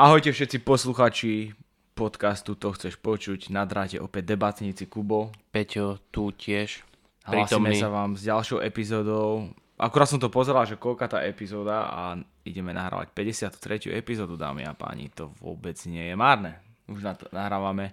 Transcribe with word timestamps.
Ahojte 0.00 0.32
všetci 0.32 0.64
posluchači 0.64 1.52
podcastu 1.92 2.56
To 2.56 2.72
chceš 2.72 2.96
počuť. 2.96 3.52
Na 3.52 3.68
dráte 3.68 4.00
opäť 4.00 4.32
debatníci 4.32 4.88
Kubo. 4.88 5.28
Peťo, 5.52 6.00
tu 6.08 6.32
tiež. 6.32 6.88
Hlasíme 7.28 7.68
Prítomný. 7.68 7.76
sa 7.76 7.92
vám 7.92 8.16
s 8.16 8.24
ďalšou 8.24 8.64
epizódou. 8.64 9.52
Akurát 9.76 10.08
som 10.08 10.16
to 10.16 10.32
pozeral, 10.32 10.64
že 10.64 10.80
koľka 10.80 11.04
tá 11.04 11.20
epizóda 11.20 11.92
a 11.92 12.16
ideme 12.48 12.72
nahrávať 12.72 13.12
53. 13.12 13.92
epizódu, 13.92 14.40
dámy 14.40 14.64
a 14.64 14.72
páni. 14.72 15.12
To 15.20 15.36
vôbec 15.36 15.76
nie 15.84 16.08
je 16.08 16.16
márne. 16.16 16.56
Už 16.88 17.04
nahrávame 17.28 17.92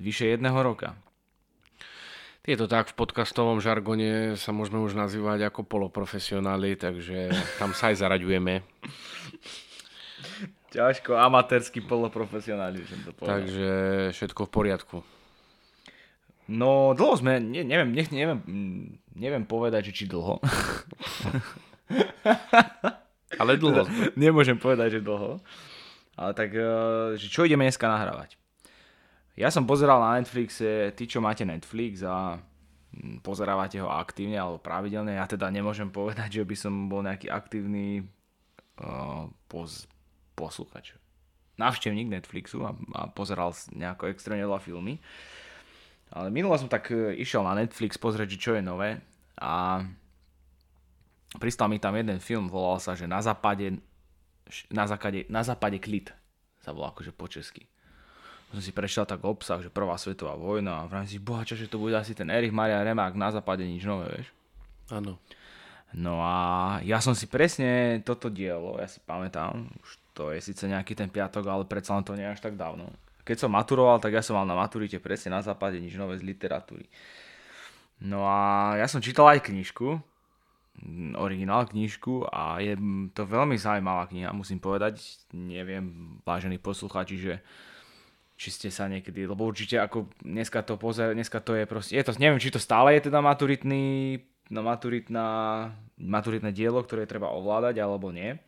vyše 0.00 0.24
jedného 0.24 0.56
roka. 0.56 0.96
Je 2.48 2.56
to 2.56 2.64
tak, 2.64 2.88
v 2.88 2.96
podcastovom 2.96 3.60
žargone 3.60 4.40
sa 4.40 4.56
môžeme 4.56 4.80
už 4.80 4.96
nazývať 4.96 5.52
ako 5.52 5.68
poloprofesionáli, 5.68 6.80
takže 6.80 7.28
tam 7.60 7.76
sa 7.76 7.92
aj 7.92 8.08
zaraďujeme. 8.08 8.64
Ťažko, 10.70 11.18
amatérsky 11.18 11.82
poloprofesionáli, 11.82 12.86
som 12.86 13.02
to 13.02 13.10
povedal. 13.10 13.42
Takže 13.42 13.70
všetko 14.14 14.46
v 14.46 14.50
poriadku. 14.50 14.96
No, 16.50 16.94
dlho 16.98 17.14
sme, 17.14 17.38
ne, 17.38 17.62
neviem, 17.62 17.90
nech, 17.94 18.10
neviem, 18.10 18.42
neviem 19.14 19.44
povedať, 19.46 19.90
že 19.90 20.02
či 20.02 20.04
dlho. 20.10 20.38
Ale 23.40 23.58
dlho. 23.58 23.86
sme. 23.86 24.14
Nemôžem 24.30 24.58
povedať, 24.58 24.98
že 24.98 25.06
dlho. 25.06 25.38
Ale 26.18 26.32
tak, 26.34 26.50
eh, 26.54 27.14
že 27.18 27.26
čo 27.30 27.46
ideme 27.46 27.66
dneska 27.66 27.86
nahrávať? 27.86 28.34
Ja 29.38 29.48
som 29.48 29.64
pozeral 29.64 30.02
na 30.02 30.18
Netflixe, 30.20 30.92
ty 30.92 31.08
čo 31.08 31.22
máte 31.22 31.46
Netflix 31.48 32.04
a 32.04 32.36
mm, 32.92 33.24
pozerávate 33.24 33.80
ho 33.80 33.88
aktívne 33.88 34.36
alebo 34.36 34.60
pravidelne, 34.60 35.16
ja 35.16 35.24
teda 35.24 35.48
nemôžem 35.48 35.88
povedať, 35.88 36.42
že 36.42 36.44
by 36.44 36.56
som 36.58 36.92
bol 36.92 37.00
nejaký 37.00 37.32
aktívny 37.32 38.04
uh, 38.84 39.30
poz, 39.48 39.88
posluchač. 40.40 40.96
Navštevník 41.60 42.08
Netflixu 42.08 42.64
a, 42.64 42.72
a 42.96 43.12
pozeral 43.12 43.52
nejako 43.76 44.08
extrémne 44.08 44.48
veľa 44.48 44.64
filmy. 44.64 44.96
Ale 46.10 46.32
minulo 46.32 46.56
som 46.56 46.72
tak 46.72 46.88
eh, 46.90 47.14
išiel 47.20 47.44
na 47.44 47.52
Netflix 47.52 48.00
pozrieť, 48.00 48.40
čo 48.40 48.56
je 48.56 48.64
nové 48.64 49.04
a 49.36 49.84
pristal 51.36 51.70
mi 51.70 51.78
tam 51.78 51.94
jeden 51.94 52.18
film, 52.18 52.50
volal 52.50 52.80
sa, 52.82 52.96
že 52.96 53.06
na 53.06 53.22
západe 53.22 53.78
na 54.70 54.84
západe, 54.86 55.30
na 55.30 55.42
západe 55.46 55.78
klid 55.78 56.10
sa 56.60 56.74
volá 56.74 56.90
akože 56.90 57.14
po 57.14 57.30
česky. 57.30 57.64
Som 58.50 58.58
si 58.58 58.74
prešiel 58.74 59.06
tak 59.06 59.22
obsah, 59.22 59.62
že 59.62 59.70
prvá 59.70 59.94
svetová 59.94 60.34
vojna 60.34 60.82
a 60.82 60.88
vrajím 60.90 61.06
si, 61.06 61.22
bohača, 61.22 61.54
že 61.54 61.70
to 61.70 61.78
bude 61.78 61.94
asi 61.94 62.18
ten 62.18 62.26
Erich 62.34 62.50
Maria 62.50 62.82
Remark 62.82 63.14
na 63.14 63.30
západe 63.30 63.62
nič 63.62 63.86
nové, 63.86 64.10
vieš. 64.10 64.28
Áno. 64.90 65.22
No 65.94 66.18
a 66.22 66.78
ja 66.82 66.98
som 66.98 67.14
si 67.14 67.30
presne 67.30 68.02
toto 68.02 68.26
dielo, 68.26 68.78
ja 68.78 68.90
si 68.90 68.98
pamätám, 69.06 69.70
už 69.82 69.90
to 70.20 70.36
je 70.36 70.44
síce 70.44 70.68
nejaký 70.68 70.92
ten 70.92 71.08
piatok, 71.08 71.48
ale 71.48 71.64
predsa 71.64 71.96
len 71.96 72.04
to 72.04 72.12
nie 72.12 72.28
je 72.28 72.36
až 72.36 72.44
tak 72.44 72.60
dávno. 72.60 72.92
Keď 73.24 73.48
som 73.48 73.56
maturoval, 73.56 73.96
tak 74.04 74.12
ja 74.12 74.20
som 74.20 74.36
mal 74.36 74.44
na 74.44 74.52
maturite 74.52 75.00
presne 75.00 75.32
na 75.32 75.40
západe 75.40 75.80
nič 75.80 75.96
nové 75.96 76.20
z 76.20 76.28
literatúry. 76.28 76.84
No 78.04 78.28
a 78.28 78.76
ja 78.76 78.84
som 78.84 79.00
čítal 79.00 79.32
aj 79.32 79.48
knižku, 79.48 79.96
originál 81.16 81.64
knižku 81.64 82.28
a 82.28 82.60
je 82.60 82.76
to 83.16 83.24
veľmi 83.24 83.56
zaujímavá 83.56 84.12
kniha, 84.12 84.36
musím 84.36 84.60
povedať. 84.60 85.00
Neviem, 85.32 86.16
vážení 86.20 86.60
poslucháči, 86.60 87.16
že 87.16 87.34
či 88.36 88.48
ste 88.52 88.68
sa 88.72 88.88
niekedy, 88.88 89.24
lebo 89.24 89.48
určite 89.48 89.80
ako 89.80 90.08
dneska 90.20 90.64
to 90.64 90.76
pozer, 90.80 91.12
dneska 91.12 91.40
to 91.44 91.56
je 91.56 91.64
proste, 91.68 91.92
je 91.96 92.04
to, 92.04 92.16
neviem, 92.16 92.40
či 92.40 92.52
to 92.52 92.60
stále 92.60 92.92
je 92.96 93.08
teda 93.08 93.20
maturitný, 93.20 94.16
no 94.48 94.64
maturitná, 94.64 95.28
maturitné 96.00 96.48
dielo, 96.52 96.80
ktoré 96.80 97.04
treba 97.04 97.28
ovládať, 97.32 97.80
alebo 97.84 98.08
nie. 98.08 98.40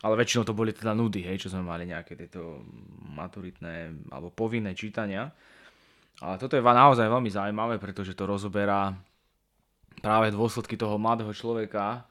Ale 0.00 0.16
väčšinou 0.16 0.48
to 0.48 0.56
boli 0.56 0.72
teda 0.72 0.96
nudy, 0.96 1.20
hej, 1.20 1.44
čo 1.44 1.52
sme 1.52 1.60
mali 1.60 1.84
nejaké 1.84 2.16
tieto 2.16 2.64
maturitné 3.12 4.08
alebo 4.08 4.32
povinné 4.32 4.72
čítania. 4.72 5.28
Ale 6.20 6.40
toto 6.40 6.56
je 6.56 6.64
naozaj 6.64 7.04
veľmi 7.04 7.28
zaujímavé, 7.28 7.76
pretože 7.76 8.16
to 8.16 8.24
rozoberá 8.24 8.92
práve 10.00 10.32
dôsledky 10.32 10.80
toho 10.80 10.96
mladého 10.96 11.32
človeka, 11.36 12.08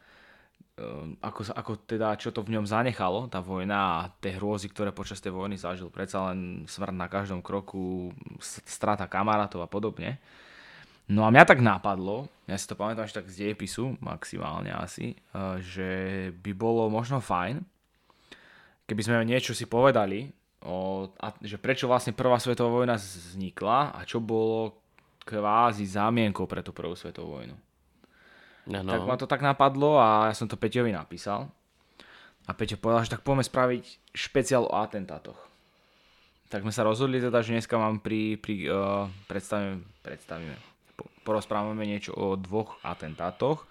ehm, 0.77 1.17
ako, 1.17 1.50
ako 1.53 1.72
teda, 1.89 2.13
čo 2.17 2.29
to 2.29 2.45
v 2.45 2.57
ňom 2.57 2.66
zanechalo, 2.69 3.25
tá 3.25 3.41
vojna 3.41 3.77
a 3.77 4.00
tie 4.21 4.38
hrôzy, 4.38 4.69
ktoré 4.69 4.94
počas 4.94 5.17
tej 5.17 5.33
vojny 5.33 5.57
zažil. 5.57 5.89
Predsa 5.89 6.29
len 6.29 6.69
smrť 6.69 6.94
na 6.94 7.09
každom 7.09 7.41
kroku, 7.41 8.13
strata 8.41 9.09
kamarátov 9.09 9.66
a 9.66 9.69
podobne. 9.69 10.21
No 11.09 11.25
a 11.25 11.33
mňa 11.33 11.41
tak 11.50 11.66
napadlo, 11.66 12.29
ja 12.45 12.53
si 12.53 12.69
to 12.69 12.77
pamätám 12.77 13.09
ešte 13.09 13.25
tak 13.25 13.33
z 13.33 13.50
dejepisu, 13.50 13.97
maximálne 13.97 14.69
asi, 14.69 15.17
eh, 15.17 15.57
že 15.57 15.89
by 16.45 16.53
bolo 16.53 16.85
možno 16.85 17.17
fajn, 17.17 17.66
keby 18.89 19.01
sme 19.05 19.29
niečo 19.29 19.53
si 19.53 19.69
povedali, 19.69 20.33
o, 20.66 21.05
a, 21.22 21.27
že 21.45 21.61
prečo 21.61 21.85
vlastne 21.85 22.17
prvá 22.17 22.41
svetová 22.41 22.73
vojna 22.73 22.97
vznikla 22.97 23.94
a 23.94 24.01
čo 24.01 24.17
bolo 24.17 24.81
kvázi 25.22 25.85
zámienkou 25.85 26.50
pre 26.50 26.66
tú 26.66 26.73
prvú 26.73 26.97
svetovú 26.97 27.38
vojnu. 27.38 27.53
Áno. 28.69 28.89
Tak 28.89 29.05
ma 29.05 29.16
to 29.17 29.29
tak 29.29 29.45
napadlo 29.45 30.01
a 30.01 30.29
ja 30.29 30.33
som 30.33 30.50
to 30.50 30.57
Peťovi 30.57 30.89
napísal. 30.89 31.50
A 32.50 32.51
Peťo 32.57 32.81
povedal, 32.81 33.05
že 33.05 33.13
tak 33.13 33.22
poďme 33.22 33.45
spraviť 33.45 34.09
špeciál 34.09 34.66
o 34.66 34.73
atentátoch. 34.73 35.38
Tak 36.50 36.66
sme 36.66 36.73
sa 36.73 36.81
rozhodli 36.81 37.21
teda, 37.21 37.45
že 37.45 37.53
dneska 37.53 37.77
vám 37.77 38.01
pri, 38.01 38.41
pri 38.41 38.66
uh, 38.66 39.06
predstavíme, 39.29 39.85
predstavíme, 40.01 40.57
po- 40.97 41.13
porozprávame 41.21 41.85
niečo 41.85 42.17
o 42.17 42.33
dvoch 42.33 42.81
atentátoch. 42.81 43.69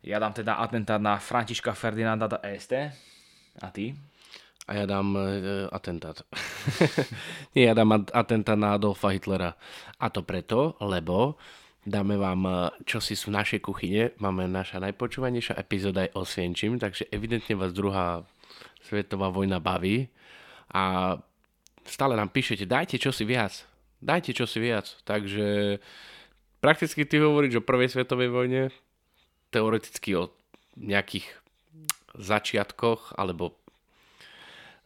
Ja 0.00 0.16
dám 0.16 0.32
teda 0.32 0.56
atentát 0.60 1.00
na 1.00 1.20
Františka 1.20 1.76
Ferdinanda 1.76 2.24
d'Este. 2.24 2.92
A 3.60 3.68
ty? 3.68 3.92
A 4.64 4.70
ja 4.80 4.84
dám 4.88 5.12
e, 5.12 5.24
atentát. 5.68 6.24
Nie, 7.54 7.68
ja 7.68 7.74
dám 7.76 8.00
at- 8.00 8.12
atentát 8.16 8.56
na 8.56 8.80
Adolfa 8.80 9.12
Hitlera. 9.12 9.60
A 10.00 10.08
to 10.08 10.24
preto, 10.24 10.80
lebo 10.80 11.36
dáme 11.84 12.16
vám 12.16 12.48
e, 12.48 12.52
čosi 12.88 13.12
z 13.12 13.28
našej 13.28 13.60
kuchyne. 13.60 14.16
Máme 14.16 14.48
naša 14.48 14.80
najpočúvanejšia 14.80 15.60
epizóda 15.60 16.08
aj 16.08 16.10
o 16.16 16.24
Svienčím, 16.24 16.80
takže 16.80 17.12
evidentne 17.12 17.60
vás 17.60 17.76
druhá 17.76 18.24
svetová 18.80 19.28
vojna 19.28 19.60
baví. 19.60 20.08
A 20.72 21.16
stále 21.84 22.16
nám 22.16 22.32
píšete, 22.32 22.64
dajte 22.64 22.96
čosi 22.96 23.28
viac. 23.28 23.68
Dajte 24.00 24.32
čosi 24.32 24.64
viac. 24.64 24.96
Takže 25.04 25.76
prakticky 26.64 27.04
ty 27.04 27.20
hovoríš 27.20 27.60
o 27.60 27.66
prvej 27.68 27.92
svetovej 27.92 28.32
vojne, 28.32 28.72
teoreticky 29.52 30.16
o 30.16 30.32
nejakých 30.80 31.28
začiatkoch 32.16 33.20
alebo 33.20 33.60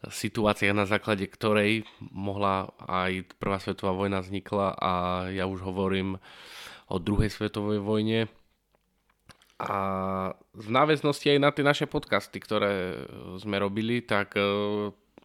situáciách, 0.06 0.78
na 0.78 0.86
základe 0.86 1.26
ktorej 1.26 1.82
mohla 1.98 2.70
aj 2.86 3.26
prvá 3.42 3.58
svetová 3.58 3.90
vojna 3.90 4.22
vznikla 4.22 4.78
a 4.78 4.92
ja 5.34 5.50
už 5.50 5.66
hovorím 5.66 6.22
o 6.86 6.96
druhej 7.02 7.34
svetovej 7.34 7.82
vojne. 7.82 8.30
A 9.58 9.78
v 10.54 10.68
náväznosti 10.70 11.34
aj 11.34 11.42
na 11.42 11.50
tie 11.50 11.66
naše 11.66 11.90
podcasty, 11.90 12.38
ktoré 12.38 12.94
sme 13.42 13.58
robili, 13.58 14.06
tak 14.06 14.38
e, 14.38 14.42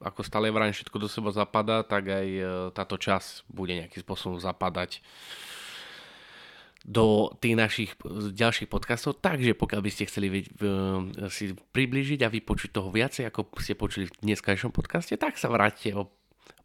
ako 0.01 0.19
stále 0.25 0.49
vrajím 0.49 0.73
všetko 0.73 0.97
do 0.97 1.05
seba 1.05 1.29
zapadá, 1.29 1.85
tak 1.85 2.09
aj 2.09 2.27
e, 2.27 2.43
táto 2.73 2.97
časť 2.97 3.45
bude 3.53 3.77
nejakým 3.77 4.01
spôsobom 4.01 4.41
zapadať 4.41 5.05
do 6.83 7.31
tých 7.39 7.55
našich 7.55 7.89
ďalších 8.35 8.67
podcastov. 8.67 9.23
Takže 9.23 9.55
pokiaľ 9.55 9.81
by 9.81 9.91
ste 9.91 10.07
chceli 10.11 10.27
v- 10.51 11.31
si 11.31 11.55
približiť 11.55 12.19
a 12.27 12.29
vypočuť 12.29 12.75
toho 12.75 12.91
viacej, 12.91 13.31
ako 13.31 13.47
ste 13.63 13.79
počuli 13.79 14.11
v 14.11 14.15
dneskajšom 14.27 14.75
podcaste, 14.75 15.15
tak 15.15 15.39
sa 15.39 15.47
vráťte, 15.47 15.95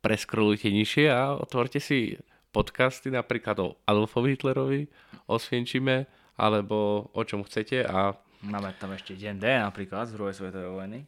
preskrolujte 0.03 0.75
nižšie 0.75 1.07
a 1.07 1.39
otvorte 1.39 1.78
si 1.78 2.19
podcasty 2.51 3.15
napríklad 3.15 3.57
o 3.63 3.78
Adolfovi 3.87 4.34
Hitlerovi, 4.34 4.83
o 5.31 5.39
Svienčime, 5.39 6.10
alebo 6.34 7.09
o 7.15 7.22
čom 7.22 7.47
chcete 7.47 7.87
a 7.87 8.19
Máme 8.39 8.71
tam 8.78 8.95
ešte 8.95 9.19
deň 9.19 9.34
D 9.42 9.51
napríklad 9.51 10.07
z 10.07 10.15
druhej 10.15 10.31
svetovej 10.31 10.71
vojny. 10.71 11.03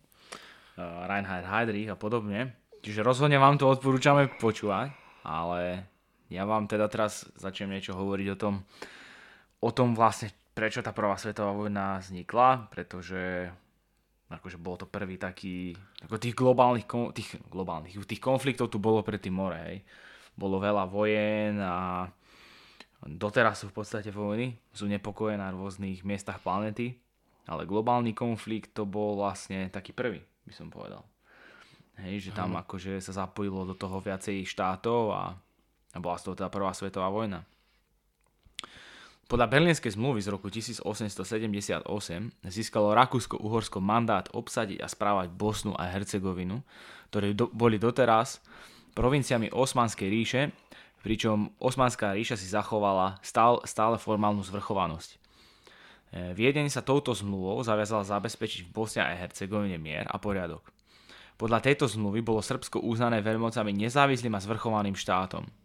Uh, 0.74 1.06
Reinhard 1.06 1.46
Heydrich 1.46 1.86
a 1.86 1.94
podobne. 1.94 2.58
Čiže 2.82 3.06
rozhodne 3.06 3.38
vám 3.38 3.54
to 3.54 3.70
odporúčame 3.70 4.26
počúvať, 4.42 4.90
ale 5.22 5.86
ja 6.26 6.42
vám 6.42 6.66
teda 6.66 6.90
teraz 6.90 7.30
začnem 7.38 7.78
niečo 7.78 7.94
hovoriť 7.94 8.26
o 8.34 8.40
tom, 8.40 8.54
o 9.60 9.70
tom 9.70 9.92
vlastne, 9.92 10.32
prečo 10.56 10.80
tá 10.80 10.90
prvá 10.96 11.16
svetová 11.20 11.52
vojna 11.52 12.00
vznikla, 12.00 12.72
pretože 12.72 13.52
akože 14.30 14.56
bol 14.56 14.78
to 14.78 14.86
prvý 14.86 15.18
taký, 15.18 15.74
ako 16.06 16.16
tých 16.16 16.36
globálnych, 16.38 16.86
tých 17.12 17.36
globálnych, 17.50 17.98
tých 18.06 18.22
konfliktov 18.22 18.70
tu 18.70 18.78
bolo 18.78 19.04
predtým 19.04 19.34
more, 19.34 19.58
hej. 19.58 19.76
Bolo 20.38 20.62
veľa 20.62 20.86
vojen 20.86 21.58
a 21.60 22.06
doteraz 23.04 23.60
sú 23.60 23.74
v 23.74 23.82
podstate 23.82 24.08
vojny, 24.14 24.54
sú 24.70 24.86
nepokoje 24.86 25.34
na 25.34 25.50
rôznych 25.50 26.06
miestach 26.06 26.38
planety, 26.40 26.94
ale 27.50 27.66
globálny 27.66 28.14
konflikt 28.14 28.72
to 28.72 28.86
bol 28.86 29.18
vlastne 29.18 29.66
taký 29.68 29.90
prvý, 29.90 30.22
by 30.46 30.54
som 30.54 30.70
povedal. 30.70 31.02
Hej, 32.00 32.30
že 32.30 32.32
tam 32.32 32.56
akože 32.56 32.96
sa 33.02 33.12
zapojilo 33.12 33.68
do 33.68 33.76
toho 33.76 34.00
viacej 34.00 34.46
štátov 34.48 35.12
a, 35.12 35.36
a 35.92 35.98
bola 36.00 36.16
z 36.16 36.30
toho 36.30 36.34
teda 36.38 36.48
prvá 36.48 36.72
svetová 36.72 37.12
vojna. 37.12 37.44
Podľa 39.30 39.46
Berlínskej 39.46 39.94
zmluvy 39.94 40.26
z 40.26 40.28
roku 40.34 40.50
1878 40.50 41.86
získalo 42.50 42.90
Rakúsko-Uhorsko 42.98 43.78
mandát 43.78 44.26
obsadiť 44.34 44.82
a 44.82 44.90
správať 44.90 45.30
Bosnu 45.30 45.70
a 45.78 45.86
Hercegovinu, 45.86 46.66
ktoré 47.14 47.30
do, 47.30 47.46
boli 47.46 47.78
doteraz 47.78 48.42
provinciami 48.98 49.54
Osmanskej 49.54 50.10
ríše, 50.10 50.50
pričom 51.06 51.54
Osmanská 51.62 52.10
ríša 52.10 52.34
si 52.34 52.50
zachovala 52.50 53.22
stále, 53.22 53.62
stále 53.70 54.02
formálnu 54.02 54.42
zvrchovanosť. 54.42 55.10
E, 55.14 55.18
Viedeň 56.34 56.66
sa 56.66 56.82
touto 56.82 57.14
zmluvou 57.14 57.62
zaviazala 57.62 58.02
zabezpečiť 58.02 58.66
v 58.66 58.74
Bosne 58.74 59.06
a 59.06 59.14
Hercegovine 59.14 59.78
mier 59.78 60.10
a 60.10 60.18
poriadok. 60.18 60.74
Podľa 61.38 61.62
tejto 61.62 61.86
zmluvy 61.86 62.18
bolo 62.26 62.42
Srbsko 62.42 62.82
uznané 62.82 63.22
veľmocami 63.22 63.78
nezávislým 63.78 64.34
a 64.34 64.42
zvrchovaným 64.42 64.98
štátom– 64.98 65.46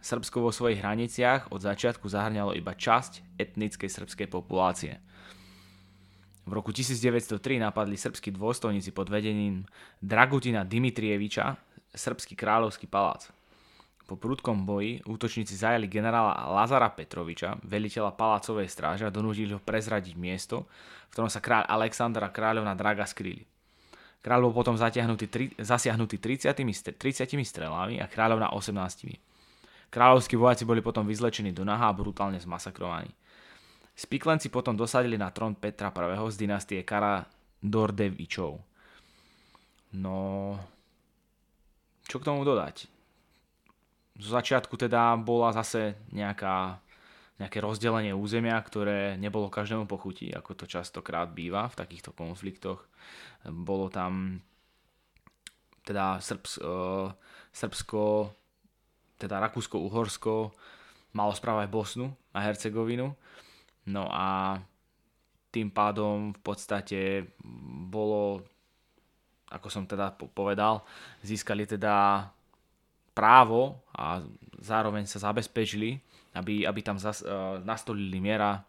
Srbsko 0.00 0.40
vo 0.40 0.50
svojich 0.50 0.80
hraniciach 0.80 1.52
od 1.52 1.60
začiatku 1.60 2.08
zahrňalo 2.08 2.56
iba 2.56 2.72
časť 2.72 3.36
etnickej 3.36 3.88
srbskej 3.88 4.28
populácie. 4.32 4.96
V 6.48 6.52
roku 6.56 6.72
1903 6.72 7.60
napadli 7.60 8.00
srbskí 8.00 8.32
dôstojníci 8.32 8.90
pod 8.96 9.12
vedením 9.12 9.68
Dragutina 10.00 10.64
Dimitrieviča 10.64 11.54
srbský 11.94 12.34
kráľovský 12.34 12.88
palác. 12.88 13.28
Po 14.10 14.18
prudkom 14.18 14.66
boji 14.66 15.06
útočníci 15.06 15.54
zajali 15.54 15.86
generála 15.86 16.50
Lazara 16.50 16.90
Petroviča, 16.90 17.62
veliteľa 17.62 18.18
palácovej 18.18 18.66
stráže 18.66 19.06
a 19.06 19.14
donútili 19.14 19.54
ho 19.54 19.62
prezradiť 19.62 20.18
miesto, 20.18 20.66
v 21.06 21.10
ktorom 21.14 21.30
sa 21.30 21.38
kráľ 21.38 21.70
Alexander 21.70 22.26
a 22.26 22.34
kráľovna 22.34 22.74
Draga 22.74 23.06
skrýli. 23.06 23.46
Kráľ 24.18 24.50
bol 24.50 24.66
potom 24.66 24.74
zasiahnutý 24.74 25.30
30, 26.18 26.50
30 26.50 26.98
strelami 27.46 28.02
a 28.02 28.10
kráľovna 28.10 28.50
18. 28.50 29.29
Kráľovskí 29.90 30.38
vojaci 30.38 30.62
boli 30.62 30.78
potom 30.78 31.02
vyzlečení 31.02 31.50
do 31.50 31.66
naha 31.66 31.90
a 31.90 31.96
brutálne 31.98 32.38
zmasakrovaní. 32.38 33.10
Spiklenci 33.98 34.48
potom 34.48 34.78
dosadili 34.78 35.18
na 35.18 35.34
trón 35.34 35.58
Petra 35.58 35.90
I. 35.90 36.16
z 36.30 36.36
dynastie 36.38 36.80
Kara 36.86 37.26
Dordevičov. 37.60 38.62
No, 39.98 40.18
čo 42.06 42.22
k 42.22 42.26
tomu 42.26 42.46
dodať? 42.46 42.86
Zo 44.16 44.30
začiatku 44.30 44.78
teda 44.78 45.18
bola 45.18 45.50
zase 45.50 45.98
nejaká, 46.14 46.78
nejaké 47.42 47.58
rozdelenie 47.58 48.14
územia, 48.14 48.56
ktoré 48.62 49.18
nebolo 49.18 49.50
každému 49.50 49.90
pochutí, 49.90 50.30
ako 50.30 50.54
to 50.54 50.64
častokrát 50.70 51.34
býva 51.34 51.66
v 51.66 51.78
takýchto 51.78 52.14
konfliktoch. 52.14 52.86
Bolo 53.42 53.90
tam 53.90 54.38
teda 55.82 56.22
Srbs, 56.22 56.62
uh, 56.62 57.10
Srbsko 57.50 58.30
teda 59.20 59.36
Rakúsko-Uhorsko 59.44 60.56
malo 61.12 61.32
správať 61.36 61.68
Bosnu 61.68 62.08
a 62.32 62.40
Hercegovinu. 62.40 63.12
No 63.92 64.08
a 64.08 64.56
tým 65.50 65.68
pádom 65.68 66.30
v 66.32 66.40
podstate 66.40 67.26
bolo, 67.90 68.46
ako 69.50 69.68
som 69.68 69.84
teda 69.84 70.14
povedal, 70.14 70.86
získali 71.26 71.66
teda 71.66 72.24
právo 73.10 73.82
a 73.92 74.22
zároveň 74.62 75.04
sa 75.10 75.18
zabezpečili, 75.18 75.98
aby, 76.38 76.62
aby 76.62 76.80
tam 76.80 76.96
zas, 76.96 77.26
uh, 77.26 77.58
nastolili 77.66 78.22
miera 78.22 78.62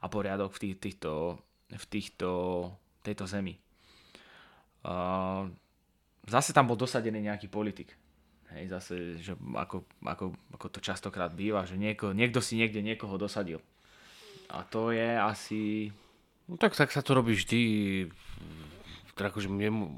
a 0.00 0.06
poriadok 0.06 0.54
v, 0.54 0.58
tých, 0.62 0.76
týchto, 0.78 1.36
v 1.68 1.84
týchto, 1.90 2.30
tejto 3.02 3.26
zemi. 3.26 3.58
Uh, 4.86 5.50
zase 6.30 6.54
tam 6.54 6.70
bol 6.70 6.78
dosadený 6.78 7.26
nejaký 7.26 7.50
politik. 7.50 7.99
Hej, 8.50 8.64
zase, 8.66 8.94
že 9.22 9.38
ako, 9.54 9.86
ako, 10.02 10.34
ako 10.58 10.66
to 10.74 10.80
častokrát 10.82 11.30
býva, 11.30 11.62
že 11.62 11.78
nieko, 11.78 12.10
niekto 12.10 12.42
si 12.42 12.58
niekde 12.58 12.82
niekoho 12.82 13.14
dosadil. 13.14 13.62
A 14.50 14.66
to 14.66 14.90
je 14.90 15.14
asi... 15.14 15.60
No 16.50 16.58
tak, 16.58 16.74
tak 16.74 16.90
sa 16.90 17.06
to 17.06 17.14
robí 17.14 17.38
vždy. 17.38 17.60
Tak 19.14 19.30
akože 19.30 19.46
mne, 19.46 19.94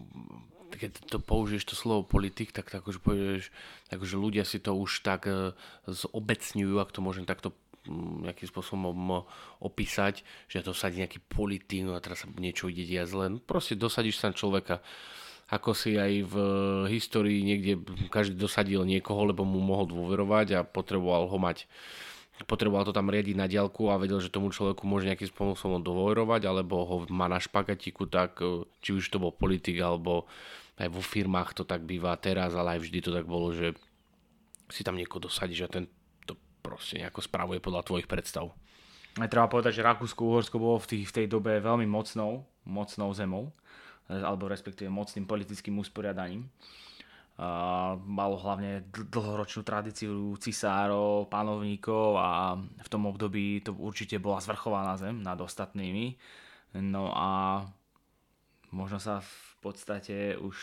keď 0.76 0.90
to 1.08 1.16
použiješ 1.16 1.64
to 1.64 1.74
slovo 1.76 2.04
politik, 2.04 2.52
tak, 2.52 2.68
tak 2.68 2.84
akože 2.84 3.00
povieš, 3.00 3.48
akože 3.88 4.16
ľudia 4.20 4.44
si 4.44 4.60
to 4.60 4.76
už 4.76 5.00
tak 5.00 5.24
e, 5.24 5.56
zobecňujú, 5.88 6.76
ak 6.76 6.92
to 6.92 7.00
môžem 7.00 7.24
takto 7.24 7.56
mm, 7.88 8.28
nejakým 8.28 8.48
spôsobom 8.52 9.24
opísať, 9.64 10.20
že 10.52 10.60
to 10.60 10.76
sadí 10.76 11.00
nejaký 11.00 11.24
politik, 11.24 11.88
no 11.88 11.96
a 11.96 12.04
teraz 12.04 12.24
sa 12.24 12.28
niečo 12.36 12.68
ide 12.68 12.84
diať 12.84 13.08
zle. 13.08 13.26
No 13.32 13.38
proste 13.40 13.80
dosadíš 13.80 14.20
sa 14.20 14.28
človeka 14.36 14.84
ako 15.52 15.76
si 15.76 16.00
aj 16.00 16.12
v 16.32 16.34
histórii 16.88 17.44
niekde 17.44 17.84
každý 18.08 18.40
dosadil 18.40 18.88
niekoho, 18.88 19.28
lebo 19.28 19.44
mu 19.44 19.60
mohol 19.60 19.84
dôverovať 19.84 20.46
a 20.56 20.60
potreboval 20.64 21.28
ho 21.28 21.36
mať 21.36 21.68
potreboval 22.48 22.82
to 22.88 22.96
tam 22.96 23.12
riadiť 23.12 23.36
na 23.38 23.46
diálku 23.46 23.92
a 23.92 24.00
vedel, 24.00 24.18
že 24.18 24.32
tomu 24.32 24.50
človeku 24.50 24.82
môže 24.88 25.06
nejakým 25.06 25.30
spôsobom 25.30 25.78
dôverovať, 25.84 26.48
alebo 26.48 26.82
ho 26.82 26.96
má 27.12 27.30
na 27.30 27.38
špagatiku, 27.38 28.08
tak 28.10 28.40
e, 28.42 28.66
či 28.82 28.96
už 28.96 29.14
to 29.14 29.22
bol 29.22 29.30
politik, 29.30 29.78
alebo 29.78 30.26
aj 30.80 30.90
vo 30.90 30.98
firmách 31.04 31.54
to 31.54 31.62
tak 31.62 31.86
býva 31.86 32.16
teraz, 32.18 32.56
ale 32.56 32.74
aj 32.74 32.80
vždy 32.82 32.98
to 32.98 33.10
tak 33.14 33.28
bolo, 33.28 33.54
že 33.54 33.76
si 34.72 34.82
tam 34.82 34.98
niekoho 34.98 35.22
dosadíš 35.22 35.68
a 35.68 35.70
ten 35.70 35.84
to 36.26 36.34
proste 36.64 36.98
nejako 36.98 37.22
spravuje 37.22 37.62
podľa 37.62 37.86
tvojich 37.86 38.10
predstav. 38.10 38.50
Aj 39.20 39.28
treba 39.28 39.46
povedať, 39.46 39.78
že 39.78 39.86
Rakúsko-Uhorsko 39.86 40.56
bolo 40.56 40.80
v, 40.80 40.88
tých, 40.88 41.04
v 41.12 41.14
tej 41.22 41.26
dobe 41.28 41.60
veľmi 41.60 41.84
mocnou, 41.84 42.48
mocnou 42.64 43.12
zemou 43.12 43.52
alebo 44.08 44.50
respektíve 44.50 44.90
mocným 44.90 45.26
politickým 45.28 45.78
usporiadaním. 45.78 46.48
Malo 48.06 48.36
hlavne 48.38 48.86
dlhoročnú 48.92 49.64
tradíciu 49.64 50.36
cisárov, 50.36 51.26
panovníkov 51.32 52.20
a 52.20 52.54
v 52.60 52.88
tom 52.92 53.08
období 53.08 53.64
to 53.64 53.72
určite 53.72 54.20
bola 54.20 54.38
zvrchovaná 54.38 54.94
zem 55.00 55.18
nad 55.24 55.40
ostatnými. 55.40 56.14
No 56.76 57.10
a 57.12 57.62
možno 58.72 59.00
sa 59.00 59.24
v 59.24 59.34
podstate 59.64 60.36
už 60.36 60.56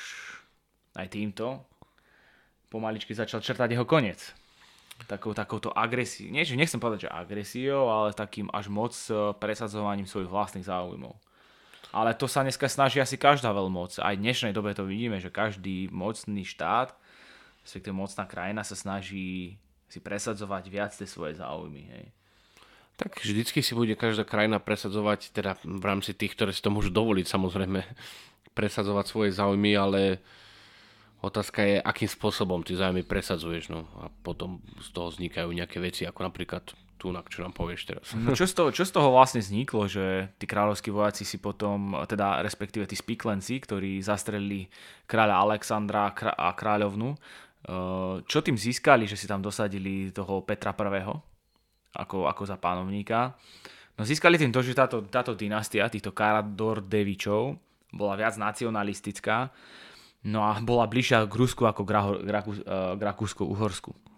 aj 0.98 1.08
týmto 1.10 1.66
pomaličky 2.70 3.18
začal 3.18 3.42
črtať 3.42 3.74
jeho 3.74 3.86
koniec. 3.86 4.22
Takou, 5.08 5.32
takouto 5.32 5.72
agresiou, 5.72 6.28
nechcem 6.36 6.76
povedať, 6.76 7.08
že 7.08 7.16
agresiou, 7.16 7.88
ale 7.88 8.12
takým 8.12 8.52
až 8.52 8.68
moc 8.68 8.92
eh, 9.08 9.32
presadzovaním 9.32 10.04
svojich 10.04 10.28
vlastných 10.28 10.68
záujmov. 10.68 11.16
Ale 11.90 12.14
to 12.14 12.30
sa 12.30 12.46
dneska 12.46 12.70
snaží 12.70 13.02
asi 13.02 13.18
každá 13.18 13.50
veľmoc. 13.50 13.98
Aj 13.98 14.14
v 14.14 14.22
dnešnej 14.22 14.54
dobe 14.54 14.78
to 14.78 14.86
vidíme, 14.86 15.18
že 15.18 15.34
každý 15.34 15.90
mocný 15.90 16.46
štát, 16.46 16.94
respektíve 17.66 17.98
mocná 17.98 18.30
krajina 18.30 18.62
sa 18.62 18.78
snaží 18.78 19.58
si 19.90 19.98
presadzovať 19.98 20.64
viac 20.70 20.94
tie 20.94 21.10
svoje 21.10 21.42
záujmy. 21.42 21.84
Hej. 21.90 22.06
Tak 23.00 23.26
vždycky 23.26 23.66
si 23.66 23.74
bude 23.74 23.98
každá 23.98 24.22
krajina 24.22 24.62
presadzovať, 24.62 25.34
teda 25.34 25.58
v 25.66 25.82
rámci 25.82 26.14
tých, 26.14 26.38
ktoré 26.38 26.54
si 26.54 26.62
to 26.62 26.70
môžu 26.70 26.94
dovoliť 26.94 27.26
samozrejme, 27.26 27.82
presadzovať 28.58 29.06
svoje 29.10 29.30
záujmy, 29.34 29.74
ale 29.74 30.22
otázka 31.26 31.66
je, 31.66 31.76
akým 31.82 32.10
spôsobom 32.12 32.62
ty 32.62 32.78
záujmy 32.78 33.02
presadzuješ. 33.02 33.74
No. 33.74 33.90
A 33.98 34.14
potom 34.22 34.62
z 34.78 34.94
toho 34.94 35.10
vznikajú 35.10 35.50
nejaké 35.50 35.82
veci, 35.82 36.06
ako 36.06 36.30
napríklad 36.30 36.70
tu, 37.00 37.16
čo 37.32 37.40
nám 37.40 37.56
povieš 37.56 37.82
teraz. 37.88 38.12
No 38.12 38.36
čo, 38.36 38.44
z 38.44 38.54
toho, 38.54 38.70
čo 38.76 38.84
z 38.84 38.92
toho 38.92 39.16
vlastne 39.16 39.40
vzniklo, 39.40 39.88
že 39.88 40.36
tí 40.36 40.44
kráľovskí 40.44 40.92
vojaci 40.92 41.24
si 41.24 41.40
potom, 41.40 41.96
teda 42.04 42.44
respektíve 42.44 42.84
tí 42.84 43.00
spiklenci, 43.00 43.64
ktorí 43.64 44.04
zastrelili 44.04 44.68
kráľa 45.08 45.48
Alexandra 45.48 46.12
a 46.12 46.52
kráľovnu, 46.52 47.16
eh, 47.16 48.16
čo 48.28 48.40
tým 48.44 48.60
získali, 48.60 49.08
že 49.08 49.16
si 49.16 49.26
tam 49.26 49.40
dosadili 49.40 50.12
toho 50.12 50.44
Petra 50.44 50.76
I. 50.76 51.08
ako, 51.96 52.28
ako 52.28 52.44
za 52.44 52.60
pánovníka? 52.60 53.40
No 53.96 54.04
získali 54.08 54.40
tým 54.40 54.52
to, 54.52 54.60
že 54.60 54.76
táto, 54.76 55.04
táto 55.08 55.36
dynastia 55.36 55.92
týchto 55.92 56.16
Karadordevičov 56.16 57.56
bola 57.92 58.14
viac 58.16 58.40
nacionalistická, 58.40 59.52
no 60.28 60.44
a 60.46 60.60
bola 60.64 60.88
bližšia 60.88 61.28
k 61.28 61.34
Rusku 61.36 61.68
ako 61.68 61.84
k, 61.84 61.92
Raku, 62.32 62.54
k 62.96 63.02
Rakúsko-Uhorsku. 63.02 64.09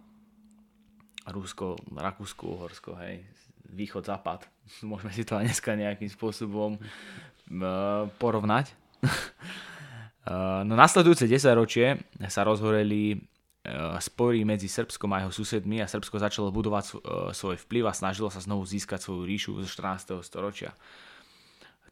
Rusko, 1.29 1.77
Rakúsko, 1.93 2.43
Uhorsko, 2.57 2.91
hej, 3.05 3.21
východ, 3.69 4.05
západ. 4.05 4.49
Môžeme 4.89 5.13
si 5.13 5.21
to 5.21 5.37
aj 5.37 5.45
dneska 5.45 5.77
nejakým 5.77 6.09
spôsobom 6.09 6.77
uh, 6.77 8.09
porovnať. 8.17 8.73
uh, 9.05 10.61
no 10.67 10.73
nasledujúce 10.73 11.29
10 11.29 11.53
ročie 11.53 12.01
sa 12.29 12.41
rozhoreli 12.41 13.13
uh, 13.13 14.01
spory 14.01 14.41
medzi 14.41 14.65
Srbskom 14.65 15.13
a 15.13 15.21
jeho 15.21 15.33
susedmi 15.33 15.77
a 15.83 15.91
Srbsko 15.91 16.17
začalo 16.17 16.49
budovať 16.49 16.97
svoj 17.37 17.61
vplyv 17.69 17.89
a 17.89 17.93
snažilo 17.93 18.33
sa 18.33 18.41
znovu 18.41 18.65
získať 18.65 19.05
svoju 19.05 19.23
ríšu 19.29 19.51
zo 19.61 19.69
14. 19.69 20.25
storočia. 20.25 20.73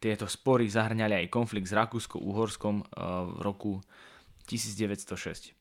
Tieto 0.00 0.24
spory 0.24 0.64
zahrňali 0.64 1.12
aj 1.12 1.26
konflikt 1.28 1.68
s 1.68 1.76
Rakúsko-Uhorskom 1.76 2.82
uh, 2.82 3.28
v 3.36 3.38
roku 3.44 3.72
1906. 4.48 5.59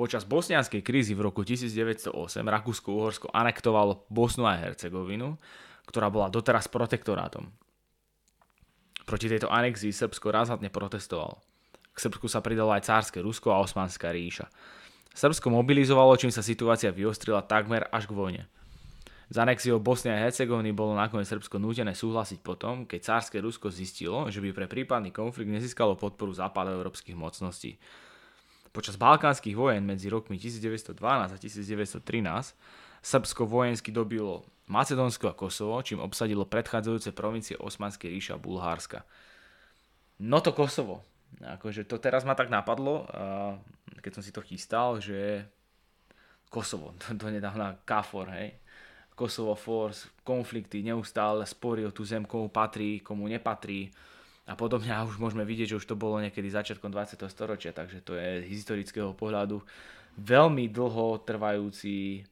Počas 0.00 0.24
bosnianskej 0.24 0.80
krízy 0.80 1.12
v 1.12 1.28
roku 1.28 1.44
1908 1.44 2.16
Rakúsko-Uhorsko 2.40 3.36
anektovalo 3.36 4.08
Bosnu 4.08 4.48
a 4.48 4.56
Hercegovinu, 4.56 5.36
ktorá 5.84 6.08
bola 6.08 6.32
doteraz 6.32 6.72
protektorátom. 6.72 7.52
Proti 9.04 9.28
tejto 9.28 9.52
anexii 9.52 9.92
Srbsko 9.92 10.32
razantne 10.32 10.72
protestovalo. 10.72 11.44
K 11.92 11.98
Srbsku 12.00 12.32
sa 12.32 12.40
pridalo 12.40 12.72
aj 12.72 12.88
cárske 12.88 13.20
Rusko 13.20 13.52
a 13.52 13.60
Osmanská 13.60 14.08
ríša. 14.08 14.48
Srbsko 15.12 15.52
mobilizovalo, 15.52 16.16
čím 16.16 16.32
sa 16.32 16.40
situácia 16.40 16.88
vyostrila 16.88 17.44
takmer 17.44 17.84
až 17.92 18.08
k 18.08 18.16
vojne. 18.16 18.42
Z 19.28 19.36
anexiou 19.36 19.84
Bosny 19.84 20.16
a 20.16 20.22
Hercegoviny 20.24 20.72
bolo 20.72 20.96
nakoniec 20.96 21.28
Srbsko 21.28 21.60
nútené 21.60 21.92
súhlasiť 21.92 22.40
potom, 22.40 22.88
keď 22.88 23.00
cárske 23.04 23.36
Rusko 23.36 23.68
zistilo, 23.68 24.32
že 24.32 24.40
by 24.40 24.48
pre 24.56 24.64
prípadný 24.64 25.12
konflikt 25.12 25.52
nezískalo 25.52 25.92
podporu 26.00 26.32
západoeurópskych 26.32 27.20
mocností. 27.20 27.76
Počas 28.70 28.94
balkánskych 28.94 29.58
vojen 29.58 29.82
medzi 29.82 30.06
rokmi 30.06 30.38
1912 30.38 30.94
a 31.34 31.38
1913 31.38 32.54
Srbsko 33.02 33.42
vojensky 33.48 33.90
dobilo 33.90 34.46
Macedónsko 34.70 35.32
a 35.32 35.34
Kosovo, 35.34 35.82
čím 35.82 35.98
obsadilo 35.98 36.46
predchádzajúce 36.46 37.10
provincie 37.10 37.58
Osmanskej 37.58 38.12
ríša 38.12 38.38
a 38.38 38.42
Bulhárska. 38.42 39.02
No 40.22 40.38
to 40.38 40.54
Kosovo. 40.54 41.02
Akože 41.42 41.88
to 41.88 41.98
teraz 41.98 42.22
ma 42.22 42.38
tak 42.38 42.52
napadlo, 42.52 43.08
keď 43.98 44.12
som 44.14 44.22
si 44.22 44.30
to 44.30 44.44
chystal, 44.44 45.02
že 45.02 45.42
Kosovo, 46.46 46.94
to, 47.02 47.16
to 47.18 47.26
nedávna 47.32 47.82
KFOR, 47.82 48.30
hej. 48.38 48.54
Kosovo 49.18 49.52
Force, 49.52 50.08
konflikty, 50.24 50.80
neustále 50.80 51.44
spory 51.44 51.84
o 51.84 51.92
tú 51.92 52.08
zem, 52.08 52.24
komu 52.24 52.48
patrí, 52.48 53.04
komu 53.04 53.28
nepatrí 53.28 53.92
a 54.50 54.54
podobne. 54.58 54.90
A 54.90 55.06
už 55.06 55.22
môžeme 55.22 55.46
vidieť, 55.46 55.74
že 55.74 55.78
už 55.78 55.86
to 55.86 55.94
bolo 55.94 56.18
niekedy 56.18 56.50
začiatkom 56.50 56.90
20. 56.90 57.22
storočia, 57.30 57.70
takže 57.70 58.02
to 58.02 58.18
je 58.18 58.42
z 58.42 58.50
historického 58.50 59.14
pohľadu 59.14 59.62
veľmi 60.18 60.66
dlho 60.74 61.22
trvajúci 61.22 62.26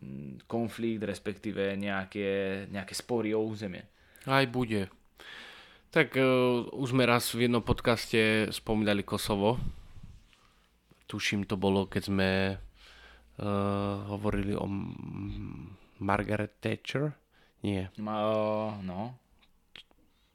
mm, 0.00 0.48
konflikt, 0.48 1.04
respektíve 1.04 1.76
nejaké, 1.76 2.64
nejaké 2.72 2.94
spory 2.96 3.36
o 3.36 3.44
územie. 3.44 3.84
Aj 4.24 4.48
bude. 4.48 4.88
Tak 5.92 6.16
uh, 6.16 6.66
už 6.72 6.96
sme 6.96 7.04
raz 7.04 7.28
v 7.36 7.46
jednom 7.46 7.62
podcaste 7.62 8.48
spomínali 8.50 9.04
Kosovo. 9.04 9.60
Tuším, 11.06 11.46
to 11.46 11.54
bolo, 11.54 11.86
keď 11.86 12.02
sme 12.10 12.30
uh, 12.56 13.94
hovorili 14.10 14.56
o 14.58 14.66
Margaret 16.02 16.58
Thatcher? 16.58 17.14
Nie. 17.62 17.94
Ma, 18.02 18.16
uh, 18.24 18.82
no. 18.82 19.25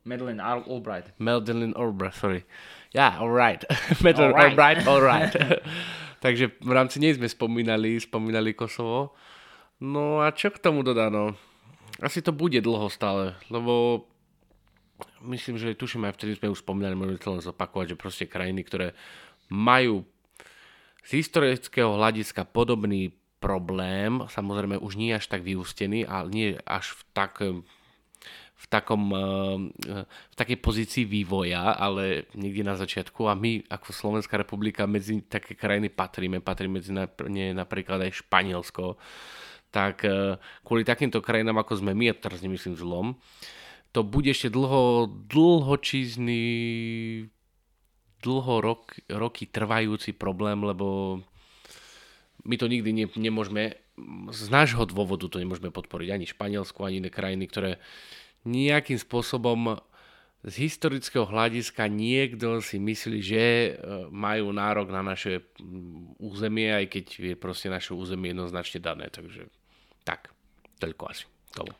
Madeleine 0.03 0.41
Albright. 0.41 1.13
Madeleine 1.21 1.73
Albright, 1.77 2.15
sorry. 2.17 2.41
Ja, 2.91 3.13
yeah, 3.15 3.21
alright. 3.21 3.61
Madeleine 4.05 4.33
all 4.33 4.49
Albright, 4.49 4.79
alright. 4.87 5.33
Takže 6.25 6.53
v 6.61 6.71
rámci 6.71 7.01
nej 7.01 7.17
sme 7.17 7.25
spomínali, 7.25 7.97
spomínali 7.97 8.53
Kosovo. 8.53 9.17
No 9.81 10.21
a 10.21 10.29
čo 10.33 10.53
k 10.53 10.61
tomu 10.61 10.85
dodá, 10.85 11.09
no? 11.09 11.33
Asi 11.97 12.21
to 12.21 12.29
bude 12.29 12.61
dlho 12.61 12.89
stále, 12.93 13.33
lebo 13.49 14.05
myslím, 15.25 15.57
že 15.57 15.77
tuším 15.77 16.05
aj 16.05 16.17
vtedy 16.17 16.37
sme 16.37 16.53
už 16.53 16.61
spomínali, 16.61 16.93
môžeme 16.93 17.21
to 17.21 17.33
len 17.33 17.41
zopakovať, 17.41 17.93
že 17.93 18.01
proste 18.01 18.25
krajiny, 18.29 18.61
ktoré 18.61 18.93
majú 19.49 20.05
z 21.01 21.25
historického 21.25 21.97
hľadiska 21.97 22.45
podobný 22.45 23.17
problém, 23.41 24.21
samozrejme 24.29 24.77
už 24.77 25.01
nie 25.01 25.17
až 25.17 25.25
tak 25.25 25.41
vyústený, 25.41 26.05
ale 26.05 26.29
nie 26.29 26.47
až 26.61 26.93
v, 26.93 27.01
tak, 27.17 27.41
v, 28.61 28.65
takom, 28.69 29.03
eh, 29.09 30.05
v 30.05 30.35
takej 30.37 30.57
pozícii 30.61 31.03
vývoja, 31.09 31.73
ale 31.73 32.29
niekde 32.37 32.61
na 32.61 32.77
začiatku. 32.77 33.25
A 33.25 33.33
my 33.33 33.65
ako 33.65 33.89
Slovenská 33.89 34.37
republika 34.37 34.85
medzi 34.85 35.25
také 35.25 35.57
krajiny 35.57 35.89
patríme, 35.89 36.37
patríme 36.45 36.77
medzi 36.77 36.93
napríklad 37.57 38.05
aj 38.05 38.21
Španielsko, 38.21 39.01
tak 39.73 40.05
eh, 40.05 40.37
kvôli 40.61 40.85
takýmto 40.85 41.25
krajinám 41.25 41.65
ako 41.65 41.81
sme 41.81 41.97
my, 41.97 42.13
a 42.13 42.15
teraz 42.17 42.45
nemyslím 42.45 42.77
zlom, 42.77 43.17
to 43.91 44.07
bude 44.07 44.31
ešte 44.31 44.47
dlho, 44.47 45.09
dlhočízny 45.27 46.43
dlho 48.21 48.55
rok, 48.61 48.95
roky 49.09 49.49
trvajúci 49.49 50.13
problém, 50.13 50.61
lebo 50.61 51.19
my 52.45 52.55
to 52.55 52.69
nikdy 52.69 52.93
ne, 52.93 53.05
nemôžeme, 53.09 53.75
z 54.31 54.47
nášho 54.49 54.85
dôvodu 54.85 55.27
to 55.27 55.41
nemôžeme 55.41 55.73
podporiť. 55.73 56.07
Ani 56.13 56.25
Španielsku, 56.29 56.85
ani 56.85 57.01
iné 57.01 57.09
krajiny, 57.09 57.45
ktoré 57.49 57.81
nejakým 58.45 58.97
spôsobom 58.97 59.77
z 60.41 60.55
historického 60.65 61.29
hľadiska 61.29 61.85
niekto 61.85 62.65
si 62.65 62.81
myslí, 62.81 63.19
že 63.21 63.45
e, 63.45 63.71
majú 64.09 64.49
nárok 64.49 64.89
na 64.89 65.05
naše 65.05 65.45
územie, 66.17 66.73
aj 66.73 66.85
keď 66.89 67.05
je 67.21 67.33
proste 67.37 67.69
naše 67.69 67.93
územie 67.93 68.33
jednoznačne 68.33 68.81
dané. 68.81 69.13
Takže 69.13 69.45
tak, 70.01 70.33
toľko 70.81 71.03
asi 71.13 71.29
tomu. 71.53 71.73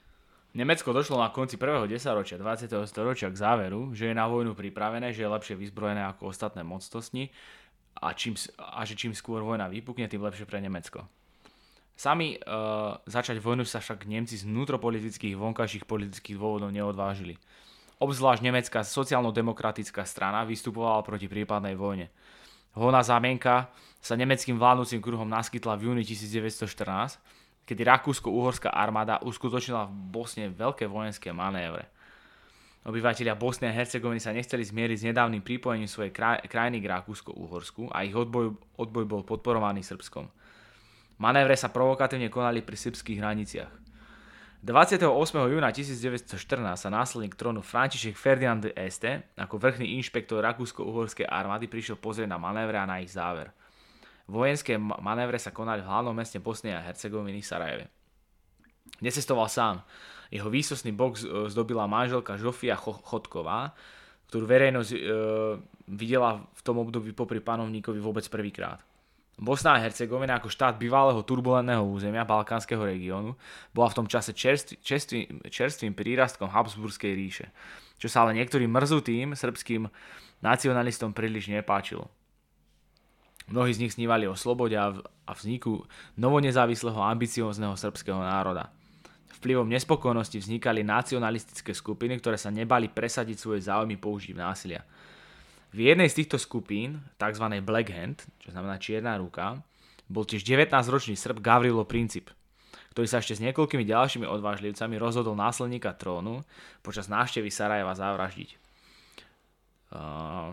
Nemecko 0.51 0.93
došlo 0.93 1.17
na 1.17 1.31
konci 1.31 1.55
prvého 1.55 1.87
desaťročia 1.87 2.37
20. 2.37 2.69
storočia 2.85 3.31
k 3.31 3.39
záveru, 3.39 3.95
že 3.95 4.11
je 4.11 4.15
na 4.19 4.27
vojnu 4.27 4.53
pripravené, 4.53 5.15
že 5.15 5.23
je 5.25 5.33
lepšie 5.33 5.55
vyzbrojené 5.57 6.03
ako 6.11 6.29
ostatné 6.29 6.61
mocnosti 6.61 7.31
a, 7.97 8.13
čím, 8.13 8.35
a 8.59 8.83
že 8.83 8.99
čím 8.99 9.15
skôr 9.15 9.41
vojna 9.41 9.71
vypukne, 9.71 10.11
tým 10.11 10.21
lepšie 10.21 10.43
pre 10.45 10.59
Nemecko. 10.59 11.07
Sami 12.01 12.34
uh, 12.34 12.98
začať 13.05 13.38
vojnu 13.38 13.62
sa 13.62 13.77
však 13.77 14.10
Nemci 14.10 14.34
z 14.34 14.50
vnútropolitických 14.50 15.38
vonkajších 15.38 15.86
politických 15.86 16.34
dôvodov 16.34 16.74
neodvážili. 16.74 17.38
Obzvlášť 18.01 18.41
nemecká 18.41 18.81
sociálno-demokratická 18.81 20.01
strana 20.10 20.41
vystupovala 20.41 21.05
proti 21.05 21.29
prípadnej 21.29 21.77
vojne. 21.77 22.10
Hona 22.74 23.05
zámienka 23.05 23.70
sa 24.01 24.17
nemeckým 24.17 24.58
vládnúcim 24.58 24.98
kruhom 24.98 25.29
naskytla 25.29 25.77
v 25.77 25.93
júni 25.93 26.01
1914, 26.01 27.22
kedy 27.70 27.81
Rakúsko-Uhorská 27.86 28.74
armáda 28.74 29.22
uskutočnila 29.22 29.86
v 29.86 29.93
Bosne 29.93 30.50
veľké 30.50 30.89
vojenské 30.89 31.29
manévre. 31.29 31.86
Obyvatelia 32.81 33.38
Bosny 33.38 33.70
a 33.70 33.77
Hercegoviny 33.77 34.17
sa 34.17 34.34
nechceli 34.34 34.65
zmieriť 34.65 34.98
s 34.98 35.08
nedávnym 35.13 35.46
pripojením 35.46 35.86
svojej 35.86 36.10
kraj- 36.10 36.41
krajiny 36.50 36.81
k 36.81 36.89
Rakúsko-Uhorsku 36.98 37.93
a 37.93 38.01
ich 38.01 38.17
odboj, 38.17 38.58
odboj 38.81 39.05
bol 39.05 39.22
podporovaný 39.22 39.86
Srbskom. 39.86 40.40
Manévre 41.21 41.53
sa 41.53 41.69
provokatívne 41.69 42.33
konali 42.33 42.65
pri 42.65 42.73
srbských 42.73 43.21
hraniciach. 43.21 43.69
28. 44.65 45.05
júna 45.37 45.69
1914 45.69 46.33
sa 46.77 46.89
následník 46.89 47.37
trónu 47.37 47.61
František 47.61 48.17
Ferdinand 48.17 48.65
Este 48.73 49.29
ako 49.37 49.61
vrchný 49.61 50.01
inšpektor 50.01 50.41
Rakúsko-Uhorskej 50.41 51.29
armády 51.29 51.69
prišiel 51.69 52.01
pozrieť 52.01 52.29
na 52.29 52.41
manévre 52.41 52.77
a 52.81 52.89
na 52.89 53.05
ich 53.05 53.13
záver. 53.13 53.53
Vojenské 54.25 54.81
manévre 54.81 55.37
sa 55.37 55.53
konali 55.53 55.85
v 55.85 55.89
hlavnom 55.89 56.13
meste 56.13 56.41
Bosny 56.41 56.73
a 56.73 56.81
Hercegoviny 56.81 57.45
Sarajeve. 57.45 57.85
Necestoval 59.01 59.45
sám. 59.45 59.81
Jeho 60.33 60.49
výsostný 60.49 60.89
bok 60.89 61.21
zdobila 61.49 61.85
manželka 61.85 62.37
Žofia 62.37 62.77
Chodková, 62.77 63.77
ktorú 64.29 64.45
verejnosť 64.45 64.89
e, 64.93 64.99
videla 65.85 66.41
v 66.49 66.61
tom 66.65 66.81
období 66.81 67.13
popri 67.13 67.41
panovníkovi 67.41 67.97
vôbec 67.97 68.25
prvýkrát. 68.25 68.81
Bosna 69.39 69.79
a 69.79 69.81
Hercegovina 69.81 70.38
ako 70.38 70.51
štát 70.51 70.75
bývalého 70.77 71.23
turbulentného 71.23 71.81
územia 71.81 72.27
Balkánskeho 72.27 72.83
regiónu 72.83 73.33
bola 73.71 73.88
v 73.89 73.97
tom 74.03 74.07
čase 74.07 74.35
čerstvým, 74.35 74.79
čerstvým, 74.83 75.25
čerstvým 75.47 75.93
prírastkom 75.95 76.51
Habsburskej 76.51 77.11
ríše, 77.15 77.47
čo 77.97 78.11
sa 78.11 78.27
ale 78.27 78.38
niektorým 78.38 78.69
mrzutým 78.69 79.33
srbským 79.33 79.89
nacionalistom 80.45 81.15
príliš 81.15 81.50
nepáčilo. 81.50 82.11
Mnohí 83.50 83.73
z 83.73 83.81
nich 83.81 83.93
snívali 83.97 84.29
o 84.29 84.38
slobode 84.38 84.77
a 84.77 84.93
vzniku 85.33 85.83
novonezávislého 86.15 87.01
ambiciózneho 87.01 87.73
srbského 87.75 88.21
národa. 88.21 88.69
Vplyvom 89.41 89.65
nespokojnosti 89.73 90.38
vznikali 90.38 90.85
nacionalistické 90.85 91.73
skupiny, 91.73 92.21
ktoré 92.21 92.38
sa 92.38 92.53
nebali 92.53 92.93
presadiť 92.93 93.38
svoje 93.41 93.65
záujmy 93.65 93.97
použitím 93.97 94.38
násilia. 94.38 94.85
V 95.71 95.79
jednej 95.87 96.11
z 96.11 96.23
týchto 96.23 96.35
skupín, 96.35 96.99
tzv. 97.15 97.45
Black 97.63 97.89
Hand, 97.95 98.27
čo 98.43 98.51
znamená 98.51 98.75
čierna 98.75 99.15
ruka, 99.15 99.63
bol 100.11 100.27
tiež 100.27 100.43
19-ročný 100.43 101.15
Srb 101.15 101.39
Gavrilo 101.39 101.87
Princip, 101.87 102.27
ktorý 102.91 103.07
sa 103.07 103.23
ešte 103.23 103.39
s 103.39 103.43
niekoľkými 103.47 103.87
ďalšími 103.87 104.27
odvážlivcami 104.27 104.99
rozhodol 104.99 105.39
následníka 105.39 105.95
trónu 105.95 106.43
počas 106.83 107.07
návštevy 107.07 107.47
Sarajeva 107.47 107.95
zavraždiť. 107.95 108.59
Uh, 109.91 110.51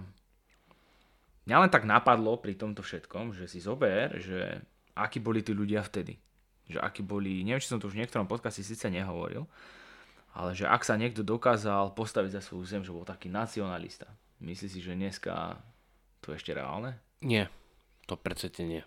mňa 1.50 1.56
len 1.66 1.70
tak 1.70 1.82
napadlo 1.82 2.38
pri 2.38 2.54
tomto 2.54 2.86
všetkom, 2.86 3.34
že 3.34 3.50
si 3.50 3.58
zober, 3.58 4.22
že 4.22 4.62
akí 4.94 5.18
boli 5.18 5.42
tí 5.42 5.50
ľudia 5.50 5.82
vtedy 5.82 6.18
že 6.68 6.78
akí 6.78 7.00
boli, 7.00 7.40
neviem, 7.42 7.64
či 7.64 7.72
som 7.72 7.80
to 7.80 7.88
už 7.88 7.96
v 7.96 8.04
niektorom 8.04 8.28
podcaste 8.28 8.60
síce 8.60 8.84
nehovoril, 8.92 9.48
ale 10.36 10.52
že 10.52 10.68
ak 10.68 10.84
sa 10.84 11.00
niekto 11.00 11.24
dokázal 11.24 11.96
postaviť 11.96 12.38
za 12.38 12.44
svoju 12.44 12.64
zem, 12.68 12.82
že 12.84 12.92
bol 12.92 13.08
taký 13.08 13.32
nacionalista, 13.32 14.06
myslíš 14.40 14.70
si, 14.72 14.80
že 14.80 14.98
dneska 14.98 15.58
to 16.22 16.34
ešte 16.34 16.54
reálne? 16.54 16.98
Nie, 17.24 17.50
to 18.06 18.14
predsete 18.14 18.62
nie. 18.62 18.82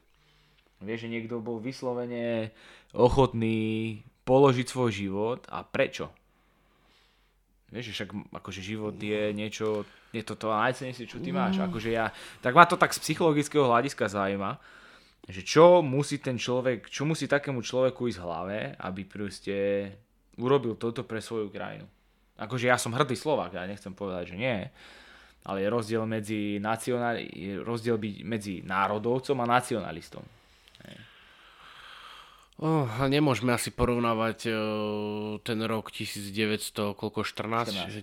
Vieš, 0.82 1.06
že 1.06 1.14
niekto 1.14 1.38
bol 1.44 1.62
vyslovene 1.62 2.50
ochotný 2.96 4.02
položiť 4.26 4.66
svoj 4.66 4.92
život 4.92 5.42
a 5.52 5.62
prečo? 5.62 6.10
Vieš, 7.72 7.94
že 7.94 7.96
však 8.02 8.10
akože 8.36 8.62
život 8.66 8.96
je 9.00 9.32
niečo, 9.32 9.88
je 10.12 10.24
to 10.26 10.36
to 10.36 10.52
najcenejšie, 10.52 11.08
čo 11.08 11.24
ty 11.24 11.32
máš. 11.32 11.56
Mm. 11.56 11.72
Akože 11.72 11.90
ja, 11.94 12.12
tak 12.44 12.52
ma 12.52 12.68
to 12.68 12.76
tak 12.76 12.92
z 12.92 13.00
psychologického 13.00 13.64
hľadiska 13.64 14.12
zaujíma, 14.12 14.60
že 15.30 15.46
čo 15.46 15.80
musí 15.80 16.20
ten 16.20 16.36
človek, 16.36 16.92
čo 16.92 17.08
musí 17.08 17.32
takému 17.32 17.64
človeku 17.64 18.12
ísť 18.12 18.20
v 18.20 18.26
hlave, 18.26 18.60
aby 18.76 19.02
proste 19.08 19.58
urobil 20.36 20.76
toto 20.76 21.08
pre 21.08 21.24
svoju 21.24 21.48
krajinu. 21.48 21.88
Akože 22.42 22.68
ja 22.68 22.76
som 22.76 22.92
hrdý 22.92 23.14
Slovak, 23.14 23.54
ja 23.54 23.70
nechcem 23.70 23.94
povedať, 23.94 24.34
že 24.34 24.36
nie, 24.36 24.68
ale 25.42 25.66
je 25.66 25.70
rozdiel 25.70 26.04
medzi, 26.06 26.62
nacionál, 26.62 27.18
je 27.18 27.62
rozdiel 27.62 27.98
byť 27.98 28.16
medzi 28.22 28.54
národovcom 28.62 29.38
a 29.42 29.46
nacionalistom. 29.50 30.22
Oh, 32.62 32.86
nemôžeme 33.10 33.58
asi 33.58 33.74
porovnávať 33.74 34.54
uh, 34.54 35.42
ten 35.42 35.58
rok 35.66 35.90
1900, 35.90 36.94
koľko 36.94 37.26
14, 37.26 37.74
14. 37.74 37.90
Že 37.90 38.02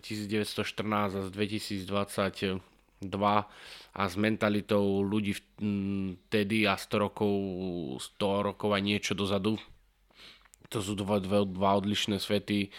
1914 0.50 1.14
a 1.14 1.23
2022 1.30 2.59
a 3.95 4.02
s 4.02 4.14
mentalitou 4.18 5.07
ľudí 5.07 5.38
vtedy 5.38 6.66
a 6.66 6.75
100 6.75 6.90
rokov, 7.07 7.33
100 8.18 8.50
rokov 8.50 8.75
a 8.75 8.83
niečo 8.83 9.14
dozadu. 9.14 9.62
To 10.75 10.83
sú 10.83 10.99
dva, 10.99 11.23
dva, 11.23 11.47
dva 11.47 11.78
odlišné 11.78 12.18
svety. 12.18 12.75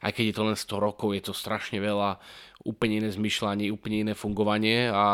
Aj 0.00 0.10
keď 0.16 0.24
je 0.32 0.36
to 0.36 0.46
len 0.48 0.56
100 0.56 0.86
rokov, 0.86 1.12
je 1.12 1.22
to 1.28 1.36
strašne 1.36 1.76
veľa. 1.76 2.16
Úplne 2.64 3.04
iné 3.04 3.10
zmyšľanie, 3.12 3.72
úplne 3.72 4.08
iné 4.08 4.12
fungovanie 4.16 4.88
a 4.88 5.06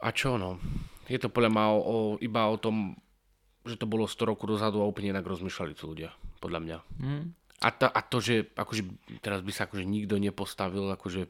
a 0.00 0.08
čo 0.16 0.40
no? 0.40 0.56
Je 1.06 1.20
to 1.20 1.28
podľa 1.28 1.50
mňa 1.52 1.64
o, 1.68 1.78
o, 1.78 1.96
iba 2.24 2.48
o 2.48 2.56
tom, 2.56 2.96
že 3.68 3.76
to 3.76 3.84
bolo 3.84 4.08
100 4.08 4.30
rokov 4.30 4.48
dozadu 4.48 4.80
a 4.80 4.88
úplne 4.88 5.12
inak 5.12 5.26
rozmýšľali 5.26 5.72
tí 5.76 5.84
ľudia, 5.84 6.10
podľa 6.40 6.60
mňa. 6.64 6.78
Mm. 7.02 7.24
A, 7.60 7.68
ta, 7.76 7.92
a 7.92 8.00
to, 8.00 8.24
že 8.24 8.48
akože, 8.56 8.82
teraz 9.20 9.44
by 9.44 9.52
sa 9.52 9.68
akože 9.68 9.84
nikto 9.84 10.16
nepostavil 10.16 10.88
akože, 10.96 11.28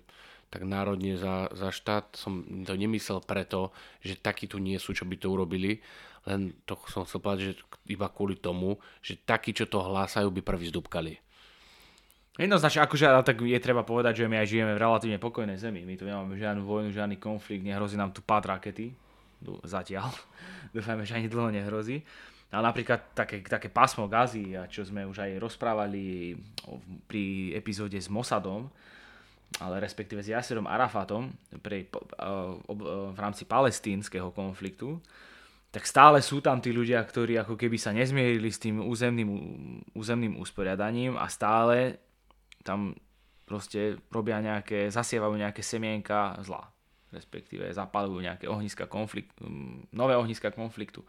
tak 0.51 0.63
národne 0.63 1.19
za, 1.19 1.51
za 1.51 1.75
štát, 1.75 2.15
som 2.15 2.47
to 2.63 2.75
nemyslel 2.79 3.19
preto, 3.23 3.75
že 4.03 4.15
takí 4.15 4.47
tu 4.47 4.63
nie 4.63 4.79
sú, 4.79 4.95
čo 4.95 5.07
by 5.07 5.19
to 5.19 5.31
urobili, 5.31 5.83
len 6.31 6.55
to 6.63 6.79
som 6.87 7.03
chcel 7.03 7.19
povedať, 7.19 7.43
že 7.43 7.53
iba 7.91 8.07
kvôli 8.07 8.39
tomu, 8.39 8.79
že 9.03 9.19
takí, 9.19 9.51
čo 9.51 9.67
to 9.67 9.83
hlásajú, 9.83 10.31
by 10.31 10.41
prvý 10.47 10.71
zdúbkali. 10.71 11.19
Jednoznačne, 12.39 12.87
akože, 12.87 13.05
ale 13.11 13.27
tak 13.27 13.43
je 13.43 13.59
treba 13.59 13.83
povedať, 13.83 14.25
že 14.25 14.31
my 14.31 14.39
aj 14.41 14.49
žijeme 14.49 14.73
v 14.79 14.81
relatívne 14.81 15.19
pokojnej 15.19 15.59
zemi. 15.59 15.83
My 15.83 15.99
tu 15.99 16.07
nemáme 16.07 16.39
žiadnu 16.39 16.63
vojnu, 16.63 16.95
žiadny 16.95 17.19
konflikt, 17.19 17.67
nehrozí 17.67 17.99
nám 17.99 18.15
tu 18.15 18.23
pád 18.23 18.57
rakety 18.57 18.95
zatiaľ. 19.67 20.09
Dúfajme, 20.77 21.03
že 21.03 21.19
ani 21.19 21.29
dlho 21.29 21.51
nehrozí. 21.51 22.01
Ale 22.51 22.67
napríklad 22.67 23.15
také, 23.15 23.43
také 23.47 23.71
pásmo 23.71 24.11
gazy, 24.11 24.59
a 24.59 24.67
čo 24.67 24.83
sme 24.83 25.07
už 25.07 25.23
aj 25.23 25.39
rozprávali 25.39 26.35
pri 27.07 27.55
epizóde 27.55 27.95
s 27.95 28.11
Mossadom, 28.11 28.67
ale 29.63 29.83
respektíve 29.83 30.23
s 30.23 30.31
Yasserom 30.31 30.67
Arafatom 30.67 31.31
pre, 31.63 31.87
v 32.71 33.19
rámci 33.19 33.47
palestínskeho 33.47 34.35
konfliktu, 34.35 34.99
tak 35.71 35.87
stále 35.87 36.19
sú 36.19 36.43
tam 36.43 36.59
tí 36.59 36.75
ľudia, 36.75 36.99
ktorí 37.03 37.39
ako 37.39 37.55
keby 37.55 37.79
sa 37.79 37.95
nezmierili 37.95 38.51
s 38.51 38.59
tým 38.59 38.83
územným, 38.83 39.31
územným 39.95 40.35
usporiadaním 40.43 41.15
a 41.15 41.31
stále 41.31 42.03
tam 42.67 42.95
proste 43.47 43.99
robia 44.11 44.43
nejaké, 44.43 44.91
zasievajú 44.91 45.35
nejaké 45.39 45.63
semienka 45.63 46.39
zla 46.43 46.71
respektíve 47.11 47.67
zapalujú 47.75 48.23
nejaké 48.23 48.47
ohniska 48.47 48.87
konfliktu, 48.87 49.43
nové 49.91 50.15
ohniska 50.15 50.55
konfliktu. 50.55 51.03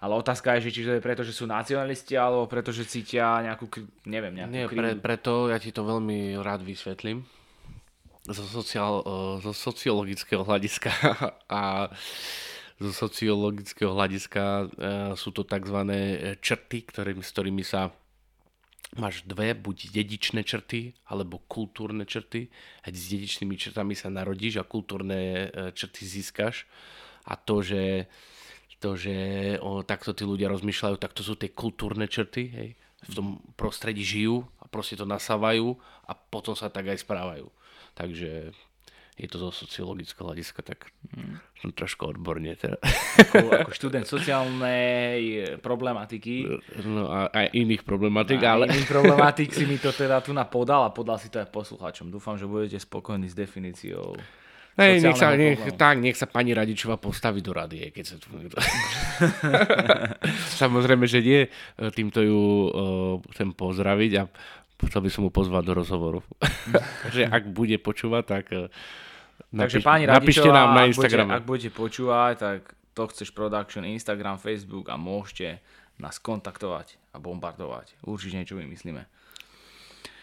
Ale 0.00 0.16
otázka 0.16 0.56
je, 0.56 0.70
že 0.70 0.80
či 0.80 0.82
to 0.88 0.96
je 0.96 1.04
preto, 1.04 1.20
že 1.20 1.36
sú 1.36 1.44
nacionalisti, 1.44 2.16
alebo 2.16 2.48
preto, 2.48 2.72
že 2.72 2.88
cítia 2.88 3.44
nejakú, 3.44 3.68
neviem, 4.08 4.32
nejakú 4.32 4.52
Nie, 4.52 4.64
pre, 4.66 4.96
preto 4.96 5.52
ja 5.52 5.60
ti 5.60 5.76
to 5.76 5.84
veľmi 5.84 6.40
rád 6.40 6.64
vysvetlím. 6.64 7.28
Zo, 8.24 8.44
sociál, 8.48 9.04
zo 9.44 9.52
sociologického 9.52 10.44
hľadiska 10.44 10.90
a 11.52 11.92
zo 12.80 12.92
sociologického 12.96 13.92
hľadiska 13.92 14.44
e, 14.44 14.64
sú 15.12 15.36
to 15.36 15.44
tzv. 15.44 15.78
črty, 16.40 16.78
ktorými, 16.88 17.20
s 17.20 17.30
ktorými 17.36 17.60
sa 17.60 17.92
máš 18.96 19.22
dve, 19.28 19.52
buď 19.52 19.92
dedičné 19.92 20.42
črty, 20.42 20.96
alebo 21.06 21.44
kultúrne 21.44 22.08
črty. 22.08 22.48
A 22.82 22.88
s 22.88 23.12
dedičnými 23.12 23.54
črtami 23.54 23.92
sa 23.92 24.08
narodíš 24.08 24.58
a 24.58 24.64
kultúrne 24.64 25.20
e, 25.20 25.46
črty 25.76 26.08
získaš. 26.08 26.64
A 27.28 27.36
to, 27.36 27.60
že, 27.60 28.08
to, 28.80 28.96
že 28.96 29.14
o, 29.60 29.84
takto 29.84 30.16
tí 30.16 30.24
ľudia 30.24 30.48
rozmýšľajú, 30.48 30.96
tak 30.96 31.12
to 31.12 31.20
sú 31.20 31.36
tie 31.36 31.52
kultúrne 31.52 32.08
črty. 32.08 32.48
Hej. 32.48 32.70
V 33.06 33.12
tom 33.12 33.28
prostredí 33.60 34.00
žijú 34.00 34.48
a 34.56 34.64
proste 34.72 34.96
to 34.96 35.04
nasávajú 35.04 35.76
a 36.08 36.12
potom 36.16 36.56
sa 36.56 36.72
tak 36.72 36.88
aj 36.88 37.04
správajú. 37.04 37.52
Takže 37.92 38.56
je 39.20 39.28
to 39.28 39.36
zo 39.36 39.52
sociologického 39.52 40.24
hľadiska, 40.24 40.64
tak 40.64 40.88
som 41.60 41.76
trošku 41.76 42.08
odborne 42.08 42.56
teda. 42.56 42.80
Ako, 43.20 43.52
ako 43.52 43.70
študent 43.76 44.08
sociálnej 44.08 45.44
problematiky. 45.60 46.48
No 46.88 47.12
a 47.12 47.28
aj 47.28 47.52
iných 47.52 47.84
problematik, 47.84 48.40
a 48.40 48.56
ale... 48.56 48.72
iných 48.72 48.88
problematik 48.88 49.52
si 49.52 49.68
mi 49.68 49.76
to 49.76 49.92
teda 49.92 50.24
tu 50.24 50.32
napodal 50.32 50.88
a 50.88 50.90
podal 50.90 51.20
si 51.20 51.28
to 51.28 51.36
aj 51.36 51.52
poslucháčom. 51.52 52.08
Dúfam, 52.08 52.40
že 52.40 52.48
budete 52.48 52.80
spokojní 52.80 53.28
s 53.28 53.36
definíciou 53.36 54.16
Hej, 54.80 55.02
nech 55.02 55.18
sa, 55.18 55.36
nech, 55.36 55.60
tak, 55.76 55.98
nech 55.98 56.16
sa 56.16 56.24
pani 56.24 56.56
Radičová 56.56 56.96
postaví 56.96 57.44
do 57.44 57.52
rady, 57.52 57.92
keď 57.92 58.04
sa 58.06 58.16
tu 58.16 58.32
Samozrejme, 60.62 61.04
že 61.10 61.20
nie. 61.20 61.42
Týmto 61.90 62.24
ju 62.24 62.40
uh, 62.40 62.70
chcem 63.34 63.52
pozdraviť 63.52 64.12
a 64.22 64.24
chcel 64.88 65.00
by 65.04 65.10
som 65.10 65.26
mu 65.26 65.30
pozvať 65.34 65.62
do 65.68 65.74
rozhovoru. 65.74 66.20
že 67.14 67.28
ak 67.28 67.52
bude 67.52 67.76
počúvať, 67.76 68.24
tak 68.24 68.44
uh, 68.54 68.72
Takže 69.50 69.82
pani 69.82 70.06
napíšte 70.06 70.46
nám 70.46 70.78
na 70.78 70.86
Instagram. 70.86 71.34
Ak, 71.34 71.42
ak 71.42 71.48
budete 71.48 71.70
počúvať, 71.74 72.34
tak 72.38 72.60
to 72.94 73.02
chceš 73.10 73.34
production, 73.34 73.82
Instagram, 73.82 74.38
Facebook 74.38 74.86
a 74.90 74.94
môžete 74.94 75.58
nás 75.98 76.22
kontaktovať 76.22 76.96
a 77.12 77.16
bombardovať. 77.18 77.98
Určite 78.06 78.38
niečo 78.40 78.56
vymyslíme. 78.56 79.04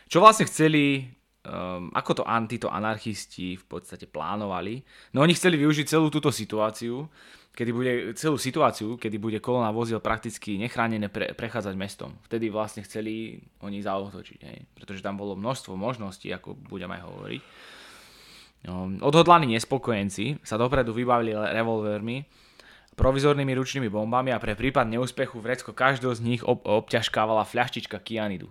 Čo 0.08 0.24
vlastne 0.24 0.48
chceli, 0.48 1.04
um, 1.44 1.92
ako 1.92 2.24
to 2.24 2.24
antito 2.24 2.72
anarchisti 2.72 3.60
v 3.60 3.66
podstate 3.68 4.08
plánovali? 4.08 4.80
No 5.12 5.22
oni 5.22 5.36
chceli 5.36 5.60
využiť 5.60 5.86
celú 5.92 6.08
túto 6.08 6.32
situáciu, 6.32 7.12
kedy 7.52 7.72
bude, 7.76 7.92
celú 8.16 8.40
situáciu, 8.40 8.96
kedy 8.96 9.18
bude 9.20 9.40
kolona 9.44 9.74
vozil 9.76 10.00
prakticky 10.00 10.56
nechránené 10.56 11.12
pre, 11.12 11.36
prechádzať 11.36 11.76
mestom. 11.76 12.16
Vtedy 12.24 12.48
vlastne 12.48 12.86
chceli 12.88 13.44
oni 13.60 13.84
zautočiť, 13.84 14.40
hej? 14.48 14.58
pretože 14.78 15.04
tam 15.04 15.20
bolo 15.20 15.36
množstvo 15.36 15.76
možností, 15.76 16.32
ako 16.32 16.56
budem 16.56 16.94
aj 16.96 17.02
hovoriť. 17.04 17.42
No, 18.66 18.90
odhodlaní 19.06 19.54
nespokojenci 19.54 20.42
sa 20.42 20.58
dopredu 20.58 20.96
vybavili 20.96 21.36
revolvermi, 21.36 22.26
provizornými 22.98 23.54
ručnými 23.54 23.88
bombami 23.94 24.34
a 24.34 24.42
pre 24.42 24.58
prípad 24.58 24.90
neúspechu 24.90 25.38
vrecko 25.38 25.78
každého 25.78 26.18
z 26.18 26.22
nich 26.26 26.42
ob- 26.42 26.66
obťažkávala 26.66 27.46
fľaštička 27.46 28.02
kianidu. 28.02 28.50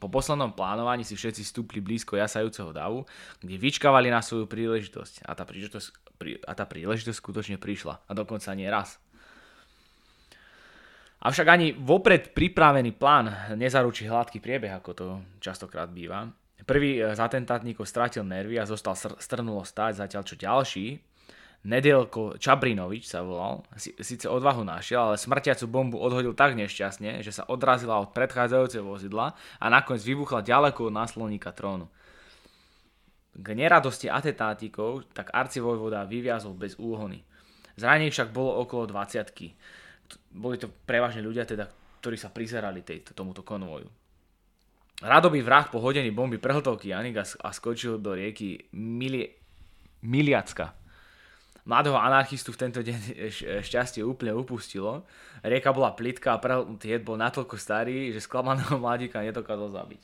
Po 0.00 0.08
poslednom 0.08 0.56
plánovaní 0.56 1.04
si 1.04 1.12
všetci 1.12 1.44
stúpli 1.44 1.84
blízko 1.84 2.16
jasajúceho 2.16 2.72
davu, 2.72 3.04
kde 3.44 3.60
vyčkávali 3.60 4.08
na 4.08 4.24
svoju 4.24 4.48
príležitosť 4.48 5.28
a 5.28 5.36
tá 5.36 5.44
príležitosť, 5.44 5.86
a 6.48 6.52
tá 6.56 6.64
príležitosť 6.64 7.18
skutočne 7.20 7.60
prišla 7.60 8.00
a 8.08 8.10
dokonca 8.16 8.48
nie 8.56 8.70
raz. 8.70 8.96
Avšak 11.20 11.46
ani 11.52 11.76
vopred 11.76 12.32
pripravený 12.32 12.96
plán 12.96 13.28
nezaručí 13.52 14.08
hladký 14.08 14.40
priebeh, 14.40 14.72
ako 14.72 14.90
to 14.96 15.06
častokrát 15.36 15.92
býva. 15.92 16.32
Prvý 16.70 17.02
z 17.02 17.18
atentátníkov 17.18 17.90
strátil 17.90 18.22
nervy 18.22 18.54
a 18.62 18.70
zostal 18.70 18.94
strnulo 18.94 19.66
stáť, 19.66 20.06
zatiaľ 20.06 20.22
čo 20.22 20.38
ďalší, 20.38 20.86
Nedelko 21.60 22.40
Čabrinovič 22.40 23.04
sa 23.04 23.20
volal, 23.20 23.60
síce 23.76 24.24
odvahu 24.24 24.64
našiel, 24.64 25.12
ale 25.12 25.20
smrtiacu 25.20 25.68
bombu 25.68 26.00
odhodil 26.00 26.32
tak 26.32 26.56
nešťastne, 26.56 27.20
že 27.20 27.36
sa 27.36 27.44
odrazila 27.44 28.00
od 28.00 28.16
predchádzajúceho 28.16 28.80
vozidla 28.80 29.36
a 29.60 29.66
nakoniec 29.68 30.00
vybuchla 30.00 30.40
ďaleko 30.40 30.88
od 30.88 30.96
náslovníka 30.96 31.52
trónu. 31.52 31.92
K 33.36 33.46
neradosti 33.52 34.08
atentátikov 34.08 35.04
tak 35.12 35.36
arcivojvoda 35.36 36.08
vyviazol 36.08 36.56
bez 36.56 36.80
úhony. 36.80 37.20
Zranení 37.76 38.08
však 38.08 38.32
bolo 38.32 38.56
okolo 38.64 38.88
20 38.88 40.32
Boli 40.32 40.56
to 40.56 40.72
prevažne 40.88 41.20
ľudia, 41.20 41.44
teda, 41.44 41.68
ktorí 42.00 42.16
sa 42.16 42.32
prizerali 42.32 42.80
tejto, 42.80 43.12
tomuto 43.12 43.44
konvoju. 43.44 43.99
Radobý 45.00 45.40
vrah 45.40 45.64
po 45.64 45.80
hodení 45.80 46.12
bomby 46.12 46.36
prehltol 46.36 46.76
Kianik 46.76 47.16
a, 47.16 47.24
a 47.24 47.48
skočil 47.56 47.96
do 47.96 48.12
rieky 48.12 48.68
Mili, 48.76 49.32
Miliacka. 50.04 50.76
Mladého 51.64 51.96
anarchistu 51.96 52.52
v 52.52 52.60
tento 52.60 52.84
deň 52.84 52.98
šťastie 53.68 54.04
úplne 54.04 54.36
upustilo. 54.36 55.08
Rieka 55.40 55.72
bola 55.72 55.96
plitká 55.96 56.36
a 56.36 56.42
prehltnutý 56.42 56.92
jed 56.92 57.00
bol 57.00 57.16
natoľko 57.16 57.56
starý, 57.56 58.12
že 58.12 58.20
sklamaného 58.20 58.76
mladíka 58.84 59.24
nedokázal 59.24 59.72
zabiť. 59.72 60.02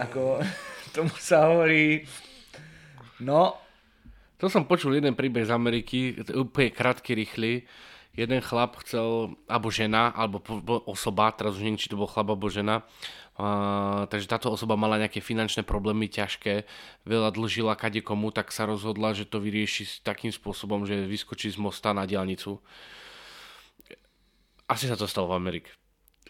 Ako 0.00 0.40
tomu 0.96 1.12
sa 1.20 1.52
hovorí... 1.52 2.08
No... 3.20 3.60
To 4.40 4.50
som 4.50 4.64
počul 4.64 4.96
jeden 4.96 5.12
príbeh 5.12 5.46
z 5.46 5.52
Ameriky, 5.52 6.20
úplne 6.34 6.72
krátky, 6.72 7.16
rýchly. 7.16 7.64
Jeden 8.14 8.40
chlap 8.44 8.76
chcel, 8.84 9.32
alebo 9.48 9.72
žena, 9.72 10.12
alebo 10.12 10.42
osoba, 10.86 11.32
teraz 11.32 11.56
už 11.56 11.64
neviem, 11.64 11.80
či 11.80 11.88
to 11.88 11.96
bol 11.96 12.10
chlap 12.10 12.34
alebo 12.34 12.46
žena, 12.46 12.84
Uh, 13.34 14.06
takže 14.06 14.30
táto 14.30 14.46
osoba 14.46 14.78
mala 14.78 14.94
nejaké 14.94 15.18
finančné 15.18 15.66
problémy 15.66 16.06
ťažké, 16.06 16.62
veľa 17.02 17.34
dlžila 17.34 17.74
kade 17.74 17.98
komu, 17.98 18.30
tak 18.30 18.54
sa 18.54 18.62
rozhodla, 18.62 19.10
že 19.10 19.26
to 19.26 19.42
vyrieši 19.42 20.06
takým 20.06 20.30
spôsobom, 20.30 20.86
že 20.86 21.10
vyskočí 21.10 21.50
z 21.50 21.58
mosta 21.58 21.90
na 21.90 22.06
diálnicu. 22.06 22.62
Asi 24.70 24.86
sa 24.86 24.94
to 24.94 25.10
stalo 25.10 25.34
v 25.34 25.38
Amerike. 25.42 25.74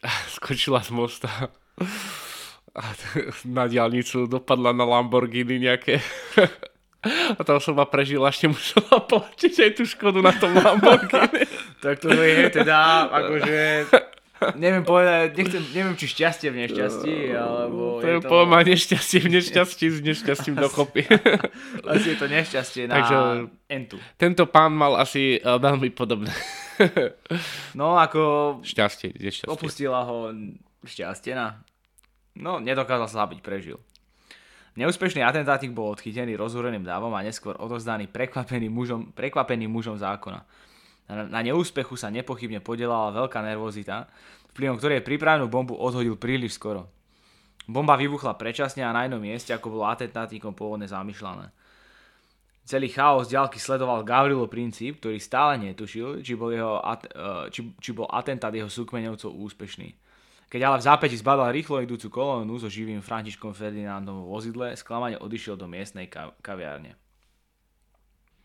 Skočila 0.40 0.80
z 0.80 0.90
mosta 0.96 1.52
a 2.74 2.82
na 3.46 3.70
diálnicu 3.70 4.26
dopadla 4.26 4.74
na 4.74 4.82
Lamborghini 4.82 5.62
nejaké. 5.62 6.02
A 7.36 7.44
tá 7.44 7.60
osoba 7.60 7.84
prežila, 7.84 8.32
ešte 8.32 8.48
musela 8.48 8.96
platiť 8.96 9.54
aj 9.60 9.70
tú 9.76 9.84
škodu 9.84 10.24
na 10.24 10.32
tom 10.32 10.56
Lamborghini. 10.56 11.44
tak 11.84 12.00
to 12.00 12.08
je 12.08 12.48
teda, 12.48 13.12
akože, 13.12 13.60
neviem 14.52 14.84
povedať, 14.84 15.32
nechcem, 15.36 15.62
neviem, 15.72 15.96
či 15.96 16.06
šťastie 16.10 16.48
v 16.52 16.56
nešťastí, 16.66 17.14
alebo 17.32 17.98
to 18.00 18.06
je, 18.06 18.16
to... 18.20 18.28
poviem 18.28 18.52
nešťastie 18.74 19.18
v 19.24 19.28
nešťastí 19.40 19.86
s 19.88 19.98
nešťastím 20.04 20.54
dokopy. 20.60 21.08
asi 21.94 22.06
je 22.12 22.16
to 22.20 22.26
nešťastie 22.28 22.82
na 22.86 22.94
Takže, 23.00 23.16
entu. 23.72 23.96
Tento 24.20 24.44
pán 24.50 24.76
mal 24.76 25.00
asi 25.00 25.40
uh, 25.40 25.56
veľmi 25.56 25.90
podobné. 25.96 26.30
no, 27.80 27.96
ako... 27.96 28.20
Šťastie, 28.60 29.16
nešťastie. 29.16 29.50
Opustila 29.50 30.04
ho 30.04 30.30
šťastie 30.84 31.32
na... 31.32 31.64
No, 32.36 32.58
nedokázal 32.60 33.08
sa 33.08 33.24
zabiť, 33.24 33.40
prežil. 33.40 33.78
Neúspešný 34.74 35.22
atentátik 35.22 35.70
bol 35.70 35.94
odchytený 35.94 36.34
rozhúreným 36.34 36.82
dávom 36.82 37.14
a 37.14 37.22
neskôr 37.22 37.54
odozdaný 37.62 38.10
prekvapeným 38.10 38.74
mužom, 38.74 39.00
prekvapeným 39.14 39.70
mužom 39.70 39.94
zákona. 39.94 40.42
Na, 41.04 41.40
neúspechu 41.44 42.00
sa 42.00 42.08
nepochybne 42.08 42.64
podielala 42.64 43.12
veľká 43.12 43.44
nervozita, 43.44 44.08
vplyvom 44.56 44.80
ktorej 44.80 45.04
prípravnú 45.04 45.52
bombu 45.52 45.76
odhodil 45.76 46.16
príliš 46.16 46.56
skoro. 46.56 46.88
Bomba 47.68 47.96
vybuchla 47.96 48.36
predčasne 48.36 48.84
a 48.84 48.92
na 48.92 49.04
inom 49.04 49.20
mieste, 49.20 49.52
ako 49.52 49.80
bolo 49.80 49.84
atentátikom 49.88 50.56
pôvodne 50.56 50.88
zamýšľané. 50.88 51.52
Celý 52.64 52.88
chaos 52.88 53.28
ďalky 53.28 53.60
sledoval 53.60 54.08
Gavrilo 54.08 54.48
Princíp, 54.48 54.96
ktorý 54.96 55.20
stále 55.20 55.60
netušil, 55.60 56.24
či 56.24 56.32
bol, 56.32 56.48
jeho, 56.48 56.80
e, 56.80 57.52
či, 57.52 57.60
či 57.76 57.92
bol 57.92 58.08
atentát 58.08 58.48
jeho 58.48 58.72
súkmeňovcov 58.72 59.28
úspešný. 59.36 59.92
Keď 60.48 60.60
ale 60.64 60.80
v 60.80 60.86
zápäti 60.88 61.16
zbadal 61.20 61.52
rýchlo 61.52 61.84
idúcu 61.84 62.08
kolónu 62.08 62.56
so 62.56 62.72
živým 62.72 63.04
Františkom 63.04 63.52
Ferdinandom 63.52 64.24
vo 64.24 64.32
vozidle, 64.32 64.72
sklamane 64.80 65.20
odišiel 65.20 65.60
do 65.60 65.68
miestnej 65.68 66.08
kaviárne. 66.40 66.96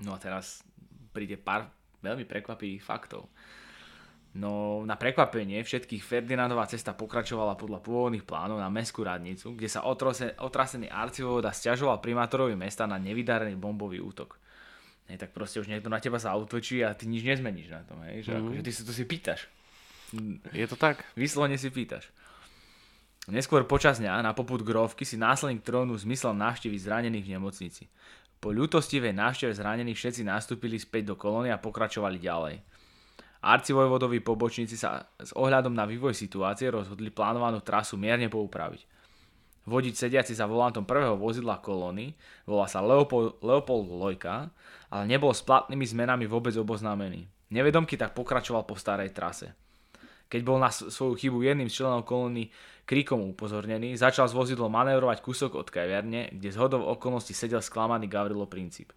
No 0.04 0.16
a 0.16 0.20
teraz 0.20 0.68
príde 1.16 1.40
pár 1.40 1.72
veľmi 2.02 2.26
prekvapivých 2.26 2.84
faktov. 2.84 3.30
No 4.30 4.86
na 4.86 4.94
prekvapenie 4.94 5.58
všetkých 5.66 6.06
Ferdinandová 6.06 6.70
cesta 6.70 6.94
pokračovala 6.94 7.58
podľa 7.58 7.82
pôvodných 7.82 8.30
plánov 8.30 8.62
na 8.62 8.70
mestskú 8.70 9.02
radnicu, 9.02 9.58
kde 9.58 9.66
sa 9.66 9.90
otrose, 9.90 10.38
otrasený 10.38 10.86
arcivovoda 10.86 11.50
stiažoval 11.50 11.98
primátorovi 11.98 12.54
mesta 12.54 12.86
na 12.86 13.02
nevydarený 13.02 13.58
bombový 13.58 13.98
útok. 13.98 14.38
Hej, 15.10 15.26
tak 15.26 15.34
proste 15.34 15.58
už 15.58 15.66
niekto 15.66 15.90
na 15.90 15.98
teba 15.98 16.22
zautočí 16.22 16.86
a 16.86 16.94
ty 16.94 17.10
nič 17.10 17.26
nezmeníš 17.26 17.74
na 17.74 17.82
tom, 17.82 18.06
hej, 18.06 18.30
že 18.30 18.38
mm. 18.38 18.40
akože 18.46 18.62
ty 18.62 18.72
sa 18.72 18.84
to 18.86 18.94
si 18.94 19.04
pýtaš. 19.10 19.50
Je 20.54 20.66
to 20.70 20.78
tak? 20.78 21.02
Vyslovene 21.18 21.58
si 21.58 21.74
pýtaš. 21.74 22.14
Neskôr 23.30 23.62
počas 23.66 24.02
dňa 24.02 24.26
na 24.26 24.34
poput 24.34 24.62
grovky 24.62 25.06
si 25.06 25.18
následník 25.18 25.62
trónu 25.62 25.94
zmyslel 25.98 26.34
návšteviť 26.34 26.80
zranených 26.82 27.26
v 27.26 27.34
nemocnici. 27.38 27.84
Po 28.40 28.56
ľutostivej 28.56 29.12
návšteve 29.12 29.52
zranených 29.52 30.00
všetci 30.00 30.22
nastúpili 30.24 30.80
späť 30.80 31.12
do 31.12 31.16
kolóny 31.20 31.52
a 31.52 31.60
pokračovali 31.60 32.24
ďalej. 32.24 32.56
Arcivojvodoví 33.40 34.20
pobočníci 34.20 34.76
sa 34.80 35.08
s 35.16 35.32
ohľadom 35.36 35.72
na 35.72 35.88
vývoj 35.88 36.12
situácie 36.12 36.72
rozhodli 36.72 37.12
plánovanú 37.12 37.60
trasu 37.60 37.96
mierne 38.00 38.32
poupraviť. 38.32 38.84
Vodič 39.68 40.00
sediaci 40.00 40.36
za 40.36 40.48
volantom 40.48 40.88
prvého 40.88 41.20
vozidla 41.20 41.60
kolóny 41.60 42.16
volá 42.48 42.66
sa 42.66 42.80
Leopold, 42.80 43.44
Leopold 43.44 43.92
Lojka, 43.92 44.50
ale 44.90 45.04
nebol 45.08 45.36
s 45.36 45.44
platnými 45.44 45.84
zmenami 45.84 46.26
vôbec 46.26 46.56
oboznámený. 46.56 47.28
Nevedomky 47.52 48.00
tak 48.00 48.16
pokračoval 48.16 48.64
po 48.64 48.80
starej 48.80 49.12
trase. 49.12 49.52
Keď 50.30 50.42
bol 50.46 50.62
na 50.62 50.70
svoju 50.70 51.18
chybu 51.18 51.42
jedným 51.42 51.74
z 51.74 51.82
členov 51.82 52.06
kolóny 52.06 52.54
kríkom 52.86 53.34
upozornený, 53.34 53.98
začal 53.98 54.30
z 54.30 54.38
vozidlo 54.38 54.70
manévrovať 54.70 55.26
kúsok 55.26 55.58
od 55.58 55.74
kaviarne, 55.74 56.30
kde 56.30 56.50
z 56.54 56.58
hodov 56.62 56.86
okolností 56.86 57.34
sedel 57.34 57.66
sklamaný 57.66 58.06
Gavrilo 58.06 58.46
Princip. 58.46 58.94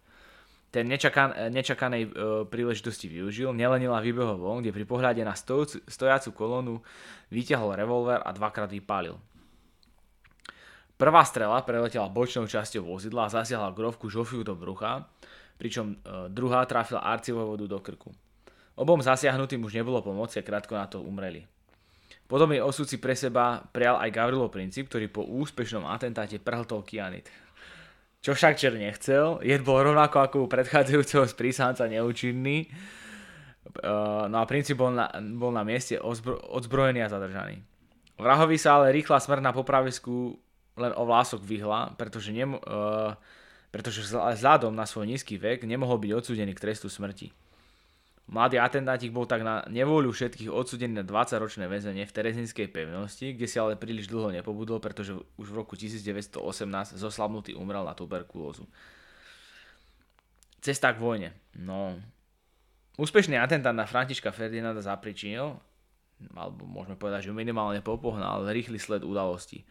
Ten 0.73 0.89
nečakan, 0.89 1.53
nečakanej 1.53 2.03
e, 2.05 2.09
príležitosti 2.49 3.05
využil, 3.05 3.53
nelenila 3.53 4.01
vybehol 4.01 4.41
von, 4.41 4.61
kde 4.61 4.73
pri 4.73 4.85
pohľade 4.89 5.21
na 5.21 5.37
stojúcu, 5.37 5.85
stojacu 5.85 6.33
kolónu 6.33 6.81
vyťahol 7.29 7.77
revolver 7.77 8.17
a 8.21 8.29
dvakrát 8.33 8.73
vypálil. 8.73 9.17
Prvá 10.97 11.21
strela 11.25 11.61
preletela 11.61 12.09
bočnou 12.09 12.49
časťou 12.49 12.89
vozidla 12.89 13.29
a 13.29 13.33
zasiahla 13.33 13.73
grovku 13.73 14.09
Žofiu 14.09 14.41
do 14.41 14.57
brucha, 14.57 15.05
pričom 15.61 15.93
e, 15.93 15.95
druhá 16.33 16.65
trafila 16.65 17.05
vodu 17.45 17.65
do 17.69 17.77
krku. 17.77 18.09
Obom 18.73 18.97
zasiahnutým 18.97 19.61
už 19.61 19.77
nebolo 19.77 20.01
pomoci 20.01 20.41
a 20.41 20.45
krátko 20.45 20.73
na 20.73 20.89
to 20.89 21.05
umreli. 21.05 21.45
Podobný 22.25 22.57
osud 22.57 22.89
si 22.89 22.97
pre 22.97 23.13
seba 23.13 23.61
prial 23.69 24.01
aj 24.01 24.09
Gavrilo 24.09 24.49
Princip, 24.49 24.89
ktorý 24.89 25.11
po 25.11 25.21
úspešnom 25.21 25.85
atentáte 25.85 26.41
prehltol 26.41 26.81
kianit. 26.81 27.29
Čo 28.23 28.33
však 28.33 28.57
Čer 28.57 28.73
nechcel, 28.79 29.43
jed 29.43 29.61
bol 29.61 29.83
rovnako 29.83 30.17
ako 30.23 30.35
u 30.41 30.47
predchádzajúceho 30.47 31.27
z 31.27 31.35
prísánca 31.35 31.85
neúčinný, 31.91 32.71
uh, 33.83 34.25
no 34.31 34.39
a 34.39 34.45
Princip 34.47 34.79
bol 34.79 34.95
na, 34.95 35.11
bol 35.35 35.51
na 35.51 35.61
mieste 35.67 35.99
ozbro, 35.99 36.39
odzbrojený 36.39 37.03
a 37.03 37.11
zadržaný. 37.11 37.59
Vrahovi 38.15 38.55
sa 38.55 38.79
ale 38.79 38.95
rýchla 38.95 39.19
smrť 39.19 39.43
na 39.43 39.51
popravisku 39.51 40.39
len 40.79 40.95
o 40.95 41.03
vlások 41.05 41.43
vyhla, 41.43 41.93
pretože, 41.99 42.31
nem, 42.31 42.55
uh, 42.55 43.13
pretože 43.69 44.01
vzhľadom 44.07 44.71
na 44.71 44.87
svoj 44.87 45.05
nízky 45.05 45.35
vek 45.35 45.67
nemohol 45.67 45.99
byť 45.99 46.11
odsúdený 46.15 46.55
k 46.55 46.63
trestu 46.63 46.87
smrti. 46.87 47.42
Mladý 48.23 48.55
atentátik 48.55 49.11
bol 49.11 49.27
tak 49.27 49.43
na 49.43 49.67
nevôľu 49.67 50.15
všetkých 50.15 50.47
odsudený 50.47 51.03
na 51.03 51.03
20-ročné 51.03 51.67
väzenie 51.67 52.07
v 52.07 52.15
Terezinskej 52.15 52.71
pevnosti, 52.71 53.35
kde 53.35 53.47
si 53.51 53.59
ale 53.59 53.75
príliš 53.75 54.07
dlho 54.07 54.31
nepobudol, 54.31 54.79
pretože 54.79 55.11
už 55.35 55.47
v 55.51 55.57
roku 55.59 55.75
1918 55.75 56.39
zoslabnutý 56.95 57.51
umrel 57.51 57.83
na 57.83 57.91
tuberkulózu. 57.91 58.63
Cesta 60.63 60.95
k 60.95 61.03
vojne. 61.03 61.29
No, 61.59 61.99
úspešný 62.95 63.35
atentát 63.35 63.75
na 63.75 63.83
Františka 63.83 64.31
Ferdinanda 64.31 64.79
zapričinil, 64.79 65.59
alebo 66.31 66.63
môžeme 66.63 66.95
povedať, 66.95 67.27
že 67.27 67.35
minimálne 67.35 67.83
popohnal 67.83 68.47
rýchly 68.47 68.79
sled 68.79 69.03
udalostí. 69.03 69.67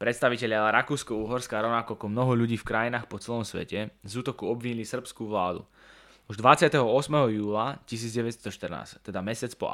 Predstaviteľia 0.00 0.72
Rakúsko-Uhorska 0.72 1.60
rovnako 1.60 2.00
ako 2.00 2.06
mnoho 2.08 2.32
ľudí 2.40 2.56
v 2.56 2.64
krajinách 2.64 3.04
po 3.04 3.20
celom 3.20 3.44
svete 3.44 3.92
z 4.00 4.12
útoku 4.16 4.48
obvinili 4.48 4.88
srbskú 4.88 5.28
vládu– 5.28 5.68
už 6.32 6.40
28. 6.40 6.80
júla 7.36 7.76
1914, 7.84 9.04
teda 9.04 9.20
mesiac 9.20 9.52
po, 9.60 9.68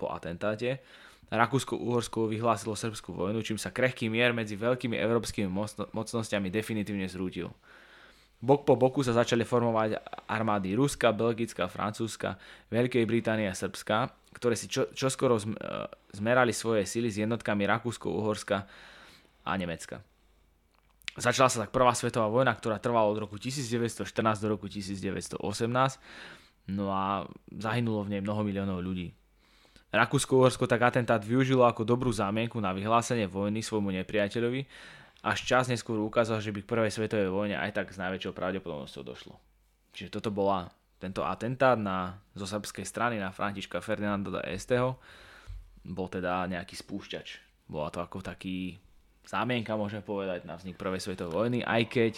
po 0.00 0.08
atentáte, 0.08 0.80
Rakúsko-Uhorsko 1.28 2.32
vyhlásilo 2.32 2.72
srbskú 2.72 3.12
vojnu, 3.12 3.44
čím 3.44 3.60
sa 3.60 3.68
krehký 3.68 4.08
mier 4.08 4.32
medzi 4.32 4.56
veľkými 4.56 4.96
európskymi 4.96 5.52
mocnosťami 5.92 6.48
definitívne 6.48 7.04
zrútil. 7.04 7.52
Bok 8.40 8.64
po 8.64 8.80
boku 8.80 9.04
sa 9.04 9.12
začali 9.12 9.44
formovať 9.44 10.00
armády 10.24 10.72
Ruska, 10.72 11.12
Belgická, 11.12 11.68
Francúzska, 11.68 12.40
Veľkej 12.72 13.04
Británie 13.04 13.50
a 13.50 13.52
Srbska, 13.52 14.08
ktoré 14.32 14.56
si 14.56 14.70
čo, 14.70 14.88
čoskoro 14.94 15.36
e, 15.36 15.44
zmerali 16.16 16.54
svoje 16.56 16.88
sily 16.88 17.12
s 17.12 17.20
jednotkami 17.20 17.68
Rakúsko-Uhorska 17.68 18.56
a 19.44 19.52
Nemecka. 19.58 20.00
Začala 21.18 21.50
sa 21.50 21.66
tak 21.66 21.74
prvá 21.74 21.90
svetová 21.98 22.30
vojna, 22.30 22.54
ktorá 22.54 22.78
trvala 22.78 23.10
od 23.10 23.18
roku 23.18 23.34
1914 23.42 24.06
do 24.38 24.54
roku 24.54 24.70
1918, 24.70 25.42
no 26.70 26.94
a 26.94 27.26
zahynulo 27.50 28.06
v 28.06 28.14
nej 28.14 28.22
mnoho 28.22 28.46
miliónov 28.46 28.78
ľudí. 28.78 29.10
Rakúsko-Uhorsko 29.90 30.70
tak 30.70 30.86
atentát 30.86 31.18
využilo 31.18 31.66
ako 31.66 31.82
dobrú 31.82 32.14
zámienku 32.14 32.62
na 32.62 32.70
vyhlásenie 32.70 33.26
vojny 33.26 33.66
svojmu 33.66 33.90
nepriateľovi, 33.98 34.62
až 35.26 35.38
čas 35.42 35.66
neskôr 35.66 35.98
ukázal, 35.98 36.38
že 36.38 36.54
by 36.54 36.62
k 36.62 36.70
prvej 36.70 36.92
svetovej 36.94 37.34
vojne 37.34 37.58
aj 37.58 37.74
tak 37.74 37.90
s 37.90 37.98
najväčšou 37.98 38.30
pravdepodobnosťou 38.36 39.02
došlo. 39.02 39.34
Čiže 39.90 40.14
toto 40.14 40.30
bola 40.30 40.70
tento 41.02 41.26
atentát 41.26 41.74
na, 41.74 42.22
zo 42.38 42.46
srbskej 42.46 42.86
strany 42.86 43.18
na 43.18 43.34
Františka 43.34 43.82
Ferdinanda 43.82 44.44
Esteho 44.46 45.02
bol 45.82 46.06
teda 46.06 46.46
nejaký 46.46 46.78
spúšťač. 46.78 47.26
Bola 47.66 47.90
to 47.90 47.98
ako 47.98 48.22
taký 48.22 48.78
zámienka, 49.28 49.76
môžeme 49.76 50.00
povedať, 50.00 50.48
na 50.48 50.56
vznik 50.56 50.80
Prvej 50.80 51.04
svetovej 51.04 51.36
vojny, 51.36 51.60
aj 51.60 51.82
keď 51.92 52.12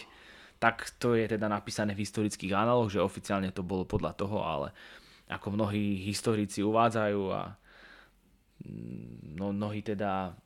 tak 0.61 0.93
to 1.01 1.17
je 1.17 1.25
teda 1.25 1.49
napísané 1.49 1.97
v 1.97 2.05
historických 2.05 2.53
análoch, 2.53 2.93
že 2.93 3.01
oficiálne 3.01 3.49
to 3.49 3.65
bolo 3.65 3.89
podľa 3.89 4.13
toho, 4.13 4.45
ale 4.45 4.77
ako 5.33 5.57
mnohí 5.57 6.05
historici 6.05 6.61
uvádzajú 6.61 7.21
a 7.33 7.57
mm, 8.69 9.41
no, 9.41 9.57
mnohí 9.57 9.81
teda, 9.81 10.37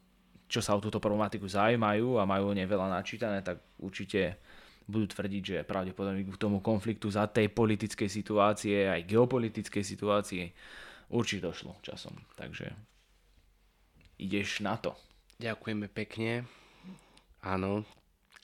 čo 0.47 0.63
sa 0.63 0.79
o 0.79 0.81
túto 0.81 1.03
problematiku 1.03 1.51
zaujímajú 1.51 2.23
a 2.23 2.31
majú 2.31 2.55
o 2.55 2.57
nej 2.57 2.65
veľa 2.65 2.95
načítané, 2.95 3.43
tak 3.43 3.59
určite 3.83 4.39
budú 4.87 5.11
tvrdiť, 5.11 5.43
že 5.43 5.67
pravdepodobne 5.67 6.23
k 6.23 6.39
tomu 6.39 6.63
konfliktu 6.63 7.11
za 7.11 7.27
tej 7.27 7.51
politickej 7.51 8.07
situácie, 8.07 8.87
aj 8.87 9.09
geopolitickej 9.09 9.83
situácie 9.83 10.55
určite 11.11 11.49
došlo 11.49 11.75
časom. 11.83 12.15
Takže 12.39 12.71
ideš 14.23 14.63
na 14.63 14.79
to. 14.79 14.95
Ďakujeme 15.43 15.91
pekne. 15.91 16.47
Áno, 17.43 17.83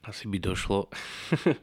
asi 0.03 0.26
by 0.26 0.38
došlo. 0.42 0.90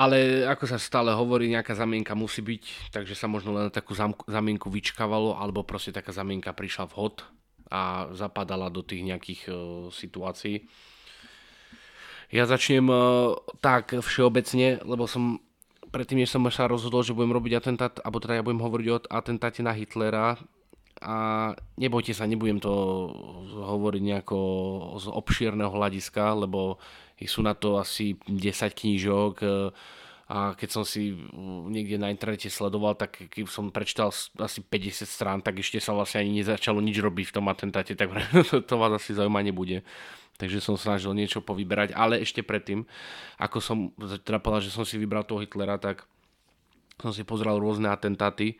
Ale 0.00 0.48
ako 0.48 0.64
sa 0.64 0.80
stále 0.80 1.12
hovorí, 1.12 1.52
nejaká 1.52 1.76
zamienka 1.76 2.16
musí 2.16 2.40
byť, 2.40 2.88
takže 2.88 3.12
sa 3.12 3.28
možno 3.28 3.52
len 3.52 3.68
takú 3.68 3.92
zamienku 4.24 4.72
vyčkávalo, 4.72 5.36
alebo 5.36 5.60
proste 5.60 5.92
taká 5.92 6.08
zamienka 6.08 6.56
prišla 6.56 6.88
vhod 6.88 7.20
a 7.68 8.08
zapadala 8.16 8.72
do 8.72 8.80
tých 8.80 9.04
nejakých 9.04 9.42
uh, 9.52 9.56
situácií. 9.92 10.64
Ja 12.32 12.48
začnem 12.48 12.88
uh, 12.88 13.36
tak 13.60 13.92
všeobecne, 13.92 14.80
lebo 14.88 15.04
som 15.04 15.44
predtým, 15.92 16.24
než 16.24 16.32
som 16.32 16.46
sa 16.48 16.70
rozhodol, 16.70 17.04
že 17.04 17.12
budem 17.12 17.36
robiť 17.36 17.52
atentát, 17.60 18.00
alebo 18.00 18.24
teda 18.24 18.40
ja 18.40 18.46
budem 18.46 18.62
hovoriť 18.64 18.86
o 18.88 18.96
atentáte 19.10 19.60
na 19.60 19.76
Hitlera, 19.76 20.40
a 21.00 21.16
nebojte 21.80 22.12
sa, 22.12 22.28
nebudem 22.28 22.60
to 22.60 22.72
hovoriť 23.56 24.02
nejako 24.04 24.38
z 25.00 25.06
obšírneho 25.08 25.72
hľadiska, 25.72 26.44
lebo 26.44 26.76
sú 27.24 27.40
na 27.40 27.56
to 27.56 27.80
asi 27.80 28.20
10 28.28 28.36
knížok 28.72 29.34
e, 29.40 29.48
a 30.30 30.54
keď 30.54 30.68
som 30.70 30.84
si 30.86 31.10
niekde 31.72 31.98
na 31.98 32.12
internete 32.12 32.46
sledoval, 32.46 32.94
tak 32.94 33.28
keď 33.32 33.50
som 33.50 33.72
prečítal 33.74 34.14
asi 34.14 34.62
50 34.62 35.08
strán, 35.08 35.38
tak 35.42 35.58
ešte 35.58 35.82
sa 35.82 35.90
vlastne 35.90 36.22
ani 36.22 36.44
nezačalo 36.44 36.78
nič 36.78 37.02
robiť 37.02 37.32
v 37.32 37.34
tom 37.34 37.50
atentáte, 37.50 37.98
tak 37.98 38.14
to 38.68 38.74
vás 38.78 38.92
asi 38.94 39.16
zaujímať 39.16 39.44
nebude. 39.50 39.78
Takže 40.38 40.62
som 40.64 40.78
snažil 40.80 41.12
niečo 41.12 41.44
povyberať, 41.44 41.92
ale 41.92 42.22
ešte 42.24 42.40
predtým, 42.40 42.88
ako 43.36 43.58
som 43.60 43.78
teda 44.24 44.40
povedal, 44.40 44.64
že 44.64 44.72
som 44.72 44.88
si 44.88 44.96
vybral 44.96 45.26
toho 45.26 45.44
Hitlera, 45.44 45.76
tak 45.76 46.08
som 46.96 47.12
si 47.12 47.24
pozrel 47.24 47.56
rôzne 47.60 47.88
atentáty 47.92 48.56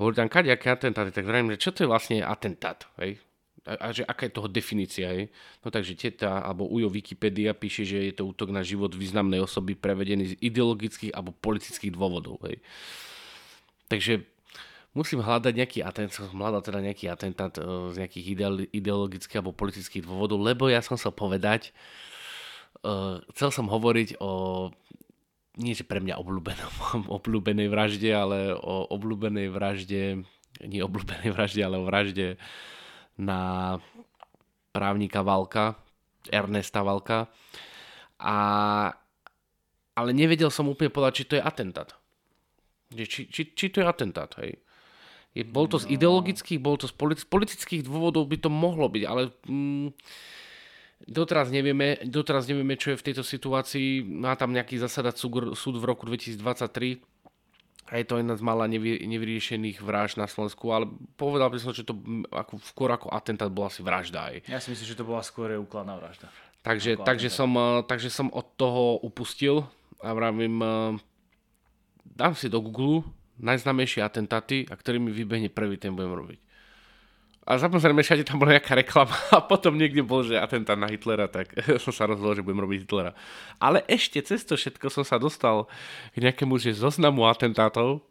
a 0.00 0.02
boli 0.02 0.16
tam 0.16 0.32
kadejaké 0.32 0.72
atentáty, 0.72 1.12
tak 1.12 1.28
vravím, 1.28 1.52
že 1.52 1.60
čo 1.60 1.76
to 1.76 1.84
je 1.84 1.92
vlastne 1.92 2.24
atentát, 2.24 2.88
hej? 3.04 3.20
A, 3.68 3.76
a 3.76 3.86
že 3.92 4.00
aká 4.08 4.24
je 4.24 4.32
toho 4.32 4.48
definícia, 4.48 5.12
hej? 5.12 5.28
No 5.60 5.68
takže 5.68 5.92
teta, 5.92 6.40
alebo 6.40 6.64
Ujo 6.64 6.88
Wikipedia 6.88 7.52
píše, 7.52 7.84
že 7.84 8.08
je 8.08 8.16
to 8.16 8.32
útok 8.32 8.48
na 8.48 8.64
život 8.64 8.96
významnej 8.96 9.44
osoby 9.44 9.76
prevedený 9.76 10.32
z 10.32 10.34
ideologických 10.40 11.12
alebo 11.12 11.36
politických 11.36 11.92
dôvodov, 11.92 12.40
hej? 12.48 12.64
Takže 13.92 14.24
musím 14.96 15.20
hľadať 15.20 15.52
nejaký 15.52 15.84
atentát, 15.84 16.24
som 16.24 16.40
hľadal 16.40 16.64
teda 16.64 16.80
nejaký 16.80 17.12
atentát 17.12 17.52
e, 17.60 17.92
z 17.92 17.96
nejakých 18.00 18.24
ideologických 18.72 19.36
alebo 19.36 19.52
politických 19.52 20.08
dôvodov, 20.08 20.40
lebo 20.40 20.72
ja 20.72 20.80
som 20.80 20.96
sa 20.96 21.12
povedať, 21.12 21.76
uh, 22.88 23.20
chcel 23.36 23.52
som 23.52 23.68
hovoriť 23.68 24.16
o 24.24 24.32
nie 25.60 25.76
že 25.76 25.84
pre 25.84 26.00
mňa 26.00 26.16
obľúbenom, 26.16 26.74
obľúbenej 27.20 27.68
vražde, 27.68 28.10
ale 28.10 28.56
o 28.56 28.88
obľúbenej 28.96 29.52
vražde, 29.52 30.24
nie 30.64 30.80
obľúbenej 30.80 31.30
vražde, 31.36 31.60
ale 31.60 31.76
o 31.76 31.84
vražde 31.84 32.40
na 33.20 33.76
právnika 34.72 35.20
Valka, 35.20 35.76
Ernesta 36.32 36.80
Valka. 36.80 37.28
A, 38.20 38.36
ale 39.96 40.10
nevedel 40.16 40.48
som 40.48 40.68
úplne 40.68 40.88
povedať, 40.88 41.24
či 41.24 41.28
to 41.28 41.34
je 41.36 41.44
atentát. 41.44 41.92
Či, 42.90 43.28
či, 43.28 43.42
či 43.54 43.66
to 43.70 43.84
je 43.84 43.86
atentát, 43.86 44.32
hej. 44.42 44.58
Je, 45.30 45.46
bol 45.46 45.70
to 45.70 45.78
z 45.78 45.86
no. 45.86 45.94
ideologických, 45.94 46.58
bol 46.58 46.74
to 46.74 46.90
z 46.90 46.96
politických 47.30 47.86
dôvodov 47.86 48.26
by 48.26 48.36
to 48.42 48.50
mohlo 48.50 48.90
byť, 48.90 49.04
ale 49.06 49.30
mm, 49.46 49.94
Doteraz 51.08 51.48
nevieme, 51.48 51.96
doteraz 52.04 52.44
nevieme, 52.44 52.76
čo 52.76 52.92
je 52.92 53.00
v 53.00 53.06
tejto 53.12 53.24
situácii. 53.24 54.04
Má 54.04 54.36
tam 54.36 54.52
nejaký 54.52 54.76
zasadať 54.76 55.16
súd 55.56 55.74
v 55.80 55.84
roku 55.88 56.04
2023 56.04 57.00
a 57.90 57.98
je 57.98 58.06
to 58.06 58.22
jedna 58.22 58.38
z 58.38 58.42
mála 58.46 58.70
nevy, 58.70 59.02
nevyriešených 59.02 59.82
vražd 59.82 60.22
na 60.22 60.30
Slovensku, 60.30 60.70
ale 60.70 60.86
povedal 61.18 61.50
by 61.50 61.58
som, 61.58 61.74
že 61.74 61.82
to 61.82 61.98
ako, 62.30 62.62
skôr 62.62 62.94
ako 62.94 63.10
atentát 63.10 63.50
bola 63.50 63.66
asi 63.66 63.82
vražda 63.82 64.30
aj. 64.30 64.46
Ja 64.46 64.62
si 64.62 64.70
myslím, 64.70 64.86
že 64.86 64.94
to 64.94 65.02
bola 65.02 65.26
skôr 65.26 65.50
úkladná 65.58 65.98
vražda. 65.98 66.30
Takže, 66.62 67.02
takže, 67.02 67.26
som, 67.32 67.50
eh, 67.58 67.82
takže 67.82 68.14
som 68.14 68.30
od 68.30 68.46
toho 68.54 69.02
upustil 69.02 69.66
a 69.98 70.14
vravím, 70.14 70.62
eh, 70.62 70.68
dám 72.14 72.38
si 72.38 72.46
do 72.46 72.62
Google 72.62 73.02
najznámejšie 73.42 74.06
atentáty 74.06 74.70
a 74.70 74.78
ktorý 74.78 75.02
mi 75.02 75.10
vybehne 75.10 75.50
prvý, 75.50 75.74
ten 75.74 75.96
budem 75.96 76.14
robiť. 76.14 76.38
A 77.48 77.56
samozrejme 77.56 78.04
všade 78.04 78.28
tam 78.28 78.36
bola 78.36 78.60
nejaká 78.60 78.76
reklama 78.76 79.16
a 79.36 79.40
potom 79.40 79.72
niekde 79.74 80.04
bol, 80.04 80.20
že 80.20 80.36
atentát 80.36 80.76
na 80.76 80.90
Hitlera, 80.90 81.24
tak 81.26 81.56
som 81.84 81.92
sa 81.92 82.04
rozhodol, 82.04 82.36
že 82.36 82.44
budem 82.44 82.60
robiť 82.60 82.78
Hitlera. 82.84 83.16
Ale 83.56 83.80
ešte 83.88 84.20
cez 84.20 84.44
to 84.44 84.60
všetko 84.60 84.92
som 84.92 85.04
sa 85.06 85.16
dostal 85.16 85.64
k 86.12 86.20
nejakému 86.20 86.60
že 86.60 86.76
zoznamu 86.76 87.24
atentátov. 87.24 88.04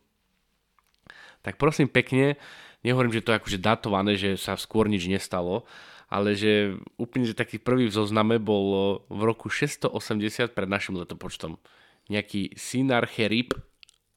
Tak 1.46 1.56
prosím 1.62 1.88
pekne, 1.88 2.36
nehovorím, 2.82 3.16
že 3.16 3.24
to 3.24 3.32
je 3.32 3.40
akože 3.40 3.60
datované, 3.62 4.18
že 4.18 4.36
sa 4.36 4.58
skôr 4.58 4.90
nič 4.90 5.06
nestalo, 5.08 5.64
ale 6.10 6.34
že 6.34 6.76
úplne, 6.98 7.30
že 7.30 7.38
taký 7.38 7.62
prvý 7.62 7.86
v 7.86 7.96
zozname 7.96 8.42
bol 8.42 9.00
v 9.08 9.22
roku 9.24 9.48
680 9.48 10.58
pred 10.58 10.68
našim 10.68 10.98
letopočtom. 10.98 11.62
Nejaký 12.10 12.58
Sinar 12.58 13.06
Cherib, 13.06 13.54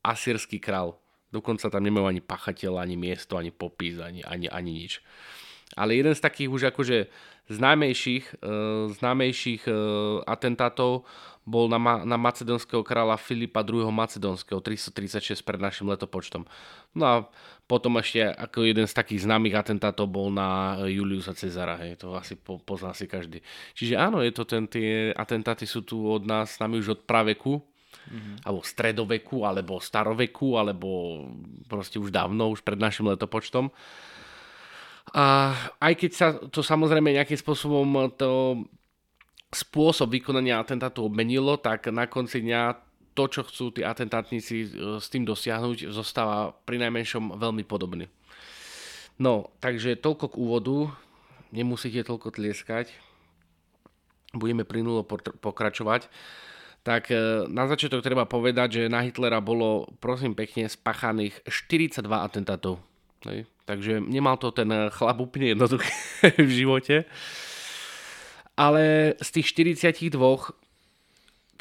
asýrsky 0.00 0.56
král. 0.56 1.01
Dokonca 1.32 1.72
tam 1.72 1.82
nemajú 1.82 2.06
ani 2.06 2.20
pachateľ, 2.20 2.78
ani 2.78 3.00
miesto, 3.00 3.40
ani 3.40 3.48
popis, 3.48 3.96
ani, 3.98 4.20
ani, 4.22 4.52
ani 4.52 4.70
nič. 4.84 5.00
Ale 5.72 5.96
jeden 5.96 6.12
z 6.12 6.20
takých 6.20 6.52
už 6.52 6.62
akože 6.68 7.08
známejších, 7.48 8.44
uh, 8.44 8.92
známejších 8.92 9.64
uh, 9.66 10.20
atentátov 10.28 11.08
bol 11.42 11.66
na, 11.66 11.80
ma- 11.80 12.06
na 12.06 12.14
macedonského 12.14 12.86
kráľa 12.86 13.18
Filipa 13.18 13.66
II. 13.66 13.90
Macedonského 13.90 14.62
336 14.62 15.42
pred 15.42 15.58
našim 15.58 15.90
letopočtom. 15.90 16.46
No 16.94 17.02
a 17.02 17.14
potom 17.66 17.98
ešte 17.98 18.22
ako 18.30 18.62
jeden 18.62 18.86
z 18.86 18.94
takých 18.94 19.26
známych 19.26 19.58
atentátov 19.58 20.06
bol 20.06 20.30
na 20.30 20.78
Juliusa 20.86 21.34
Cezara, 21.34 21.74
hej, 21.82 21.98
to 21.98 22.14
asi 22.14 22.38
po, 22.38 22.62
pozná 22.62 22.94
si 22.94 23.10
každý. 23.10 23.42
Čiže 23.74 23.98
áno, 23.98 24.22
je 24.22 24.30
to 24.30 24.46
ten, 24.46 24.70
tie 24.70 25.10
atentáty 25.16 25.66
sú 25.66 25.82
tu 25.82 26.04
od 26.06 26.22
nás, 26.22 26.62
nami 26.62 26.78
už 26.78 26.94
od 26.94 27.00
praveku, 27.08 27.58
mm-hmm. 28.08 28.34
alebo 28.46 28.60
stredoveku, 28.64 29.36
alebo 29.46 29.78
staroveku, 29.78 30.58
alebo 30.58 30.88
proste 31.68 32.00
už 32.02 32.10
dávno, 32.10 32.50
už 32.50 32.64
pred 32.64 32.78
našim 32.78 33.06
letopočtom. 33.10 33.70
A 35.12 35.52
aj 35.82 35.92
keď 35.98 36.10
sa 36.14 36.26
to 36.48 36.62
samozrejme 36.62 37.10
nejakým 37.10 37.36
spôsobom 37.36 38.14
to 38.14 38.62
spôsob 39.52 40.08
vykonania 40.16 40.62
atentátu 40.62 41.04
obmenilo, 41.04 41.60
tak 41.60 41.92
na 41.92 42.08
konci 42.08 42.40
dňa 42.40 42.92
to, 43.12 43.28
čo 43.28 43.44
chcú 43.44 43.64
tí 43.76 43.84
atentátnici 43.84 44.56
e, 44.64 44.68
s 44.96 45.12
tým 45.12 45.28
dosiahnuť, 45.28 45.92
zostáva 45.92 46.56
pri 46.64 46.80
najmenšom 46.80 47.36
veľmi 47.36 47.64
podobný. 47.68 48.08
No, 49.20 49.52
takže 49.60 50.00
toľko 50.00 50.32
k 50.32 50.40
úvodu. 50.40 50.76
Nemusíte 51.52 52.00
toľko 52.00 52.32
tlieskať. 52.32 52.88
Budeme 54.32 54.64
plynulo 54.64 55.04
pokračovať 55.44 56.08
tak 56.82 57.14
e, 57.14 57.46
na 57.46 57.70
začiatok 57.70 58.02
treba 58.02 58.26
povedať, 58.26 58.82
že 58.82 58.82
na 58.90 59.06
Hitlera 59.06 59.38
bolo, 59.38 59.86
prosím 60.02 60.34
pekne, 60.34 60.66
spachaných 60.66 61.42
42 61.46 62.02
atentátov. 62.10 62.82
Hej. 63.26 63.46
Takže 63.62 64.02
nemal 64.02 64.34
to 64.38 64.50
ten 64.50 64.66
chlap 64.90 65.22
úplne 65.22 65.54
jednoduché 65.54 65.94
v 66.42 66.50
živote. 66.50 67.06
Ale 68.58 69.14
z 69.22 69.28
tých 69.30 69.46
42 69.54 70.18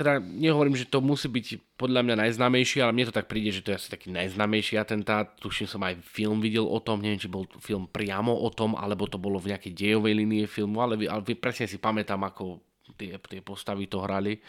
teda 0.02 0.18
nehovorím, 0.18 0.74
že 0.74 0.90
to 0.90 0.98
musí 0.98 1.30
byť 1.30 1.78
podľa 1.78 2.02
mňa 2.02 2.16
najznámejší, 2.26 2.82
ale 2.82 2.90
mne 2.90 3.14
to 3.14 3.18
tak 3.22 3.30
príde, 3.30 3.54
že 3.54 3.62
to 3.62 3.70
je 3.70 3.78
asi 3.78 3.94
taký 3.94 4.10
najznámejší 4.10 4.82
atentát. 4.82 5.38
Tuším 5.38 5.70
som 5.70 5.86
aj 5.86 6.02
film 6.02 6.42
videl 6.42 6.66
o 6.66 6.82
tom, 6.82 7.06
neviem, 7.06 7.22
či 7.22 7.30
bol 7.30 7.46
film 7.62 7.86
priamo 7.86 8.34
o 8.34 8.50
tom, 8.50 8.74
alebo 8.74 9.06
to 9.06 9.22
bolo 9.22 9.38
v 9.38 9.54
nejakej 9.54 9.78
dejovej 9.78 10.14
línie 10.18 10.50
filmu, 10.50 10.82
ale, 10.82 10.98
ale 11.06 11.22
presne 11.38 11.70
si 11.70 11.78
pamätám, 11.78 12.18
ako 12.18 12.58
tie, 12.98 13.14
tie 13.22 13.46
postavy 13.46 13.86
to 13.86 14.02
hrali. 14.02 14.42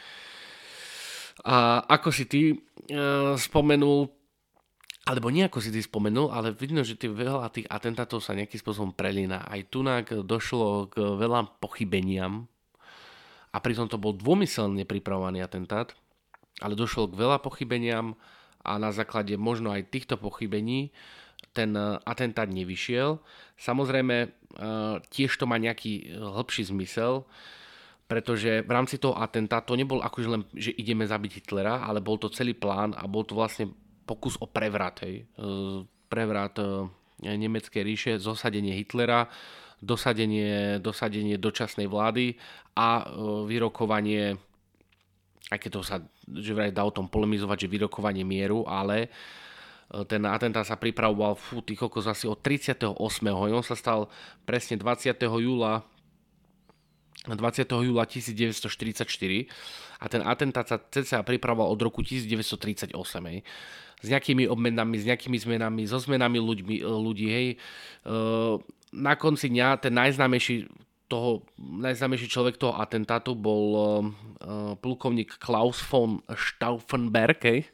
A 1.41 1.81
ako 1.89 2.09
si 2.13 2.25
ty 2.29 2.43
uh, 2.53 3.35
spomenul, 3.41 4.13
alebo 5.09 5.29
nie 5.33 5.49
ako 5.49 5.59
si 5.59 5.73
ty 5.73 5.81
spomenul, 5.83 6.31
ale 6.31 6.55
vidno, 6.55 6.85
že 6.85 6.95
ty 6.95 7.11
veľa 7.11 7.51
tých 7.51 7.67
atentátov 7.67 8.23
sa 8.23 8.37
nejakým 8.37 8.61
spôsobom 8.61 8.93
prelína. 8.95 9.43
Aj 9.49 9.59
tu 9.67 9.83
došlo 10.23 10.93
k 10.93 11.03
veľa 11.19 11.59
pochybeniam 11.59 12.47
a 13.53 13.59
pritom 13.59 13.91
to 13.91 13.99
bol 13.99 14.15
dômyselne 14.15 14.87
pripravovaný 14.87 15.43
atentát, 15.43 15.93
ale 16.63 16.79
došlo 16.79 17.11
k 17.11 17.19
veľa 17.19 17.43
pochybeniam 17.43 18.15
a 18.63 18.79
na 18.79 18.95
základe 18.95 19.35
možno 19.35 19.75
aj 19.75 19.91
týchto 19.91 20.15
pochybení 20.15 20.95
ten 21.51 21.75
e, 21.77 22.01
atentát 22.07 22.49
nevyšiel. 22.49 23.21
Samozrejme, 23.59 24.17
e, 24.25 24.29
tiež 25.11 25.35
to 25.37 25.45
má 25.45 25.61
nejaký 25.61 26.17
hĺbší 26.17 26.71
zmysel, 26.71 27.27
pretože 28.13 28.61
v 28.61 28.69
rámci 28.69 29.01
toho 29.01 29.17
atentátu 29.17 29.73
nebol 29.73 30.05
akože 30.05 30.29
len, 30.29 30.45
že 30.53 30.69
ideme 30.77 31.09
zabiť 31.09 31.41
Hitlera, 31.41 31.81
ale 31.81 32.05
bol 32.05 32.21
to 32.21 32.29
celý 32.29 32.53
plán 32.53 32.93
a 32.93 33.09
bol 33.09 33.25
to 33.25 33.33
vlastne 33.33 33.73
pokus 34.05 34.37
o 34.37 34.45
prevrat, 34.45 35.01
hej. 35.09 35.25
E, 35.25 35.49
prevrat 36.13 36.61
e, 36.61 36.93
nemeckej 37.25 37.81
ríše, 37.81 38.13
zosadenie 38.21 38.77
Hitlera, 38.77 39.33
dosadenie, 39.81 40.77
dosadenie 40.85 41.41
dočasnej 41.41 41.89
vlády 41.89 42.37
a 42.77 43.01
e, 43.01 43.05
vyrokovanie 43.49 44.37
aj 45.49 45.59
keď 45.59 45.71
to 45.73 45.81
sa 45.81 45.97
že 46.29 46.53
vraj 46.53 46.73
dá 46.73 46.85
o 46.85 46.93
tom 46.93 47.09
polemizovať, 47.09 47.65
že 47.65 47.73
vyrokovanie 47.73 48.29
mieru, 48.29 48.69
ale 48.69 49.09
ten 50.09 50.25
atentát 50.25 50.65
sa 50.65 50.81
pripravoval 50.81 51.37
fú, 51.37 51.61
tých 51.61 51.85
asi 52.09 52.25
od 52.25 52.41
38. 52.41 52.97
On 52.97 53.61
sa 53.61 53.77
stal 53.77 54.09
presne 54.49 54.81
20. 54.81 55.13
júla 55.21 55.85
20. 57.31 57.39
júla 57.87 58.03
1944 58.03 59.07
a 60.03 60.07
ten 60.11 60.23
atentát 60.27 60.67
sa 60.67 60.83
cca 60.83 61.23
pripravoval 61.23 61.71
od 61.71 61.79
roku 61.79 62.03
1938. 62.03 62.91
Hej. 63.31 63.47
S 64.03 64.07
nejakými 64.11 64.51
obmenami, 64.51 64.99
s 64.99 65.07
nejakými 65.07 65.39
zmenami, 65.39 65.87
so 65.87 66.03
zmenami 66.03 66.43
ľuďmi, 66.43 66.83
ľudí. 66.83 67.27
Hej. 67.31 67.47
E, 67.55 67.57
na 68.91 69.15
konci 69.15 69.55
dňa 69.55 69.79
ten 69.79 69.95
najznámejší, 69.95 70.67
toho, 71.07 71.47
najznámejší 71.63 72.27
človek 72.27 72.59
toho 72.59 72.73
atentátu 72.81 73.37
bol 73.37 73.65
uh, 73.77 74.73
plukovník 74.81 75.37
Klaus 75.37 75.85
von 75.85 76.25
Stauffenberg, 76.33 77.37
hej. 77.45 77.69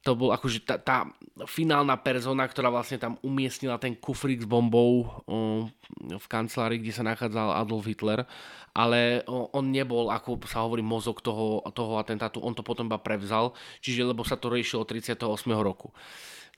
To 0.00 0.16
bol 0.16 0.32
akože 0.32 0.64
tá, 0.64 0.80
tá 0.80 1.04
finálna 1.44 2.00
persona, 2.00 2.48
ktorá 2.48 2.72
vlastne 2.72 2.96
tam 2.96 3.20
umiestnila 3.20 3.76
ten 3.76 3.92
kufrík 3.92 4.44
s 4.44 4.48
bombou 4.48 5.04
uh, 5.28 5.68
v 6.16 6.26
kancelárii, 6.28 6.80
kde 6.80 6.92
sa 6.96 7.04
nachádzal 7.04 7.52
Adolf 7.60 7.84
Hitler, 7.84 8.24
ale 8.72 9.20
uh, 9.28 9.52
on 9.52 9.68
nebol, 9.68 10.08
ako 10.08 10.40
sa 10.48 10.64
hovorí, 10.64 10.80
mozog 10.80 11.20
toho, 11.20 11.60
toho 11.76 12.00
atentátu, 12.00 12.40
on 12.40 12.56
to 12.56 12.64
potom 12.64 12.88
iba 12.88 12.96
prevzal, 12.96 13.52
čiže 13.84 14.08
lebo 14.08 14.24
sa 14.24 14.40
to 14.40 14.48
riešilo 14.48 14.88
38. 14.88 15.20
roku. 15.60 15.92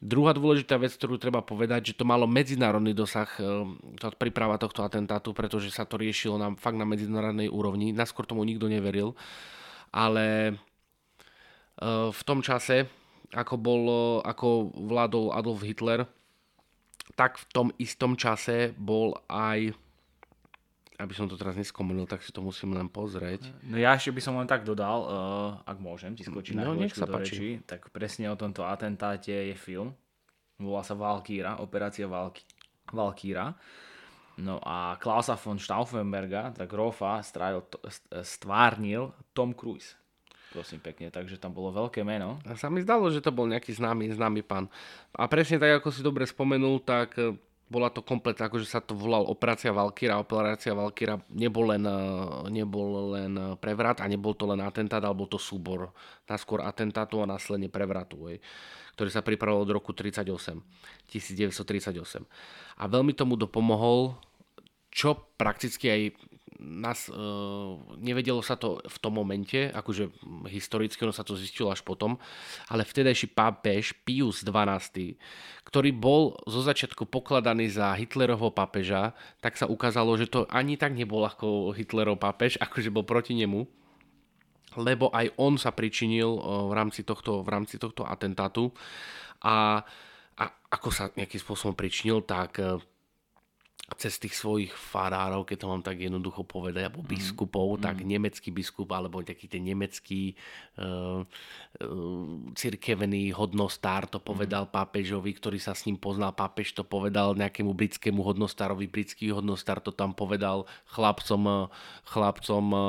Druhá 0.03 0.35
dôležitá 0.35 0.83
vec, 0.83 0.95
ktorú 0.99 1.15
treba 1.15 1.47
povedať, 1.47 1.95
že 1.95 1.99
to 1.99 2.03
malo 2.03 2.27
medzinárodný 2.27 2.91
dosah, 2.91 3.31
tá 4.03 4.11
príprava 4.11 4.59
tohto 4.59 4.83
atentátu, 4.83 5.31
pretože 5.31 5.71
sa 5.71 5.87
to 5.87 5.95
riešilo 5.95 6.43
na, 6.43 6.59
fakt 6.59 6.75
na 6.75 6.83
medzinárodnej 6.83 7.47
úrovni. 7.47 7.95
Naskôr 7.95 8.27
tomu 8.27 8.43
nikto 8.43 8.67
neveril, 8.67 9.15
ale 9.95 10.59
v 12.11 12.23
tom 12.27 12.43
čase, 12.43 12.91
ako, 13.33 13.55
bol, 13.57 13.83
ako 14.23 14.73
vládol 14.77 15.33
Adolf 15.33 15.65
Hitler, 15.65 16.05
tak 17.17 17.41
v 17.41 17.45
tom 17.53 17.69
istom 17.81 18.17
čase 18.17 18.73
bol 18.77 19.17
aj 19.29 19.73
aby 21.03 21.19
som 21.19 21.27
to 21.27 21.35
teraz 21.35 21.59
neskomolil, 21.59 22.07
tak 22.07 22.23
si 22.23 22.31
to 22.31 22.39
musím 22.39 22.79
len 22.79 22.87
pozrieť. 22.87 23.51
No 23.67 23.75
ja 23.75 23.99
ešte 23.99 24.15
by 24.15 24.23
som 24.23 24.39
len 24.39 24.47
tak 24.47 24.63
dodal, 24.63 24.99
uh, 25.03 25.51
ak 25.67 25.83
môžem 25.83 26.15
ti 26.15 26.23
skočiť 26.23 26.55
no, 26.55 26.79
na 26.79 26.87
nech 26.87 26.95
sa 26.95 27.11
do 27.11 27.19
reči, 27.19 27.59
tak 27.67 27.91
presne 27.91 28.31
o 28.31 28.39
tomto 28.39 28.63
atentáte 28.63 29.35
je 29.35 29.57
film. 29.59 29.91
Volá 30.63 30.87
sa 30.87 30.95
Valkýra, 30.95 31.59
operácia 31.59 32.07
Valky, 32.07 32.47
Valkýra. 32.95 33.51
No 34.39 34.63
a 34.63 34.95
Klausa 34.97 35.35
von 35.35 35.59
Stauffenberga, 35.59 36.55
tak 36.55 36.71
Rofa 36.71 37.19
strávil, 37.21 37.67
stvárnil 38.23 39.11
Tom 39.35 39.59
Cruise. 39.59 39.99
Prosím 40.53 40.85
pekne, 40.85 41.09
takže 41.09 41.41
tam 41.41 41.57
bolo 41.57 41.73
veľké 41.73 42.05
meno. 42.05 42.37
A 42.45 42.53
sa 42.61 42.69
mi 42.69 42.85
zdalo, 42.85 43.09
že 43.09 43.25
to 43.25 43.33
bol 43.33 43.49
nejaký 43.49 43.73
známy, 43.73 44.13
známy 44.13 44.45
pán. 44.45 44.69
A 45.17 45.25
presne 45.25 45.57
tak, 45.57 45.81
ako 45.81 45.89
si 45.89 46.05
dobre 46.05 46.29
spomenul, 46.29 46.85
tak 46.85 47.17
bola 47.73 47.89
to 47.89 48.05
komplet, 48.05 48.37
akože 48.37 48.69
sa 48.69 48.85
to 48.85 48.93
volal 48.93 49.25
Operácia 49.25 49.73
Valkyra. 49.73 50.21
Operácia 50.21 50.77
Valkyra 50.77 51.17
nebol 51.33 51.73
len, 51.73 51.89
eh, 51.89 52.53
nebol 52.53 53.17
len 53.17 53.57
prevrat 53.57 54.05
a 54.05 54.07
nebol 54.07 54.37
to 54.37 54.45
len 54.45 54.61
atentát, 54.61 55.01
ale 55.01 55.17
bol 55.17 55.25
to 55.25 55.41
súbor. 55.41 55.97
Naskôr 56.29 56.61
atentátu 56.61 57.25
a 57.25 57.27
následne 57.27 57.73
prevratu, 57.73 58.29
hej, 58.29 58.45
ktorý 58.93 59.09
sa 59.09 59.25
pripravoval 59.25 59.65
od 59.65 59.73
roku 59.73 59.97
38, 59.97 60.61
1938. 61.09 62.29
A 62.77 62.85
veľmi 62.85 63.17
tomu 63.17 63.41
dopomohol, 63.41 64.21
čo 64.93 65.17
prakticky 65.41 65.89
aj 65.89 66.01
nás, 66.63 67.11
e, 67.11 67.15
nevedelo 67.99 68.41
sa 68.41 68.55
to 68.55 68.79
v 68.79 68.97
tom 69.03 69.19
momente, 69.19 69.69
akože 69.69 70.15
historicky 70.47 71.03
ono 71.03 71.11
sa 71.11 71.27
to 71.27 71.35
zistilo 71.35 71.75
až 71.75 71.83
potom, 71.83 72.17
ale 72.71 72.87
vtedajší 72.87 73.35
pápež 73.35 73.99
Pius 74.07 74.47
XII, 74.47 75.19
ktorý 75.67 75.91
bol 75.91 76.39
zo 76.47 76.63
začiatku 76.63 77.11
pokladaný 77.11 77.69
za 77.69 77.93
Hitlerovho 77.99 78.55
pápeža, 78.55 79.13
tak 79.43 79.59
sa 79.59 79.67
ukázalo, 79.67 80.15
že 80.15 80.31
to 80.31 80.47
ani 80.49 80.79
tak 80.79 80.95
nebol 80.95 81.27
ako 81.27 81.75
Hitlerov 81.75 82.23
pápež, 82.23 82.57
akože 82.63 82.95
bol 82.95 83.03
proti 83.03 83.35
nemu, 83.35 83.67
lebo 84.81 85.13
aj 85.13 85.37
on 85.37 85.61
sa 85.61 85.75
pričinil 85.75 86.39
e, 86.39 86.41
v 86.43 86.73
rámci 86.73 87.03
tohto, 87.03 87.45
v 87.45 87.49
rámci 87.51 87.77
tohto 87.77 88.07
atentátu. 88.09 88.73
A, 89.43 89.83
a 90.39 90.45
ako 90.73 90.89
sa 90.95 91.11
nejakým 91.13 91.43
spôsobom 91.43 91.77
pričinil, 91.77 92.25
tak 92.25 92.57
e, 92.63 92.81
cez 93.99 94.19
tých 94.19 94.35
svojich 94.37 94.73
farárov, 94.73 95.45
keď 95.45 95.57
to 95.65 95.71
mám 95.71 95.83
tak 95.83 96.01
jednoducho 96.01 96.45
povedať, 96.47 96.89
alebo 96.89 97.05
mhm. 97.05 97.09
biskupov, 97.09 97.67
mm. 97.77 97.83
tak 97.83 97.97
nemecký 98.05 98.49
biskup, 98.55 98.89
alebo 98.95 99.21
taký 99.21 99.47
ten 99.49 99.63
nemecký 99.65 100.37
uh, 100.79 101.23
uh, 101.23 102.37
cirkevný 102.55 103.33
hodnostár 103.35 104.09
to 104.09 104.19
povedal 104.19 104.69
mm. 104.69 104.73
pápežovi, 104.73 105.31
ktorý 105.37 105.59
sa 105.59 105.77
s 105.77 105.85
ním 105.89 105.99
poznal. 105.99 106.33
Pápež 106.33 106.73
to 106.77 106.85
povedal 106.87 107.35
nejakému 107.37 107.73
britskému 107.73 108.21
hodnostárovi, 108.23 108.89
britský 108.89 109.33
hodnostár 109.33 109.81
to 109.83 109.93
tam 109.93 110.17
povedal 110.17 110.65
chlapcom, 110.91 111.69
chlapcom 112.09 112.65
uh, 112.73 112.85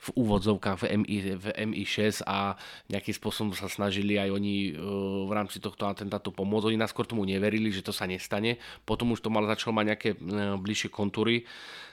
v 0.00 0.08
úvodzovkách 0.16 0.76
v, 0.82 0.84
MI, 1.02 1.16
v 1.36 1.46
MI6 1.72 2.22
a 2.26 2.54
nejakým 2.92 3.14
spôsobom 3.16 3.52
sa 3.52 3.66
snažili 3.68 4.16
aj 4.16 4.30
oni 4.32 4.72
uh, 4.72 5.26
v 5.28 5.32
rámci 5.32 5.58
tohto 5.58 5.88
atentátu 5.88 6.30
pomôcť. 6.32 6.70
Oni 6.72 6.78
naskôr 6.78 7.04
tomu 7.08 7.24
neverili, 7.26 7.72
že 7.72 7.82
to 7.82 7.90
sa 7.94 8.06
nestane. 8.06 8.58
Potom 8.84 9.12
už 9.12 9.22
to 9.22 9.32
mal 9.32 9.44
začal 9.46 9.74
mať 9.74 9.84
nejaké 9.86 10.10
bližšie 10.54 10.94
kontúry. 10.94 11.42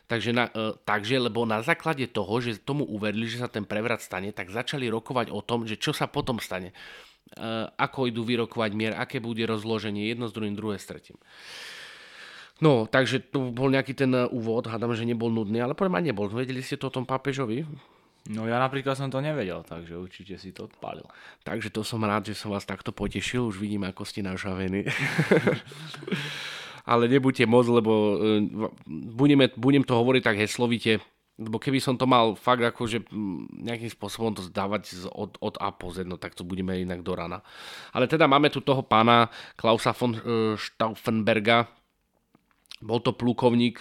Takže, 0.05 0.29
na, 0.29 0.45
e, 0.53 0.77
takže, 0.85 1.17
lebo 1.17 1.47
na 1.49 1.65
základe 1.65 2.05
toho, 2.05 2.37
že 2.37 2.61
tomu 2.61 2.85
uverili, 2.85 3.25
že 3.25 3.41
sa 3.41 3.49
ten 3.49 3.65
prevrat 3.65 4.05
stane, 4.05 4.29
tak 4.29 4.53
začali 4.53 4.85
rokovať 4.91 5.33
o 5.33 5.41
tom, 5.41 5.65
že 5.65 5.79
čo 5.81 5.89
sa 5.89 6.05
potom 6.05 6.37
stane. 6.37 6.69
E, 6.69 6.75
ako 7.73 8.05
idú 8.11 8.21
vyrokovať 8.21 8.71
mier, 8.77 8.93
aké 8.93 9.17
bude 9.17 9.41
rozloženie 9.47 10.11
jedno 10.11 10.29
s 10.29 10.35
druhým, 10.35 10.53
druhé 10.53 10.77
s 10.77 10.85
tretím. 10.85 11.17
No, 12.61 12.85
takže 12.85 13.33
to 13.33 13.49
bol 13.49 13.73
nejaký 13.73 13.97
ten 13.97 14.13
úvod, 14.29 14.69
hádam, 14.69 14.93
že 14.93 15.07
nebol 15.07 15.33
nudný, 15.33 15.57
ale 15.59 15.73
poviem 15.73 15.97
aj 15.97 16.05
nebol. 16.13 16.29
Vedeli 16.29 16.61
ste 16.61 16.77
to 16.77 16.93
o 16.93 16.95
tom 16.95 17.03
pápežovi? 17.03 17.65
No 18.31 18.47
ja 18.47 18.55
napríklad 18.55 18.95
som 18.95 19.11
to 19.11 19.19
nevedel, 19.19 19.67
takže 19.67 19.99
určite 19.99 20.39
si 20.39 20.55
to 20.55 20.71
odpálil. 20.71 21.03
Takže 21.43 21.67
to 21.67 21.83
som 21.83 21.99
rád, 22.07 22.31
že 22.31 22.39
som 22.39 22.55
vás 22.55 22.63
takto 22.63 22.95
potešil, 22.95 23.43
už 23.43 23.59
vidím, 23.59 23.83
ako 23.83 24.07
ste 24.07 24.23
nažavení. 24.23 24.87
ale 26.83 27.07
nebuďte 27.07 27.47
moc, 27.47 27.65
lebo 27.67 27.91
e, 27.91 28.15
budeme, 29.15 29.47
budem 29.55 29.83
to 29.87 29.95
hovoriť 29.95 30.21
tak 30.23 30.39
heslovite, 30.39 30.99
lebo 31.39 31.57
keby 31.57 31.81
som 31.81 31.97
to 31.97 32.05
mal 32.05 32.37
fakt 32.37 32.61
akože 32.61 33.09
nejakým 33.63 33.89
spôsobom 33.89 34.37
to 34.37 34.45
zdávať 34.45 35.09
od, 35.09 35.39
od 35.41 35.55
A 35.57 35.73
po 35.73 35.89
Z, 35.89 36.05
no 36.05 36.19
tak 36.19 36.37
to 36.37 36.45
budeme 36.45 36.77
inak 36.77 37.01
do 37.01 37.17
rana. 37.17 37.41
Ale 37.95 38.05
teda 38.05 38.29
máme 38.29 38.53
tu 38.53 38.61
toho 38.61 38.85
pána 38.85 39.31
Klausa 39.57 39.95
von 39.95 40.13
e, 40.13 40.19
Stauffenberga, 40.59 41.71
bol 42.83 42.99
to 42.99 43.15
plukovník, 43.15 43.79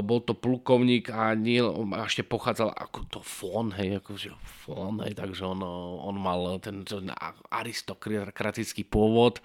bol 0.00 0.24
to 0.24 0.32
plukovník 0.32 1.12
a, 1.12 1.36
nie, 1.36 1.60
ešte 2.00 2.24
pochádzal 2.24 2.72
ako 2.72 2.98
to 3.12 3.20
fón, 3.20 3.76
hej, 3.76 4.00
akože 4.00 4.32
fón, 4.64 5.04
hej, 5.04 5.12
takže 5.12 5.44
on, 5.44 5.60
on 6.00 6.16
mal 6.16 6.56
ten, 6.56 6.88
ten 6.88 7.12
aristokratický 7.52 8.88
pôvod. 8.88 9.44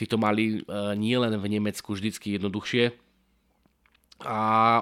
Títo 0.00 0.16
mali 0.16 0.64
uh, 0.64 0.96
nie 0.96 1.12
len 1.20 1.36
v 1.36 1.60
Nemecku 1.60 1.92
vždycky 1.92 2.40
jednoduchšie. 2.40 2.96
A 4.24 4.38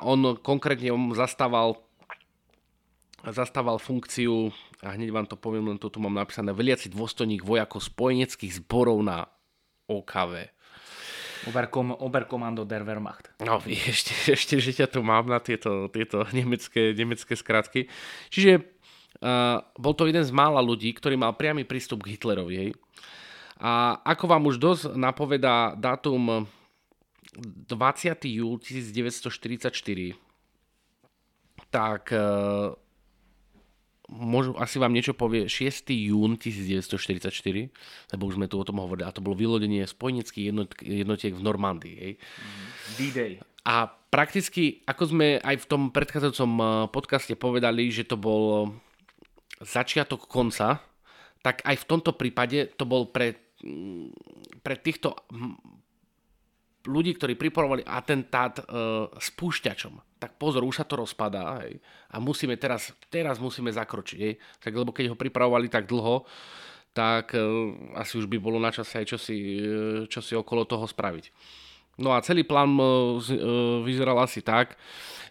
on 0.07 0.39
konkrétne 0.39 0.95
on 0.95 1.11
zastával 1.11 1.83
zastával 3.31 3.79
funkciu, 3.79 4.51
a 4.83 4.99
hneď 4.99 5.15
vám 5.15 5.27
to 5.31 5.39
poviem, 5.39 5.71
len 5.71 5.79
to 5.79 5.87
tu 5.87 6.03
mám 6.03 6.15
napísané, 6.15 6.51
veliaci 6.51 6.91
dôstojník 6.91 7.47
vojakov 7.47 7.87
spojeneckých 7.87 8.59
zborov 8.63 8.99
na 9.07 9.31
OKV. 9.87 10.51
Oberkom, 11.49 11.97
Oberkommando 11.99 12.63
der 12.63 12.87
Wehrmacht. 12.87 13.31
No, 13.43 13.59
ešte, 13.93 14.13
ešte, 14.31 14.61
že 14.63 14.73
ťa 14.83 14.87
tu 14.93 15.01
mám 15.03 15.27
na 15.27 15.43
tieto, 15.43 15.91
tieto 15.91 16.27
nemecké, 16.31 16.95
nemecké 16.95 17.35
skratky. 17.35 17.91
Čiže 18.31 18.63
uh, 19.23 19.63
bol 19.75 19.95
to 19.95 20.07
jeden 20.07 20.23
z 20.23 20.33
mála 20.35 20.63
ľudí, 20.63 20.95
ktorý 20.95 21.19
mal 21.19 21.35
priamy 21.35 21.67
prístup 21.67 22.07
k 22.07 22.15
Hitlerovi. 22.19 22.55
Hej. 22.59 22.71
A 23.63 24.03
ako 24.03 24.25
vám 24.27 24.43
už 24.51 24.59
dosť 24.59 24.99
napovedá 24.99 25.79
dátum 25.79 26.51
20. 27.39 27.71
júl 28.27 28.59
1944, 28.59 30.19
tak 31.73 32.13
uh, 32.13 32.75
možno, 34.13 34.61
asi 34.61 34.77
vám 34.77 34.93
niečo 34.93 35.17
povie 35.17 35.49
6. 35.49 35.89
jún 35.89 36.37
1944, 36.37 37.33
lebo 38.13 38.23
už 38.29 38.37
sme 38.37 38.47
tu 38.47 38.61
o 38.61 38.67
tom 38.67 38.85
hovorili, 38.85 39.09
a 39.09 39.15
to 39.15 39.25
bolo 39.25 39.35
vylodenie 39.35 39.89
spojnických 39.89 40.53
jednotiek 40.85 41.33
v 41.33 41.43
Normandii. 41.43 41.97
Hej. 41.97 42.13
D-Day. 43.01 43.33
A 43.63 43.89
prakticky, 43.89 44.85
ako 44.85 45.17
sme 45.17 45.41
aj 45.41 45.57
v 45.65 45.69
tom 45.71 45.83
predchádzajúcom 45.95 46.53
eh, 46.61 46.67
podcaste 46.93 47.35
povedali, 47.39 47.89
že 47.89 48.05
to 48.05 48.21
bol 48.21 48.75
začiatok 49.63 50.27
konca, 50.27 50.83
tak 51.43 51.63
aj 51.67 51.77
v 51.83 51.89
tomto 51.89 52.15
prípade 52.15 52.71
to 52.75 52.85
bol 52.87 53.11
pre, 53.11 53.57
mm, 53.63 54.11
pre 54.63 54.79
týchto 54.79 55.19
ľudí, 56.87 57.15
ktorí 57.15 57.39
pripravovali 57.39 57.87
atentát 57.87 58.59
e, 58.59 58.65
spúšťačom. 59.15 60.19
Tak 60.19 60.39
pozor, 60.39 60.67
už 60.67 60.83
sa 60.83 60.87
to 60.87 60.99
rozpadá 60.99 61.63
hej. 61.67 61.79
a 62.11 62.19
musíme 62.19 62.55
teraz, 62.59 62.95
teraz 63.11 63.39
musíme 63.39 63.71
zakročiť. 63.71 64.19
Hej. 64.19 64.35
Tak, 64.63 64.73
lebo 64.75 64.91
keď 64.91 65.15
ho 65.15 65.17
pripravovali 65.19 65.71
tak 65.71 65.87
dlho, 65.87 66.27
tak 66.93 67.35
e, 67.35 67.41
asi 67.97 68.19
už 68.19 68.27
by 68.27 68.39
bolo 68.39 68.59
na 68.59 68.75
čase 68.75 69.03
aj 69.03 69.07
čosi, 69.15 69.37
e, 69.37 69.69
čosi 70.11 70.35
okolo 70.35 70.67
toho 70.67 70.85
spraviť. 70.87 71.25
No 72.01 72.17
a 72.17 72.25
celý 72.25 72.43
plán 72.43 72.75
e, 72.75 72.83
e, 72.83 73.39
vyzeral 73.87 74.19
asi 74.19 74.43
tak, 74.43 74.75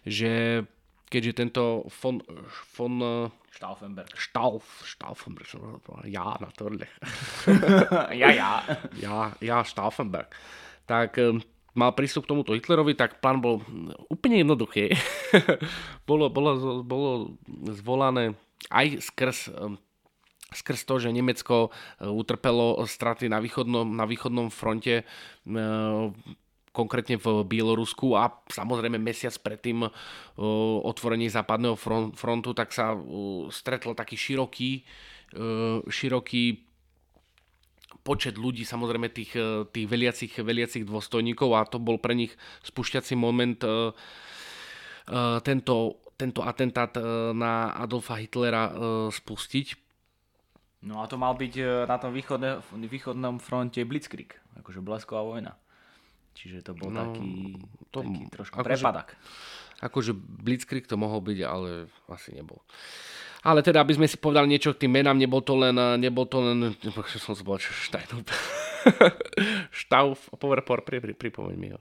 že 0.06 0.64
keďže 1.12 1.32
tento 1.44 1.84
von, 2.00 2.24
von 2.72 3.28
Stauffenberg. 3.52 4.08
Stauf, 4.16 4.64
Stauffenberg, 4.80 5.44
ja, 6.08 6.40
natürlich. 6.40 6.88
ja, 8.16 8.28
ja. 8.32 8.64
ja, 8.96 9.36
ja, 9.38 9.58
Stauffenberg 9.60 10.32
tak 10.92 11.16
ehm, 11.16 11.40
mal 11.72 11.96
prístup 11.96 12.28
k 12.28 12.36
tomuto 12.36 12.52
Hitlerovi, 12.52 12.92
tak 12.92 13.24
plán 13.24 13.40
bol 13.40 13.64
úplne 14.12 14.44
jednoduchý. 14.44 14.92
bolo, 16.08 16.28
bolo, 16.28 16.84
bolo 16.84 17.10
zvolané 17.72 18.36
aj 18.68 19.00
skrz 19.00 19.38
skrz 20.52 20.84
to, 20.84 21.00
že 21.00 21.16
Nemecko 21.16 21.72
utrpelo 21.96 22.84
straty 22.84 23.24
na 23.32 23.40
východnom, 23.40 23.88
na 23.88 24.04
východnom 24.04 24.52
fronte 24.52 25.08
konkrétne 26.76 27.16
v 27.16 27.26
Bielorusku 27.48 28.12
a 28.12 28.28
samozrejme 28.52 29.00
mesiac 29.00 29.32
predtým 29.40 29.88
otvorení 30.84 31.32
západného 31.32 31.76
frontu, 32.12 32.52
tak 32.52 32.68
sa 32.76 32.92
stretol 33.48 33.96
taký 33.96 34.16
široký, 34.20 34.84
široký 35.88 36.71
počet 38.00 38.40
ľudí, 38.40 38.64
samozrejme 38.64 39.12
tých, 39.12 39.36
tých 39.70 39.86
veliacich, 39.86 40.32
veliacich 40.40 40.88
dôstojníkov 40.88 41.52
a 41.52 41.68
to 41.68 41.76
bol 41.76 42.00
pre 42.00 42.16
nich 42.16 42.32
spúšťací 42.64 43.12
moment 43.12 43.60
tento, 45.44 45.76
tento 46.16 46.40
atentát 46.40 46.96
na 47.36 47.76
Adolfa 47.76 48.16
Hitlera 48.16 48.72
spustiť. 49.12 49.76
No 50.82 50.98
a 50.98 51.06
to 51.06 51.14
mal 51.14 51.38
byť 51.38 51.86
na 51.86 51.96
tom 52.00 52.10
východne, 52.10 52.58
východnom 52.74 53.38
fronte 53.38 53.84
Blitzkrieg, 53.86 54.34
akože 54.58 54.82
blesková 54.82 55.22
vojna. 55.22 55.54
Čiže 56.32 56.64
to 56.64 56.72
bol 56.74 56.90
no, 56.90 57.12
taký, 57.12 57.60
to, 57.92 58.00
taký 58.02 58.22
trošku 58.32 58.56
akože, 58.56 58.66
prepadak. 58.66 59.08
Akože 59.84 60.16
Blitzkrieg 60.16 60.88
to 60.88 60.96
mohol 60.98 61.20
byť, 61.22 61.38
ale 61.44 61.92
asi 62.08 62.34
nebol. 62.34 62.58
Ale 63.42 63.58
teda, 63.66 63.82
aby 63.82 63.98
sme 63.98 64.06
si 64.06 64.14
povedali 64.14 64.54
niečo 64.54 64.70
k 64.70 64.86
tým 64.86 64.94
menám, 65.02 65.18
nebol 65.18 65.42
to 65.42 65.58
len, 65.58 65.74
nebol 65.98 66.30
to 66.30 66.38
len, 66.38 66.78
čo 66.78 67.18
som 67.18 67.34
povedal, 67.34 67.74
Steinhuber. 67.74 68.38
Stauf, 69.82 70.30
pover, 70.38 70.62
por, 70.62 70.82
pri, 70.82 71.02
pri, 71.02 71.14
pripomeň 71.14 71.56
mi 71.58 71.70
ho. 71.74 71.78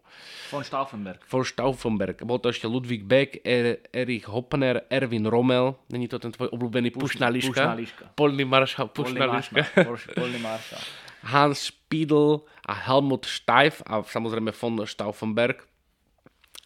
Von 0.53 0.65
Stauffenberg. 0.65 1.21
Von 1.25 1.45
Stauffenberg. 1.45 2.17
Bol 2.25 2.41
to 2.41 2.53
ešte 2.53 2.69
Ludwig 2.69 3.05
Beck, 3.05 3.41
er, 3.45 3.81
Erich 3.93 4.29
Hopner, 4.29 4.85
Erwin 4.89 5.25
Rommel. 5.25 5.77
Není 5.89 6.09
to 6.09 6.21
ten 6.21 6.33
tvoj 6.33 6.53
obľúbený 6.53 6.93
Pušná 6.93 7.29
liška? 7.29 7.77
Polný 8.17 8.45
maršal 8.45 8.89
Pušná 8.89 9.25
liška. 9.37 9.61
Polný 10.19 10.39
maršal. 10.41 10.81
Hans 11.21 11.69
Spiedel 11.69 12.41
a 12.65 12.73
Helmut 12.73 13.29
Steif 13.29 13.85
a 13.85 14.01
samozrejme 14.01 14.49
von 14.57 14.81
Stauffenberg. 14.85 15.69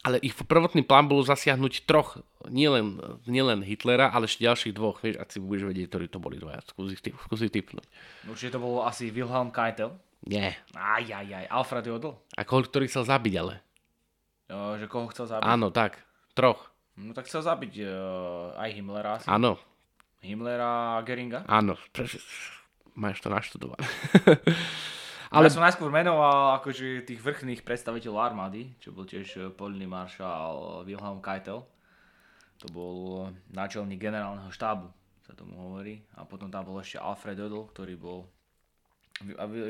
Ale 0.06 0.22
ich 0.22 0.38
prvotný 0.38 0.86
plán 0.86 1.10
bol 1.10 1.26
zasiahnuť 1.26 1.90
troch, 1.90 2.22
nielen, 2.46 3.02
nielen 3.26 3.66
Hitlera, 3.66 4.14
ale 4.14 4.30
ešte 4.30 4.46
ďalších 4.46 4.78
dvoch. 4.78 5.02
Vieš, 5.02 5.18
ak 5.18 5.34
si 5.34 5.42
budeš 5.42 5.66
vedieť, 5.66 5.90
ktorí 5.90 6.06
to 6.14 6.22
boli 6.22 6.38
dvaja. 6.38 6.62
Skúsi, 6.70 6.94
skúsi 7.02 7.50
typnúť. 7.50 7.90
Určite 8.30 8.54
to 8.54 8.60
bolo 8.62 8.86
asi 8.86 9.10
Wilhelm 9.10 9.50
Keitel. 9.50 9.98
Nie. 10.30 10.62
Aj, 10.78 11.02
aj, 11.02 11.26
aj. 11.26 11.46
Alfred 11.50 11.90
Jodl. 11.90 12.14
A 12.38 12.46
koho, 12.46 12.62
ktorý 12.62 12.86
chcel 12.86 13.10
zabiť, 13.10 13.34
ale? 13.42 13.66
Jo, 14.46 14.78
že 14.78 14.86
koho 14.86 15.10
chcel 15.10 15.26
zabiť? 15.26 15.46
Áno, 15.50 15.74
tak. 15.74 15.98
Troch. 16.38 16.70
No 16.96 17.12
tak 17.18 17.26
chcel 17.26 17.42
zabiť 17.42 17.74
uh, 17.84 18.62
aj 18.62 18.70
Himmlera 18.78 19.18
asi. 19.20 19.28
Áno. 19.28 19.58
Himmlera 20.22 21.02
a 21.02 21.04
Geringa? 21.04 21.44
Áno 21.50 21.76
máš 22.96 23.20
to 23.22 23.30
naštudované. 23.30 23.84
Ale... 25.32 25.48
Ja 25.50 25.56
som 25.56 25.66
najskôr 25.66 25.90
menoval 25.90 26.60
akože 26.62 27.06
tých 27.06 27.22
vrchných 27.22 27.66
predstaviteľov 27.66 28.34
armády, 28.34 28.74
čo 28.78 28.94
bol 28.94 29.08
tiež 29.08 29.28
eh, 29.38 29.44
polný 29.50 29.90
maršál 29.90 30.84
Wilhelm 30.86 31.22
Keitel. 31.24 31.66
To 32.64 32.68
bol 32.72 33.28
náčelník 33.52 34.00
generálneho 34.00 34.48
štábu, 34.54 34.88
sa 35.28 35.36
tomu 35.36 35.60
hovorí. 35.60 36.00
A 36.16 36.24
potom 36.24 36.48
tam 36.48 36.64
bol 36.64 36.80
ešte 36.80 37.02
Alfred 37.02 37.36
Odl, 37.40 37.68
ktorý 37.72 37.96
bol 38.00 38.20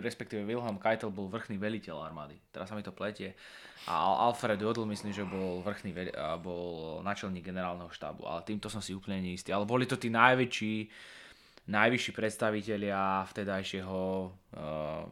respektíve 0.02 0.42
Wilhelm 0.42 0.82
Keitel 0.82 1.14
bol 1.14 1.30
vrchný 1.30 1.62
veliteľ 1.62 2.02
armády. 2.02 2.34
Teraz 2.50 2.66
sa 2.66 2.74
mi 2.74 2.82
to 2.82 2.90
pletie. 2.90 3.38
A 3.86 4.26
Alfred 4.26 4.58
Odl 4.58 4.90
myslím, 4.90 5.14
že 5.14 5.22
bol 5.22 5.62
vrchný 5.62 5.94
bol 6.42 6.98
náčelník 7.06 7.46
generálneho 7.46 7.94
štábu. 7.94 8.26
Ale 8.26 8.42
týmto 8.42 8.74
som 8.74 8.82
si 8.82 8.98
úplne 8.98 9.22
neistý. 9.22 9.54
Ale 9.54 9.70
boli 9.70 9.86
to 9.86 10.02
tí 10.02 10.10
najväčší 10.10 10.90
najvyšší 11.66 12.12
predstavitelia 12.14 13.26
vtedajšieho 13.26 14.02
uh, 14.30 15.10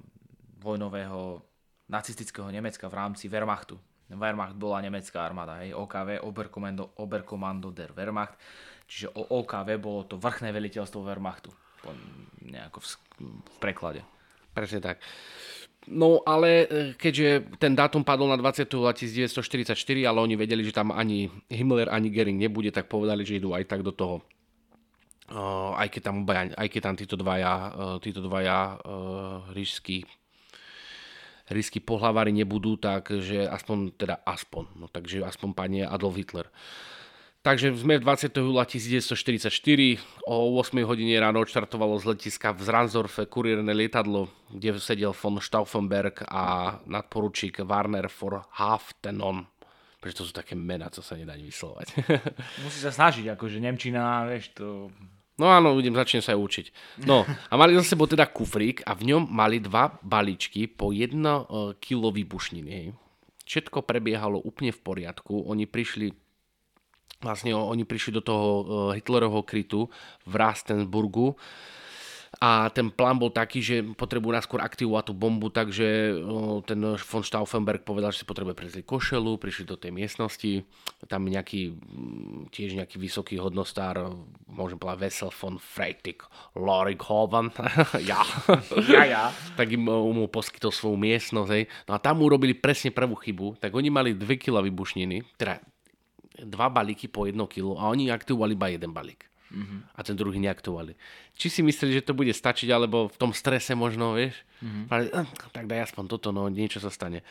vojnového 0.63 1.43
nacistického 1.91 2.47
Nemecka 2.47 2.87
v 2.87 2.95
rámci 2.95 3.27
Wehrmachtu. 3.27 3.75
Wehrmacht 4.13 4.53
bola 4.53 4.77
nemecká 4.83 5.25
armáda, 5.25 5.65
hej, 5.65 5.73
OKW, 5.73 6.21
Oberkommando, 6.21 6.93
Oberkommando 7.01 7.73
der 7.73 7.97
Wehrmacht, 7.97 8.37
čiže 8.85 9.09
OKW 9.09 9.69
bolo 9.81 10.05
to 10.05 10.21
vrchné 10.21 10.53
veliteľstvo 10.53 11.01
Wehrmachtu, 11.01 11.49
nejako 12.45 12.77
v, 12.77 12.87
v 13.25 13.57
preklade. 13.57 14.01
Presne 14.53 14.85
tak. 14.85 15.01
No 15.89 16.21
ale 16.23 16.49
e, 16.63 16.65
keďže 16.93 17.57
ten 17.57 17.73
dátum 17.73 18.05
padol 18.05 18.29
na 18.29 18.37
20. 18.37 18.69
1944, 18.69 19.73
ale 20.05 20.17
oni 20.21 20.35
vedeli, 20.37 20.61
že 20.61 20.71
tam 20.71 20.93
ani 20.93 21.27
Himmler, 21.49 21.89
ani 21.89 22.13
Gering 22.13 22.37
nebude, 22.37 22.69
tak 22.69 22.87
povedali, 22.87 23.25
že 23.25 23.41
idú 23.41 23.51
aj 23.57 23.65
tak 23.65 23.81
do 23.81 23.91
toho 23.91 24.21
aj 25.73 25.87
keď 25.87 26.01
tam, 26.03 26.17
aj 26.29 26.67
keď 26.67 26.81
tam 26.83 26.95
títo 26.99 27.15
dvaja, 27.15 27.73
títo 28.03 28.21
dvaja 28.21 28.77
rížskí 29.55 30.03
rížskí 31.51 31.83
pohlavári 31.83 32.31
nebudú, 32.31 32.79
takže 32.79 33.47
aspoň, 33.47 33.95
teda 33.99 34.15
aspoň, 34.23 34.63
no 34.79 34.85
takže 34.87 35.23
aspoň 35.23 35.49
pani 35.51 35.79
Adolf 35.83 36.15
Hitler. 36.15 36.47
Takže 37.43 37.75
sme 37.75 37.99
v 37.99 38.07
20. 38.07 38.39
júla 38.39 38.63
1944, 38.63 39.51
o 40.23 40.55
8 40.63 40.79
hodine 40.87 41.19
ráno 41.19 41.43
odštartovalo 41.43 41.99
z 41.99 42.15
letiska 42.15 42.55
v 42.55 42.63
Zranzorfe 42.63 43.27
kuriérne 43.27 43.75
lietadlo, 43.75 44.31
kde 44.47 44.79
sedel 44.79 45.11
von 45.11 45.43
Stauffenberg 45.43 46.23
a 46.31 46.79
nadporučík 46.87 47.59
Warner 47.67 48.07
for 48.07 48.47
Haftenon. 48.47 49.43
Prečo 49.99 50.23
to 50.23 50.27
sú 50.31 50.33
také 50.35 50.55
mená, 50.55 50.87
co 50.87 51.03
sa 51.03 51.19
nedá 51.19 51.35
vyslovať. 51.35 51.99
Musí 52.63 52.79
sa 52.79 52.95
snažiť, 52.95 53.35
akože 53.35 53.59
Nemčina, 53.59 54.23
vieš, 54.23 54.55
to 54.55 54.87
No 55.33 55.49
áno, 55.49 55.73
idem, 55.81 55.97
začnem 55.97 56.21
sa 56.21 56.37
aj 56.37 56.39
učiť. 56.39 56.65
No 57.09 57.25
a 57.25 57.53
mali 57.57 57.73
za 57.73 57.81
sebou 57.81 58.05
teda 58.05 58.29
kufrík 58.29 58.85
a 58.85 58.93
v 58.93 59.13
ňom 59.13 59.25
mali 59.33 59.57
dva 59.57 59.97
balíčky 60.05 60.69
po 60.69 60.93
1 60.93 61.09
e, 61.17 61.41
kilo 61.81 62.13
výbušniny. 62.13 62.93
Všetko 63.43 63.81
prebiehalo 63.81 64.37
úplne 64.37 64.69
v 64.69 64.79
poriadku. 64.79 65.49
Oni 65.49 65.65
prišli 65.65 66.13
vlastne 67.23 67.55
oni 67.55 67.87
prišli 67.87 68.19
do 68.19 68.21
toho 68.21 68.45
e, 68.45 68.63
Hitlerovho 68.99 69.41
krytu 69.41 69.89
v 70.27 70.33
Rastenburgu 70.37 71.33
a 72.43 72.67
ten 72.75 72.91
plán 72.91 73.15
bol 73.15 73.31
taký, 73.31 73.63
že 73.63 73.75
potrebujú 73.95 74.35
naskôr 74.35 74.59
aktivovať 74.59 75.07
tú 75.07 75.13
bombu, 75.15 75.47
takže 75.47 76.11
ten 76.67 76.79
von 76.99 77.23
Stauffenberg 77.23 77.87
povedal, 77.87 78.11
že 78.11 78.23
si 78.23 78.27
potrebuje 78.27 78.51
prezliť 78.51 78.83
košelu, 78.83 79.39
prišli 79.39 79.63
do 79.63 79.79
tej 79.79 79.95
miestnosti, 79.95 80.67
tam 81.07 81.23
nejaký, 81.23 81.71
tiež 82.51 82.75
nejaký 82.83 82.99
vysoký 82.99 83.39
hodnostár, 83.39 84.11
môžem 84.51 84.75
povedať 84.75 84.99
Vesel 85.07 85.31
von 85.31 85.55
Freitig 85.55 86.27
Lorighoven, 86.59 87.47
ja. 88.11 88.19
ja, 88.91 89.03
ja. 89.07 89.23
tak 89.59 89.71
im 89.71 89.87
mu 89.87 90.27
poskytol 90.27 90.75
svoju 90.75 90.99
miestnosť, 90.99 91.51
hej. 91.55 91.63
no 91.87 91.95
a 91.95 91.99
tam 92.03 92.27
urobili 92.27 92.59
presne 92.59 92.91
prvú 92.91 93.15
chybu, 93.15 93.63
tak 93.63 93.71
oni 93.71 93.87
mali 93.87 94.19
2 94.19 94.27
kg 94.35 94.59
vybušniny, 94.67 95.39
teda 95.39 95.63
dva 96.43 96.67
balíky 96.67 97.07
po 97.07 97.23
1 97.23 97.39
kg 97.47 97.79
a 97.79 97.87
oni 97.87 98.11
aktivovali 98.11 98.51
iba 98.51 98.67
jeden 98.67 98.91
balík 98.91 99.31
mm-hmm. 99.53 99.79
a 99.93 99.99
ten 100.01 100.17
druhý 100.17 100.41
neaktovali. 100.41 100.97
Či 101.37 101.47
si 101.49 101.61
mysleli, 101.61 102.01
že 102.01 102.05
to 102.09 102.17
bude 102.17 102.33
stačiť, 102.33 102.67
alebo 102.73 103.07
v 103.07 103.17
tom 103.21 103.31
strese 103.31 103.77
možno, 103.77 104.17
vieš, 104.17 104.41
mm-hmm. 104.59 104.85
ale, 104.89 105.03
eh, 105.13 105.27
tak 105.53 105.69
daj 105.69 105.93
aspoň 105.93 106.03
toto, 106.09 106.33
no 106.33 106.49
niečo 106.49 106.81
sa 106.81 106.89
stane. 106.89 107.21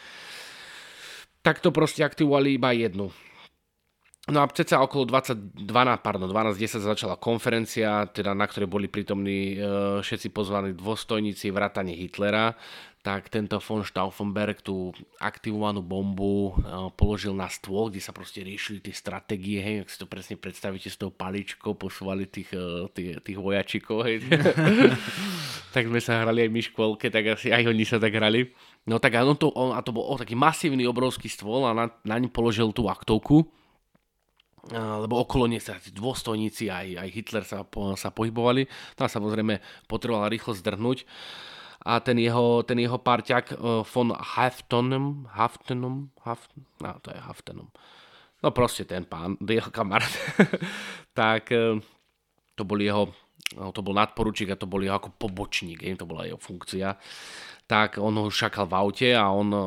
Tak 1.43 1.59
to 1.59 1.75
proste 1.75 2.07
aktivovali 2.07 2.55
iba 2.55 2.71
jednu. 2.71 3.11
No 4.31 4.39
a 4.39 4.47
ceca 4.55 4.79
okolo 4.79 5.03
22, 5.11 5.67
pardon, 5.99 6.31
12.10 6.31 6.79
začala 6.79 7.19
konferencia, 7.19 8.07
teda 8.07 8.39
na 8.39 8.47
ktorej 8.47 8.71
boli 8.71 8.87
prítomní 8.87 9.59
e, 9.59 9.67
všetci 9.99 10.31
pozvaní 10.31 10.79
dôstojníci 10.79 11.51
vrátane 11.51 11.91
Hitlera 11.91 12.55
tak 13.03 13.35
tento 13.35 13.59
von 13.59 13.83
Stauffenberg 13.83 14.63
tú 14.63 14.95
aktivovanú 15.19 15.83
bombu 15.83 16.55
uh, 16.55 16.87
položil 16.95 17.35
na 17.35 17.51
stôl, 17.51 17.91
kde 17.91 17.99
sa 17.99 18.15
proste 18.15 18.47
riešili 18.47 18.79
tie 18.79 18.95
stratégie, 18.95 19.59
hej, 19.59 19.83
ak 19.83 19.91
si 19.91 19.99
to 19.99 20.07
presne 20.07 20.39
predstavíte 20.39 20.87
s 20.87 20.95
tou 20.95 21.11
paličkou, 21.11 21.75
posúvali 21.75 22.31
tých, 22.31 22.55
uh, 22.55 22.87
tých, 22.95 23.19
tých 23.27 23.39
vojačikov, 23.43 24.07
hej. 24.07 24.23
tak 25.75 25.91
sme 25.91 25.99
sa 25.99 26.23
hrali 26.23 26.47
aj 26.47 26.51
my 26.55 26.63
škôlke, 26.63 27.11
tak 27.11 27.35
asi 27.35 27.51
aj 27.51 27.67
oni 27.67 27.83
sa 27.83 27.99
tak 27.99 28.15
hrali. 28.15 28.55
No 28.87 29.03
tak 29.03 29.19
on 29.19 29.35
to, 29.35 29.51
on, 29.51 29.75
a 29.75 29.83
to 29.83 29.91
bol 29.91 30.07
oh, 30.07 30.15
taký 30.15 30.39
masívny 30.39 30.87
obrovský 30.87 31.27
stôl 31.27 31.67
a 31.67 31.75
na, 31.75 31.91
na 32.07 32.23
ňom 32.23 32.31
položil 32.31 32.71
tú 32.71 32.87
aktovku, 32.87 33.51
lebo 34.71 35.19
okolo 35.27 35.51
nie 35.51 35.59
sa 35.59 35.75
tí 35.83 35.91
dôstojníci, 35.91 36.71
aj, 36.71 37.03
aj 37.03 37.09
Hitler 37.11 37.43
sa, 37.43 37.67
po, 37.67 37.99
sa 37.99 38.15
pohybovali. 38.15 38.71
Tam 38.95 39.11
samozrejme 39.11 39.59
potreboval 39.91 40.31
rýchlo 40.31 40.55
zdrhnúť 40.55 41.03
a 41.83 41.99
ten 41.99 42.19
jeho, 42.19 42.63
ten 42.63 42.79
jeho 42.79 42.99
parťak 42.99 43.59
uh, 43.59 43.83
von 43.83 44.15
Haftonem, 44.15 45.27
Haftenom, 45.35 46.15
Haft, 46.23 46.55
no 46.79 46.95
to 47.03 47.11
je 47.11 47.19
Haftenom, 47.19 47.69
no 48.43 48.49
proste 48.55 48.87
ten 48.87 49.03
pán, 49.03 49.35
jeho 49.43 49.71
kamarát, 49.75 50.11
tak 51.19 51.51
uh, 51.51 51.83
to 52.55 52.63
bol 52.63 52.79
jeho, 52.79 53.11
no, 53.59 53.75
to 53.75 53.83
bol 53.83 53.99
nadporučík 53.99 54.55
a 54.55 54.61
to 54.61 54.71
bol 54.71 54.79
jeho 54.79 54.95
ako 54.95 55.11
pobočník, 55.19 55.83
to 55.99 56.07
bola 56.07 56.23
jeho 56.23 56.39
funkcia. 56.39 56.95
tak 57.67 57.99
on 57.99 58.15
ho 58.15 58.31
šakal 58.31 58.71
v 58.71 58.75
aute 58.79 59.09
a 59.11 59.27
on 59.35 59.49
uh, 59.51 59.65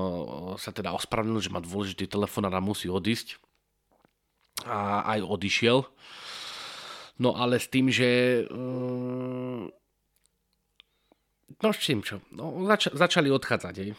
sa 0.56 0.72
teda 0.72 0.96
ospravedlnil, 0.96 1.43
že 1.43 1.52
má 1.52 1.60
dôležitý 1.60 2.08
telefón 2.08 2.48
a 2.48 2.64
musí 2.64 2.88
odísť. 2.88 3.43
A 4.66 5.05
aj 5.16 5.20
odišiel. 5.22 5.86
No 7.22 7.38
ale 7.38 7.61
s 7.61 7.72
tým, 7.72 7.88
že... 7.88 8.43
Uh, 8.51 9.72
no 11.61 11.68
s 11.72 11.80
čím 11.80 12.03
čo? 12.03 12.20
No, 12.34 12.66
zač- 12.68 12.91
začali 12.91 13.32
odchádzať. 13.32 13.76
Aj. 13.86 13.89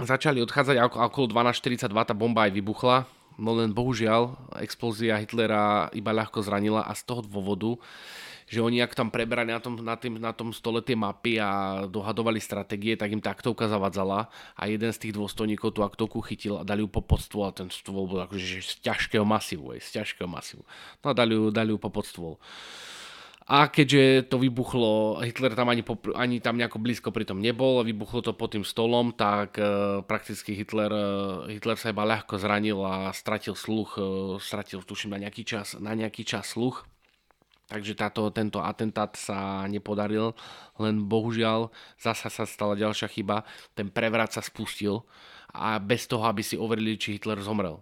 Začali 0.00 0.42
odchádzať 0.42 0.76
a 0.80 0.88
okolo 0.88 1.30
12.42 1.30 1.92
tá 1.92 2.14
bomba 2.16 2.48
aj 2.48 2.52
vybuchla. 2.56 3.06
No 3.34 3.58
len 3.58 3.74
bohužiaľ 3.74 4.54
explózia 4.62 5.18
Hitlera 5.18 5.90
iba 5.90 6.14
ľahko 6.14 6.38
zranila 6.42 6.86
a 6.86 6.94
z 6.94 7.02
toho 7.02 7.26
dôvodu, 7.26 7.74
že 8.48 8.60
oni 8.60 8.80
ak 8.84 8.92
tam 8.92 9.08
prebrali 9.08 9.50
na 9.52 9.60
tom, 9.60 9.80
na, 9.80 9.96
tým, 9.96 10.20
na 10.20 10.32
tom 10.36 10.52
stole 10.52 10.84
tie 10.84 10.96
mapy 10.96 11.40
a 11.40 11.84
dohadovali 11.88 12.38
stratégie, 12.38 12.94
tak 12.94 13.12
im 13.12 13.20
tá 13.20 13.32
aktovka 13.32 13.66
zavadzala 13.66 14.28
a 14.54 14.62
jeden 14.68 14.90
z 14.92 14.98
tých 15.08 15.16
dôstojníkov 15.16 15.72
tú 15.72 15.80
aktovku 15.82 16.20
chytil 16.24 16.60
a 16.60 16.66
dali 16.66 16.84
ju 16.84 16.88
po 16.88 17.00
podstôl 17.00 17.48
a 17.48 17.56
ten 17.56 17.72
stôl 17.72 18.04
bol 18.04 18.20
akože 18.24 18.60
z 18.60 18.72
ťažkého 18.84 19.24
masívu, 19.24 19.76
z 19.80 20.00
ťažkého 20.00 20.28
masívu. 20.28 20.62
No 21.00 21.06
a 21.10 21.14
dali 21.16 21.34
ju, 21.36 21.48
dali 21.48 21.72
ju 21.72 21.78
po 21.80 21.88
podstôl. 21.88 22.36
A 23.44 23.68
keďže 23.68 24.32
to 24.32 24.40
vybuchlo, 24.40 25.20
Hitler 25.20 25.52
tam 25.52 25.68
ani, 25.68 25.84
popr- 25.84 26.16
ani 26.16 26.40
tam 26.40 26.56
nejako 26.56 26.80
blízko 26.80 27.12
pri 27.12 27.28
tom 27.28 27.44
nebol, 27.44 27.84
vybuchlo 27.84 28.24
to 28.24 28.32
pod 28.32 28.56
tým 28.56 28.64
stolom, 28.64 29.12
tak 29.12 29.60
e, 29.60 30.00
prakticky 30.00 30.56
Hitler, 30.56 30.88
e, 30.88 31.52
Hitler 31.52 31.76
sa 31.76 31.92
iba 31.92 32.08
ľahko 32.08 32.40
zranil 32.40 32.80
a 32.80 33.12
stratil 33.12 33.52
sluch, 33.52 34.00
e, 34.00 34.40
stratil 34.40 34.80
tuším 34.80 35.12
na 35.12 35.28
nejaký 35.28 35.44
čas, 35.44 35.76
na 35.76 35.92
nejaký 35.92 36.24
čas 36.24 36.56
sluch. 36.56 36.88
Takže 37.64 37.96
táto, 37.96 38.28
tento 38.28 38.60
atentát 38.60 39.16
sa 39.16 39.64
nepodaril, 39.64 40.36
len 40.76 41.08
bohužiaľ 41.08 41.72
zasa 41.96 42.28
sa 42.28 42.44
stala 42.44 42.76
ďalšia 42.76 43.08
chyba, 43.08 43.42
ten 43.72 43.88
prevrat 43.88 44.36
sa 44.36 44.44
spustil 44.44 45.00
a 45.48 45.80
bez 45.80 46.04
toho, 46.04 46.28
aby 46.28 46.44
si 46.44 46.60
overili, 46.60 47.00
či 47.00 47.16
Hitler 47.16 47.40
zomrel 47.40 47.80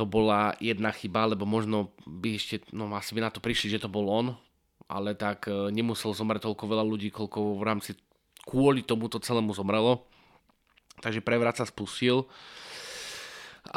to 0.00 0.08
bola 0.08 0.56
jedna 0.64 0.96
chyba, 0.96 1.28
lebo 1.28 1.44
možno 1.44 1.92
by 2.08 2.40
ešte, 2.40 2.64
no 2.72 2.88
asi 2.96 3.12
by 3.12 3.20
na 3.20 3.28
to 3.28 3.44
prišli, 3.44 3.76
že 3.76 3.84
to 3.84 3.92
bol 3.92 4.08
on, 4.08 4.32
ale 4.88 5.12
tak 5.12 5.44
e, 5.44 5.68
nemusel 5.68 6.16
zomrieť 6.16 6.48
toľko 6.48 6.64
veľa 6.64 6.84
ľudí, 6.88 7.12
koľko 7.12 7.60
v 7.60 7.62
rámci 7.68 7.90
kvôli 8.48 8.80
tomuto 8.80 9.20
celému 9.20 9.52
zomrelo. 9.52 10.08
Takže 11.04 11.20
prevrat 11.20 11.60
sa 11.60 11.68
spustil. 11.68 12.24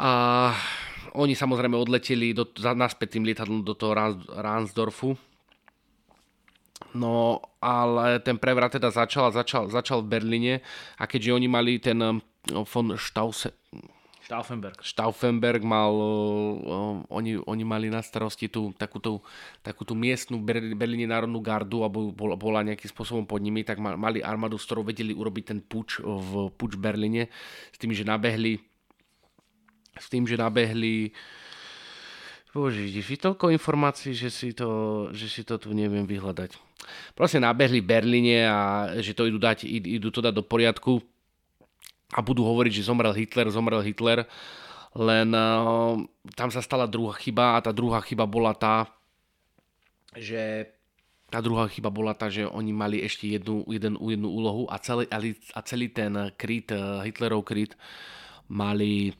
A 0.00 0.52
oni 1.14 1.34
samozrejme 1.38 1.78
odleteli 1.78 2.34
do, 2.34 2.44
za, 2.58 2.74
naspäť 2.74 3.18
tým 3.18 3.24
lietadlom 3.24 3.62
do 3.62 3.74
toho 3.78 3.94
Ransdorfu. 4.34 5.14
No, 6.94 7.42
ale 7.58 8.22
ten 8.22 8.38
prevrat 8.38 8.78
teda 8.78 8.90
začal 8.90 9.30
začal, 9.34 9.66
začal 9.70 10.02
v 10.02 10.10
Berlíne 10.10 10.54
a 10.98 11.06
keďže 11.06 11.34
oni 11.34 11.48
mali 11.50 11.78
ten 11.82 11.98
e, 11.98 12.10
von 12.66 12.94
Stause, 12.98 13.50
Stauffenberg. 14.24 14.80
Stauffenberg 14.80 15.60
mal, 15.60 15.92
uh, 15.92 16.96
oni, 17.12 17.36
oni 17.44 17.64
mali 17.64 17.92
na 17.92 18.00
starosti 18.00 18.48
tú 18.48 18.72
takúto, 18.72 19.20
takúto 19.60 19.92
miestnu 19.92 20.40
Berlíne 20.40 21.04
národnú 21.04 21.44
gardu, 21.44 21.84
alebo 21.84 22.08
bola, 22.08 22.32
bola 22.32 22.64
nejakým 22.64 22.88
spôsobom 22.88 23.28
pod 23.28 23.44
nimi, 23.44 23.68
tak 23.68 23.76
mali 23.76 24.24
armádu, 24.24 24.56
s 24.56 24.64
ktorou 24.64 24.88
vedeli 24.88 25.12
urobiť 25.12 25.44
ten 25.44 25.60
puč 25.60 26.00
v 26.00 26.48
puč 26.56 26.80
Berlíne, 26.80 27.28
s 27.68 27.76
tým, 27.76 27.92
že 27.92 28.08
nabehli 28.08 28.64
s 29.98 30.06
tým, 30.10 30.26
že 30.26 30.40
nabehli 30.40 31.14
Bože, 32.54 32.86
vidíš, 32.86 33.18
toľko 33.18 33.50
informácií, 33.50 34.14
že 34.14 34.30
si, 34.30 34.54
to, 34.54 35.10
že 35.10 35.26
si 35.26 35.42
to 35.42 35.58
tu 35.58 35.74
neviem 35.74 36.06
vyhľadať. 36.06 36.54
Proste 37.18 37.42
nabehli 37.42 37.82
Berlíne 37.82 38.46
a 38.46 38.58
že 39.02 39.10
to 39.10 39.26
idú, 39.26 39.42
dať, 39.42 39.66
idú 39.66 40.14
to 40.14 40.22
dať 40.22 40.30
do 40.30 40.46
poriadku 40.46 41.02
a 42.14 42.22
budú 42.22 42.46
hovoriť, 42.46 42.78
že 42.78 42.86
zomrel 42.86 43.10
Hitler, 43.10 43.50
zomrel 43.50 43.82
Hitler, 43.82 44.22
len 44.94 45.34
uh, 45.34 45.98
tam 46.38 46.54
sa 46.54 46.62
stala 46.62 46.86
druhá 46.86 47.18
chyba 47.18 47.58
a 47.58 47.64
tá 47.66 47.74
druhá 47.74 47.98
chyba 48.06 48.22
bola 48.22 48.54
tá, 48.54 48.86
že 50.14 50.70
tá 51.34 51.42
druhá 51.42 51.66
chyba 51.66 51.90
bola 51.90 52.14
tá, 52.14 52.30
že 52.30 52.46
oni 52.46 52.70
mali 52.70 53.02
ešte 53.02 53.26
jednu, 53.26 53.66
jeden, 53.66 53.98
jednu 53.98 54.30
úlohu 54.30 54.70
a 54.70 54.78
celý, 54.78 55.10
a 55.10 55.60
celý 55.66 55.90
ten 55.90 56.30
kryt, 56.38 56.70
eh, 56.70 56.78
Hitlerov 57.02 57.42
kryt 57.42 57.74
mali 58.46 59.10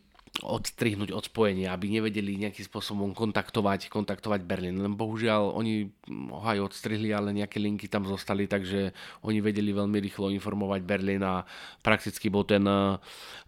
odstrihnúť 0.43 1.15
od 1.15 1.31
spojenia, 1.31 1.71
aby 1.71 1.87
nevedeli 1.87 2.35
nejakým 2.35 2.67
spôsobom 2.67 3.15
kontaktovať, 3.15 3.87
kontaktovať 3.87 4.43
Berlín. 4.43 4.83
Len 4.83 4.99
bohužiaľ 4.99 5.55
oni 5.55 5.95
ho 6.11 6.43
aj 6.43 6.75
odstrihli, 6.75 7.15
ale 7.15 7.31
nejaké 7.31 7.63
linky 7.63 7.87
tam 7.87 8.03
zostali, 8.03 8.51
takže 8.51 8.91
oni 9.23 9.39
vedeli 9.39 9.71
veľmi 9.71 9.95
rýchlo 10.03 10.35
informovať 10.35 10.83
Berlín 10.83 11.23
a 11.23 11.47
prakticky 11.87 12.35
bol 12.35 12.43
ten 12.43 12.67
uh, 12.67 12.99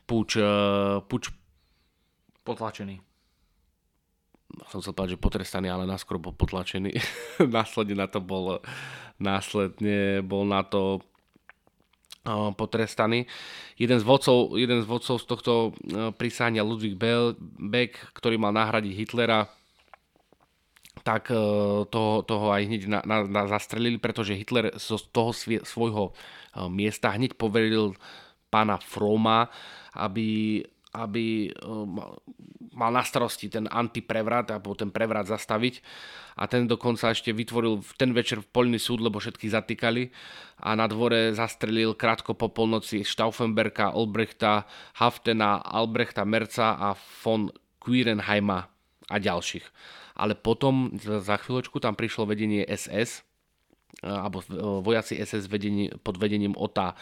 puč, 0.06 0.38
uh, 0.38 1.02
puč 1.10 1.34
potlačený. 2.46 3.02
Som 4.70 4.78
chcel 4.78 4.94
povedať, 4.94 5.18
že 5.18 5.24
potrestaný, 5.26 5.66
ale 5.74 5.90
náskôr 5.90 6.22
bol 6.22 6.30
potlačený. 6.38 6.94
následne 7.50 7.98
na 7.98 8.06
to 8.06 8.22
bol 8.22 8.62
následne 9.18 10.22
bol 10.22 10.44
na 10.46 10.62
to 10.62 11.02
potrestaný. 12.58 13.24
Jeden 13.78 13.98
z 13.98 14.04
vodcov, 14.04 14.58
jeden 14.58 14.82
z, 14.82 14.86
vodcov 14.86 15.22
z 15.22 15.26
tohto 15.26 15.52
prisáňa 16.18 16.66
Ludwig 16.66 16.98
Beck, 16.98 17.94
ktorý 18.18 18.36
mal 18.36 18.50
nahradiť 18.50 18.92
Hitlera, 18.92 19.46
tak 21.06 21.30
toho, 21.92 22.12
toho 22.26 22.46
aj 22.50 22.66
hneď 22.66 22.82
na, 22.90 23.00
na, 23.06 23.22
na 23.22 23.42
zastrelili, 23.46 23.94
pretože 23.94 24.34
Hitler 24.34 24.74
zo 24.74 24.98
toho 24.98 25.30
svie, 25.30 25.62
svojho 25.62 26.10
miesta 26.66 27.14
hneď 27.14 27.38
poveril 27.38 27.94
pána 28.50 28.82
Froma, 28.82 29.46
aby, 29.94 30.60
aby 30.96 31.48
e, 31.48 31.50
mal 32.76 32.90
na 32.92 33.04
starosti 33.04 33.52
ten 33.52 33.68
antiprevrat, 33.68 34.52
alebo 34.52 34.72
ten 34.76 34.88
prevrat 34.92 35.28
zastaviť 35.28 35.80
a 36.36 36.44
ten 36.44 36.68
dokonca 36.68 37.12
ešte 37.12 37.32
vytvoril 37.32 37.80
ten 37.96 38.12
večer 38.12 38.44
poľný 38.44 38.76
súd, 38.76 39.00
lebo 39.00 39.16
všetky 39.16 39.48
zatýkali 39.48 40.12
a 40.60 40.76
na 40.76 40.84
dvore 40.84 41.32
zastrelil 41.32 41.96
krátko 41.96 42.36
po 42.36 42.52
polnoci 42.52 43.00
Stauffenberga, 43.04 43.96
Olbrechta, 43.96 44.68
Haftena, 45.00 45.64
Albrechta, 45.64 46.28
Merca 46.28 46.76
a 46.76 46.92
von 47.24 47.48
Quirenheima 47.80 48.68
a 49.08 49.16
ďalších. 49.16 49.66
Ale 50.16 50.32
potom 50.32 50.96
za 51.00 51.36
chvíľočku 51.36 51.76
tam 51.80 51.92
prišlo 51.92 52.28
vedenie 52.28 52.64
SS, 52.64 53.24
alebo 54.04 54.44
vojaci 54.84 55.16
SS 55.16 55.48
vedení, 55.48 55.88
pod 56.04 56.20
vedením 56.20 56.52
OTA 56.56 56.92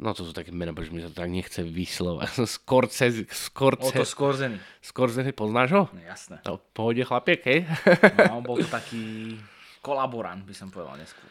No 0.00 0.16
to 0.16 0.24
sú 0.24 0.32
také 0.32 0.50
mená, 0.50 0.72
pretože 0.72 0.94
mi 0.94 1.04
sa 1.04 1.12
to 1.12 1.20
tak 1.20 1.30
nechce 1.30 1.60
vyslovať. 1.62 2.44
Skorce, 2.58 3.28
Skorce. 3.28 3.92
Oto 3.92 4.04
Skorzeny. 4.08 4.56
Skorzeny, 4.80 5.30
poznáš 5.36 5.70
ho? 5.76 5.82
No 5.92 6.02
jasné. 6.02 6.40
No, 6.48 6.58
pohode 6.72 7.04
chlapiek, 7.04 7.40
hej? 7.44 7.60
No, 8.30 8.40
on 8.40 8.44
bol 8.44 8.58
to 8.58 8.68
taký 8.70 9.36
kolaborant, 9.84 10.42
by 10.46 10.54
som 10.56 10.72
povedal 10.72 10.96
neskôr. 10.96 11.28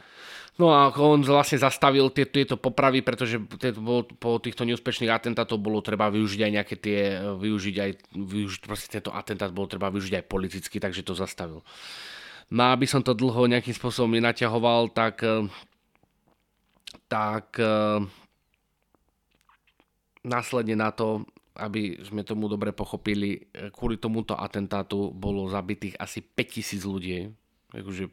No 0.59 0.76
a 0.76 0.91
on 0.91 1.24
vlastne 1.24 1.57
zastavil 1.57 2.12
tieto, 2.12 2.36
tieto 2.36 2.55
popravy, 2.59 3.01
pretože 3.01 3.39
bolo, 3.80 4.03
po 4.03 4.38
týchto 4.38 4.68
neúspešných 4.68 5.09
atentátoch 5.09 5.57
bolo 5.57 5.80
treba 5.80 6.12
využiť 6.12 6.41
aj 6.43 6.51
nejaké 6.51 6.76
tie, 6.76 6.99
využiť 7.39 7.76
aj, 7.80 7.91
využiť 8.14 8.59
proste 8.62 8.88
tento 8.99 9.16
atentát 9.16 9.49
bolo 9.49 9.72
treba 9.72 9.88
využiť 9.89 10.22
aj 10.22 10.26
politicky, 10.28 10.78
takže 10.78 11.07
to 11.07 11.16
zastavil. 11.16 11.64
No 12.51 12.76
aby 12.76 12.84
som 12.84 12.99
to 12.99 13.16
dlho 13.16 13.47
nejakým 13.47 13.72
spôsobom 13.72 14.12
nenaťahoval, 14.12 14.91
tak 14.91 15.24
tak 17.07 17.55
následne 20.26 20.78
na 20.78 20.94
to, 20.94 21.26
aby 21.58 22.00
sme 22.06 22.24
tomu 22.24 22.48
dobre 22.48 22.72
pochopili, 22.72 23.52
kvôli 23.76 24.00
tomuto 24.00 24.38
atentátu 24.38 25.12
bolo 25.12 25.52
zabitých 25.52 26.00
asi 26.00 26.24
5000 26.24 26.88
ľudí. 26.88 27.18
Takže 27.72 28.08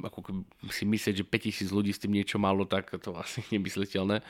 ako 0.00 0.42
si 0.72 0.88
myslieť, 0.88 1.22
že 1.22 1.24
5000 1.28 1.68
ľudí 1.76 1.92
s 1.92 2.00
tým 2.00 2.16
niečo 2.16 2.40
malo, 2.40 2.64
tak 2.64 2.90
to 2.98 3.14
asi 3.22 3.44
nemysliteľné. 3.52 4.24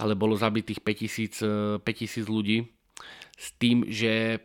Ale 0.00 0.16
bolo 0.16 0.34
zabitých 0.40 0.80
5000, 0.80 1.84
5000 1.84 2.24
ľudí 2.26 2.64
s 3.36 3.48
tým, 3.60 3.84
že 3.92 4.40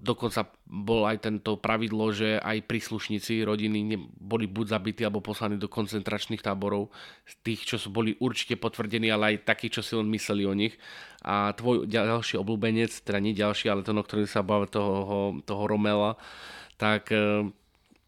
dokonca 0.00 0.48
bol 0.64 1.04
aj 1.04 1.28
tento 1.28 1.60
pravidlo, 1.60 2.10
že 2.10 2.40
aj 2.40 2.66
príslušníci 2.66 3.44
rodiny 3.44 3.94
boli 4.16 4.48
buď 4.48 4.66
zabití 4.80 5.02
alebo 5.04 5.20
poslaní 5.20 5.60
do 5.60 5.68
koncentračných 5.68 6.40
táborov, 6.40 6.88
z 7.28 7.34
tých, 7.44 7.60
čo 7.68 7.76
sú 7.76 7.92
boli 7.92 8.16
určite 8.18 8.56
potvrdení, 8.56 9.12
ale 9.12 9.36
aj 9.36 9.46
takí, 9.46 9.68
čo 9.68 9.84
si 9.84 9.94
len 9.94 10.08
mysleli 10.10 10.48
o 10.48 10.56
nich. 10.56 10.74
A 11.22 11.52
tvoj 11.52 11.84
ďalší 11.84 12.40
obľúbenec, 12.40 12.90
teda 13.04 13.18
nie 13.20 13.36
ďalší, 13.36 13.68
ale 13.68 13.84
ten, 13.84 13.98
o 13.98 14.02
ktorým 14.02 14.30
sa 14.30 14.46
bavil 14.46 14.70
toho, 14.72 15.38
toho 15.44 15.62
Romela, 15.68 16.16
tak 16.80 17.12
uh, 17.12 17.46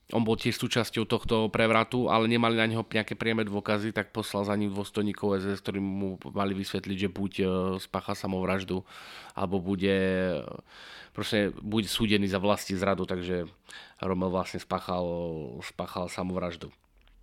on 0.08 0.24
bol 0.24 0.40
tiež 0.40 0.56
súčasťou 0.56 1.04
tohto 1.04 1.52
prevratu, 1.52 2.08
ale 2.08 2.24
nemali 2.32 2.56
na 2.56 2.64
neho 2.64 2.80
nejaké 2.80 3.12
priame 3.12 3.44
dôkazy, 3.44 3.92
tak 3.92 4.08
poslal 4.08 4.48
za 4.48 4.56
ním 4.56 4.72
dôstojníkov 4.72 5.44
SS, 5.44 5.60
ktorí 5.60 5.84
mu 5.84 6.16
mali 6.32 6.56
vysvetliť, 6.56 6.96
že 6.96 7.08
buď 7.12 7.32
uh, 7.44 7.50
spácha 7.76 8.16
samovraždu, 8.16 8.80
alebo 9.36 9.60
bude 9.60 9.92
proste 11.12 11.52
bude 11.60 11.90
súdený 11.90 12.24
za 12.30 12.40
vlasti 12.40 12.72
zradu, 12.72 13.04
takže 13.04 13.44
Romel 14.00 14.32
vlastne 14.32 14.62
spáchal, 14.62 15.04
spáchal 15.60 16.08
samovraždu. 16.08 16.72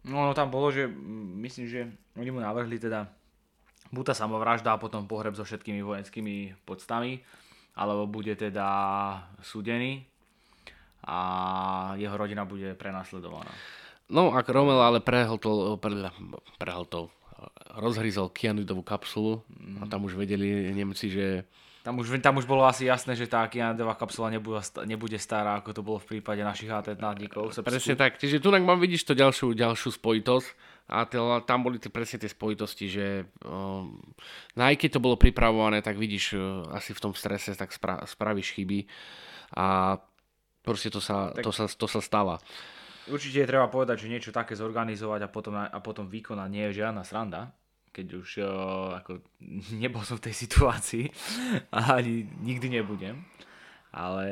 No, 0.06 0.30
no 0.30 0.38
tam 0.38 0.54
bolo, 0.54 0.70
že 0.70 0.86
myslím, 1.42 1.66
že 1.66 1.90
oni 2.14 2.30
mu 2.30 2.38
navrhli 2.38 2.78
teda 2.78 3.10
buď 3.90 4.12
tá 4.12 4.14
samovražda 4.14 4.78
a 4.78 4.82
potom 4.82 5.10
pohreb 5.10 5.34
so 5.34 5.42
všetkými 5.42 5.82
vojenskými 5.82 6.68
podstami, 6.70 7.26
alebo 7.74 8.06
bude 8.06 8.38
teda 8.38 8.68
súdený 9.42 10.06
a 11.06 11.20
jeho 11.96 12.16
rodina 12.18 12.44
bude 12.44 12.74
prenasledovaná. 12.74 13.54
No, 14.10 14.34
ak 14.34 14.46
Rommel 14.50 14.78
ale 14.78 15.00
prehltol, 15.02 15.78
pre, 15.82 16.14
prehltol 16.62 17.10
rozhryzol 17.78 18.30
kianidovú 18.30 18.86
kapsulu 18.86 19.42
mm. 19.50 19.82
a 19.82 19.84
tam 19.90 20.06
už 20.06 20.18
vedeli 20.18 20.72
Nemci, 20.74 21.10
že 21.10 21.28
tam 21.86 22.02
už, 22.02 22.18
tam 22.18 22.42
už 22.42 22.50
bolo 22.50 22.66
asi 22.66 22.90
jasné, 22.90 23.14
že 23.14 23.30
tá 23.30 23.46
kianidová 23.46 23.94
kapsula 23.94 24.34
nebude, 24.34 24.58
nebude 24.90 25.22
stará, 25.22 25.62
ako 25.62 25.70
to 25.70 25.86
bolo 25.86 26.02
v 26.02 26.18
prípade 26.18 26.42
našich 26.42 26.74
atentátnikov. 26.74 27.54
Presne 27.62 27.94
tak. 27.94 28.18
Čiže 28.18 28.42
tu 28.42 28.50
mám 28.50 28.82
vidíš 28.82 29.06
to 29.06 29.14
ďalšiu, 29.14 29.54
ďalšiu 29.54 29.94
spojitosť 29.94 30.48
a 30.90 31.06
tam 31.46 31.62
boli 31.62 31.78
tie, 31.78 31.94
presne 31.94 32.18
tie 32.18 32.30
spojitosti, 32.30 32.90
že 32.90 33.06
um, 33.46 34.02
no 34.58 34.62
aj 34.66 34.82
keď 34.82 34.98
to 34.98 35.04
bolo 35.06 35.14
pripravované, 35.14 35.86
tak 35.86 36.02
vidíš 36.02 36.34
uh, 36.34 36.66
asi 36.74 36.90
v 36.98 37.04
tom 37.06 37.14
strese, 37.14 37.54
tak 37.54 37.70
spra- 37.70 38.02
spravíš 38.02 38.58
chyby 38.58 38.90
a 39.54 39.98
proste 40.66 40.90
to 40.90 40.98
sa, 40.98 41.30
tak... 41.32 41.46
to 41.46 41.52
sa, 41.54 41.70
to 41.70 41.86
sa 41.86 42.02
stáva. 42.02 42.42
Určite 43.06 43.46
je 43.46 43.50
treba 43.54 43.70
povedať, 43.70 44.06
že 44.06 44.12
niečo 44.12 44.34
také 44.34 44.58
zorganizovať 44.58 45.22
a 45.24 45.30
potom, 45.30 45.54
a 45.62 45.80
potom 45.80 46.10
vykonať 46.10 46.50
nie 46.50 46.66
je 46.70 46.82
žiadna 46.82 47.06
sranda, 47.06 47.54
keď 47.94 48.08
už 48.18 48.30
uh, 48.42 48.48
ako, 48.98 49.22
nebol 49.82 50.02
som 50.02 50.18
v 50.18 50.26
tej 50.28 50.36
situácii 50.36 51.06
a 51.70 52.02
ani 52.02 52.26
nikdy 52.42 52.82
nebudem. 52.82 53.22
Ale 53.96 54.28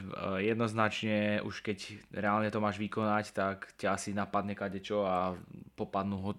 uh, 0.00 0.40
jednoznačne 0.40 1.44
už 1.44 1.60
keď 1.60 2.00
reálne 2.16 2.48
to 2.48 2.64
máš 2.64 2.80
vykonať, 2.80 3.36
tak 3.36 3.76
ťa 3.76 3.98
asi 3.98 4.16
napadne 4.16 4.56
kadečo 4.56 5.04
a 5.04 5.36
popadnú 5.76 6.16
ho, 6.24 6.32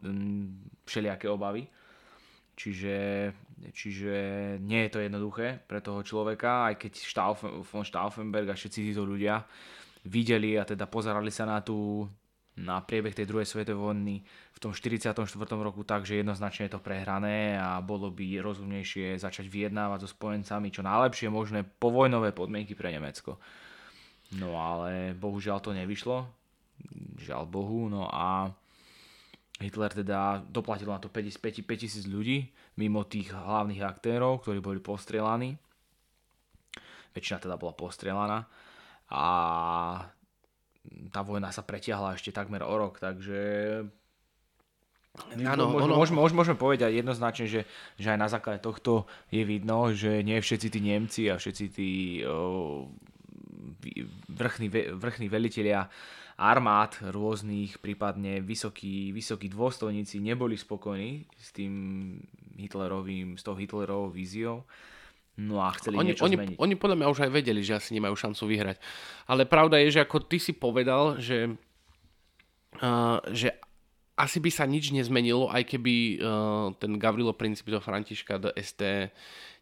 všelijaké 0.87 1.29
obavy. 1.29 1.69
Čiže, 2.53 2.93
čiže 3.73 4.13
nie 4.61 4.87
je 4.87 4.91
to 4.93 4.99
jednoduché 5.01 5.61
pre 5.65 5.79
toho 5.79 6.01
človeka, 6.01 6.73
aj 6.73 6.75
keď 6.81 6.91
Staufen, 6.97 7.51
von 7.61 7.85
Stauffenberg 7.85 8.49
a 8.49 8.57
všetci 8.57 8.91
títo 8.91 9.05
ľudia 9.05 9.43
videli 10.07 10.59
a 10.59 10.67
teda 10.67 10.89
pozerali 10.89 11.31
sa 11.31 11.47
na 11.47 11.63
tú 11.63 12.07
na 12.53 12.85
priebeh 12.85 13.17
tej 13.17 13.25
druhej 13.25 13.49
svetovej 13.49 13.81
vojny 13.81 14.21
v 14.53 14.59
tom 14.61 14.77
44. 14.77 15.25
roku 15.57 15.81
tak, 15.81 16.05
že 16.05 16.21
jednoznačne 16.21 16.69
je 16.69 16.77
to 16.77 16.85
prehrané 16.85 17.57
a 17.57 17.81
bolo 17.81 18.13
by 18.13 18.37
rozumnejšie 18.45 19.17
začať 19.17 19.49
vyjednávať 19.49 20.05
so 20.05 20.09
spojencami 20.13 20.69
čo 20.69 20.85
najlepšie 20.85 21.33
možné 21.33 21.65
povojnové 21.65 22.29
podmienky 22.29 22.77
pre 22.77 22.93
Nemecko. 22.93 23.41
No 24.37 24.53
ale 24.53 25.17
bohužiaľ 25.17 25.65
to 25.65 25.73
nevyšlo. 25.73 26.29
Žiaľ 27.21 27.43
Bohu. 27.49 27.89
No 27.89 28.05
a 28.05 28.53
Hitler 29.61 29.93
teda 29.93 30.41
doplatil 30.49 30.89
na 30.89 30.97
to 30.97 31.13
5000 31.13 32.09
ľudí 32.09 32.49
mimo 32.81 33.05
tých 33.05 33.29
hlavných 33.29 33.85
aktérov, 33.85 34.41
ktorí 34.41 34.59
boli 34.59 34.81
postrelaní. 34.81 35.53
Väčšina 37.13 37.37
teda 37.37 37.55
bola 37.61 37.77
postrelaná 37.77 38.49
a 39.13 39.25
tá 41.13 41.21
vojna 41.21 41.53
sa 41.53 41.61
pretiahla 41.61 42.17
ešte 42.17 42.33
takmer 42.33 42.65
o 42.65 42.73
rok, 42.73 42.97
takže 42.97 43.41
Áno, 45.45 45.69
môžeme, 45.69 45.93
ono... 45.93 46.01
môžeme, 46.01 46.17
môžeme 46.33 46.57
povedať 46.57 46.89
jednoznačne, 46.97 47.45
že, 47.45 47.61
že 48.01 48.07
aj 48.09 48.17
na 48.17 48.25
základe 48.25 48.65
tohto 48.65 49.05
je 49.29 49.45
vidno, 49.45 49.93
že 49.93 50.25
nie 50.25 50.41
všetci 50.41 50.67
tí 50.73 50.79
Nemci 50.81 51.21
a 51.29 51.37
všetci 51.37 51.65
tí 51.69 51.91
vrchní, 54.29 54.67
vrchní 54.95 55.27
velitelia 55.29 55.89
armád 56.37 56.97
rôznych, 57.13 57.77
prípadne 57.77 58.41
vysokí, 58.41 59.13
vysokí 59.13 59.49
dôstojníci 59.53 60.17
neboli 60.17 60.57
spokojní 60.57 61.29
s 61.37 61.53
tým 61.53 61.73
Hitlerovým, 62.57 63.37
s 63.37 63.43
tou 63.45 63.53
Hitlerovou 63.53 64.09
víziou. 64.09 64.65
No 65.33 65.65
a 65.65 65.73
chceli 65.73 65.97
oni, 65.97 66.13
niečo 66.13 66.25
oni, 66.25 66.37
zmeniť. 66.37 66.57
Oni 66.61 66.75
podľa 66.77 66.97
mňa 67.01 67.07
už 67.09 67.19
aj 67.25 67.31
vedeli, 67.33 67.61
že 67.65 67.77
asi 67.77 67.97
nemajú 67.97 68.13
šancu 68.13 68.43
vyhrať. 68.53 68.77
Ale 69.25 69.49
pravda 69.49 69.81
je, 69.81 69.97
že 69.97 70.03
ako 70.05 70.21
ty 70.29 70.37
si 70.37 70.53
povedal, 70.53 71.17
že, 71.17 71.57
uh, 72.81 73.17
že 73.33 73.49
asi 74.13 74.37
by 74.37 74.49
sa 74.53 74.69
nič 74.69 74.93
nezmenilo, 74.93 75.49
aj 75.49 75.73
keby 75.73 76.21
uh, 76.21 76.69
ten 76.77 77.01
Gavrilo 77.01 77.33
Princip 77.33 77.65
do 77.73 77.81
Františka 77.81 78.37
do 78.37 78.49
ST 78.53 79.09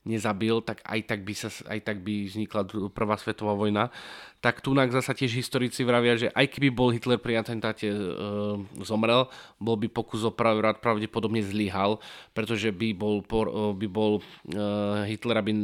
nezabil, 0.01 0.65
tak 0.65 0.81
aj 0.81 0.99
tak 1.05 1.21
by, 1.21 1.33
sa, 1.37 1.49
aj 1.69 1.79
tak 1.85 2.01
by 2.01 2.25
vznikla 2.25 2.65
prvá 2.89 3.15
svetová 3.21 3.53
vojna. 3.53 3.93
Tak 4.41 4.65
tu 4.65 4.73
zasa 4.73 5.13
tiež 5.13 5.37
historici 5.37 5.85
vravia, 5.85 6.17
že 6.17 6.33
aj 6.33 6.49
keby 6.49 6.73
bol 6.73 6.89
Hitler 6.89 7.21
pri 7.21 7.37
atentáte 7.37 7.85
e, 7.85 7.97
zomrel, 8.81 9.29
bol 9.61 9.77
by 9.77 9.85
pokus 9.85 10.25
o 10.25 10.33
pravrat 10.33 10.81
pravdepodobne 10.81 11.45
zlyhal, 11.45 12.01
pretože 12.33 12.73
by 12.73 12.97
bol, 12.97 13.21
por, 13.21 13.53
e, 13.53 13.77
by 13.77 13.85
bol 13.85 14.17
e, 14.17 14.21
Hitlera 15.13 15.45
by, 15.45 15.53
e, 15.53 15.59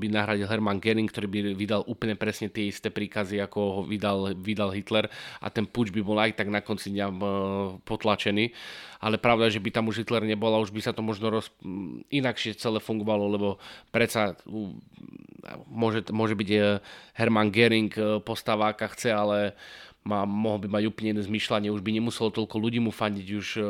by 0.00 0.06
nahradil 0.08 0.48
Hermann 0.48 0.80
Göring, 0.80 1.12
ktorý 1.12 1.28
by 1.28 1.38
vydal 1.52 1.84
úplne 1.84 2.16
presne 2.16 2.48
tie 2.48 2.72
isté 2.72 2.88
príkazy, 2.88 3.36
ako 3.44 3.58
ho 3.60 3.80
vydal, 3.84 4.32
vydal 4.32 4.72
Hitler 4.72 5.12
a 5.44 5.52
ten 5.52 5.68
puč 5.68 5.92
by 5.92 6.00
bol 6.00 6.16
aj 6.16 6.32
tak 6.32 6.48
na 6.48 6.64
konci 6.64 6.88
dňa 6.96 7.06
e, 7.12 7.14
potlačený 7.84 8.56
ale 9.02 9.18
pravda, 9.18 9.50
že 9.50 9.58
by 9.58 9.74
tam 9.74 9.90
už 9.90 10.06
Hitler 10.06 10.22
nebol 10.22 10.54
a 10.54 10.62
už 10.62 10.70
by 10.70 10.78
sa 10.78 10.94
to 10.94 11.02
možno 11.02 11.26
roz... 11.26 11.50
inakšie 12.06 12.54
celé 12.54 12.78
fungovalo, 12.78 13.26
lebo 13.34 13.58
predsa 13.90 14.38
môže, 15.66 16.06
môže 16.10 16.34
byť 16.38 16.50
e, 16.54 16.58
Hermann 17.18 17.50
Gering 17.50 17.92
e, 17.94 18.22
postava, 18.22 18.70
aká 18.70 18.90
chce, 18.94 19.10
ale 19.10 19.58
má, 20.06 20.22
mohol 20.26 20.66
by 20.66 20.68
mať 20.80 20.84
úplne 20.88 21.18
iné 21.18 21.22
zmyšľanie, 21.22 21.74
už 21.74 21.82
by 21.82 21.90
nemuselo 21.98 22.30
toľko 22.30 22.56
ľudí 22.58 22.78
mu 22.78 22.94
fandiť, 22.94 23.28
už 23.34 23.48
e, 23.58 23.62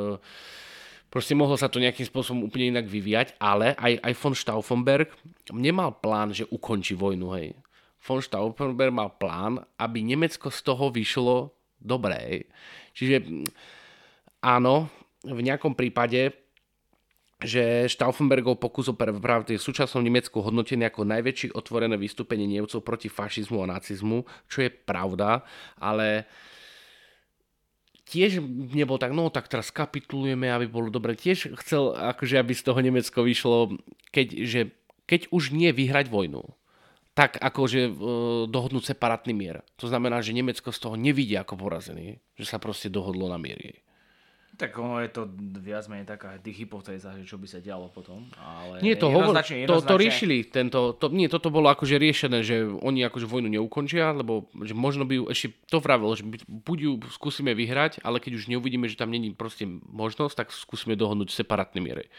proste 1.08 1.32
mohlo 1.36 1.56
sa 1.56 1.72
to 1.72 1.80
nejakým 1.80 2.04
spôsobom 2.08 2.44
úplne 2.48 2.76
inak 2.76 2.86
vyvíjať, 2.88 3.36
ale 3.40 3.72
aj, 3.76 3.92
aj 4.00 4.12
von 4.16 4.36
Stauffenberg 4.36 5.08
nemal 5.52 5.96
plán, 5.96 6.36
že 6.36 6.48
ukončí 6.48 6.92
vojnu, 6.96 7.32
hej. 7.36 7.56
Von 8.02 8.18
Stauffenberg 8.18 8.92
mal 8.92 9.14
plán, 9.14 9.62
aby 9.78 10.02
Nemecko 10.02 10.50
z 10.50 10.60
toho 10.66 10.90
vyšlo 10.90 11.54
dobré. 11.78 12.50
Čiže 12.98 13.46
áno, 14.42 14.90
v 15.22 15.38
nejakom 15.38 15.78
prípade 15.78 16.41
že 17.42 17.90
Stauffenbergov 17.90 18.62
pokus 18.62 18.90
o 18.90 18.94
pravde 18.94 19.58
v 19.58 19.62
súčasnom 19.62 20.02
Nemecku 20.02 20.38
hodnotený 20.42 20.88
ako 20.88 21.06
najväčšie 21.06 21.54
otvorené 21.54 21.98
vystúpenie 21.98 22.46
Nemcov 22.46 22.82
proti 22.82 23.10
fašizmu 23.10 23.62
a 23.62 23.70
nacizmu, 23.78 24.24
čo 24.46 24.64
je 24.64 24.70
pravda, 24.70 25.42
ale 25.78 26.26
tiež 28.06 28.42
nebol 28.72 29.00
tak, 29.00 29.16
no 29.16 29.32
tak 29.32 29.48
teraz 29.48 29.72
kapitulujeme, 29.72 30.50
aby 30.50 30.66
bolo 30.68 30.92
dobre. 30.92 31.16
Tiež 31.16 31.54
chcel, 31.64 31.96
akože 31.96 32.36
aby 32.36 32.52
z 32.52 32.62
toho 32.62 32.80
Nemecko 32.80 33.18
vyšlo, 33.24 33.78
keď, 34.12 34.26
že, 34.44 34.60
keď 35.08 35.32
už 35.32 35.56
nie 35.56 35.72
vyhrať 35.72 36.12
vojnu, 36.12 36.44
tak 37.12 37.36
akože 37.36 37.80
e, 37.88 37.92
dohodnúť 38.48 38.96
separátny 38.96 39.36
mier. 39.36 39.60
To 39.76 39.88
znamená, 39.88 40.24
že 40.24 40.32
Nemecko 40.32 40.72
z 40.72 40.80
toho 40.80 40.96
nevidí 40.96 41.36
ako 41.36 41.60
porazený, 41.60 42.20
že 42.36 42.44
sa 42.48 42.56
proste 42.56 42.88
dohodlo 42.88 43.28
na 43.28 43.36
mierie. 43.36 43.84
Tak 44.52 44.76
ono 44.76 45.00
je 45.00 45.08
to 45.08 45.24
viac 45.64 45.88
menej 45.88 46.04
taká 46.04 46.36
hypotéza, 46.44 47.16
že 47.16 47.24
čo 47.24 47.40
by 47.40 47.48
sa 47.48 47.58
dialo 47.64 47.88
potom. 47.88 48.28
Ale 48.36 48.84
nie, 48.84 48.92
to, 48.94 49.08
hovor, 49.08 49.32
jednoznačne, 49.32 49.64
to, 49.64 49.80
to 49.80 49.96
riešili. 49.96 50.36
Tento, 50.44 50.92
to, 50.92 51.08
nie, 51.08 51.26
toto 51.32 51.48
bolo 51.48 51.72
akože 51.72 51.96
riešené, 51.96 52.44
že 52.44 52.68
oni 52.68 53.00
akože 53.08 53.24
vojnu 53.24 53.48
neukončia, 53.48 54.12
lebo 54.12 54.52
že 54.60 54.76
možno 54.76 55.08
by 55.08 55.14
ju 55.18 55.24
ešte 55.32 55.56
to 55.72 55.80
vravilo, 55.80 56.12
že 56.12 56.28
buď 56.46 56.78
ju 56.84 56.92
skúsime 57.08 57.56
vyhrať, 57.56 58.04
ale 58.04 58.20
keď 58.20 58.44
už 58.44 58.52
neuvidíme, 58.52 58.86
že 58.92 59.00
tam 59.00 59.08
není 59.08 59.32
proste 59.32 59.64
možnosť, 59.88 60.34
tak 60.36 60.48
skúsime 60.52 61.00
dohodnúť 61.00 61.32
separátne 61.32 61.80
miery 61.80 62.12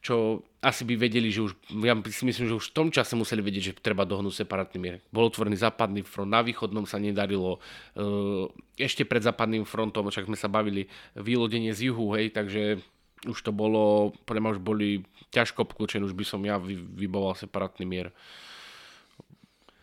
čo 0.00 0.40
asi 0.64 0.84
by 0.88 0.96
vedeli, 0.96 1.28
že 1.28 1.44
už, 1.44 1.52
ja 1.84 1.92
si 2.08 2.24
myslím, 2.24 2.46
že 2.48 2.56
už 2.56 2.72
v 2.72 2.76
tom 2.76 2.88
čase 2.88 3.16
museli 3.16 3.44
vedieť, 3.44 3.64
že 3.72 3.72
treba 3.80 4.08
dohnúť 4.08 4.44
separátny 4.44 4.78
mier. 4.80 4.96
Bol 5.12 5.28
otvorený 5.28 5.60
západný 5.60 6.04
front, 6.04 6.28
na 6.28 6.40
východnom 6.40 6.88
sa 6.88 6.96
nedarilo, 6.96 7.60
eh, 7.96 8.48
ešte 8.80 9.04
pred 9.04 9.20
západným 9.20 9.68
frontom, 9.68 10.08
však 10.08 10.28
sme 10.28 10.40
sa 10.40 10.48
bavili, 10.48 10.88
výlodenie 11.16 11.76
z 11.76 11.92
juhu, 11.92 12.16
hej, 12.16 12.32
takže 12.32 12.80
už 13.28 13.38
to 13.44 13.52
bolo, 13.52 14.16
podľa 14.24 14.40
mňa 14.40 14.54
už 14.56 14.62
boli 14.64 15.04
ťažko 15.36 15.68
obklúčené, 15.68 16.08
už 16.08 16.16
by 16.16 16.24
som 16.24 16.40
ja 16.40 16.56
vyboval 16.96 17.36
separátny 17.36 17.84
mier 17.84 18.08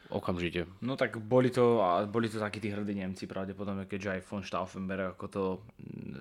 okamžite. 0.09 0.65
No 0.81 0.95
tak 0.97 1.19
boli 1.19 1.53
to, 1.53 1.77
boli 2.09 2.31
to 2.31 2.41
takí 2.41 2.57
tí 2.63 2.71
hrdí 2.71 2.95
Nemci 2.95 3.27
pravdepodobne, 3.29 3.85
keďže 3.85 4.17
aj 4.17 4.25
von 4.25 4.41
Stauffenberg, 4.41 5.13
ako 5.13 5.25
to 5.29 5.43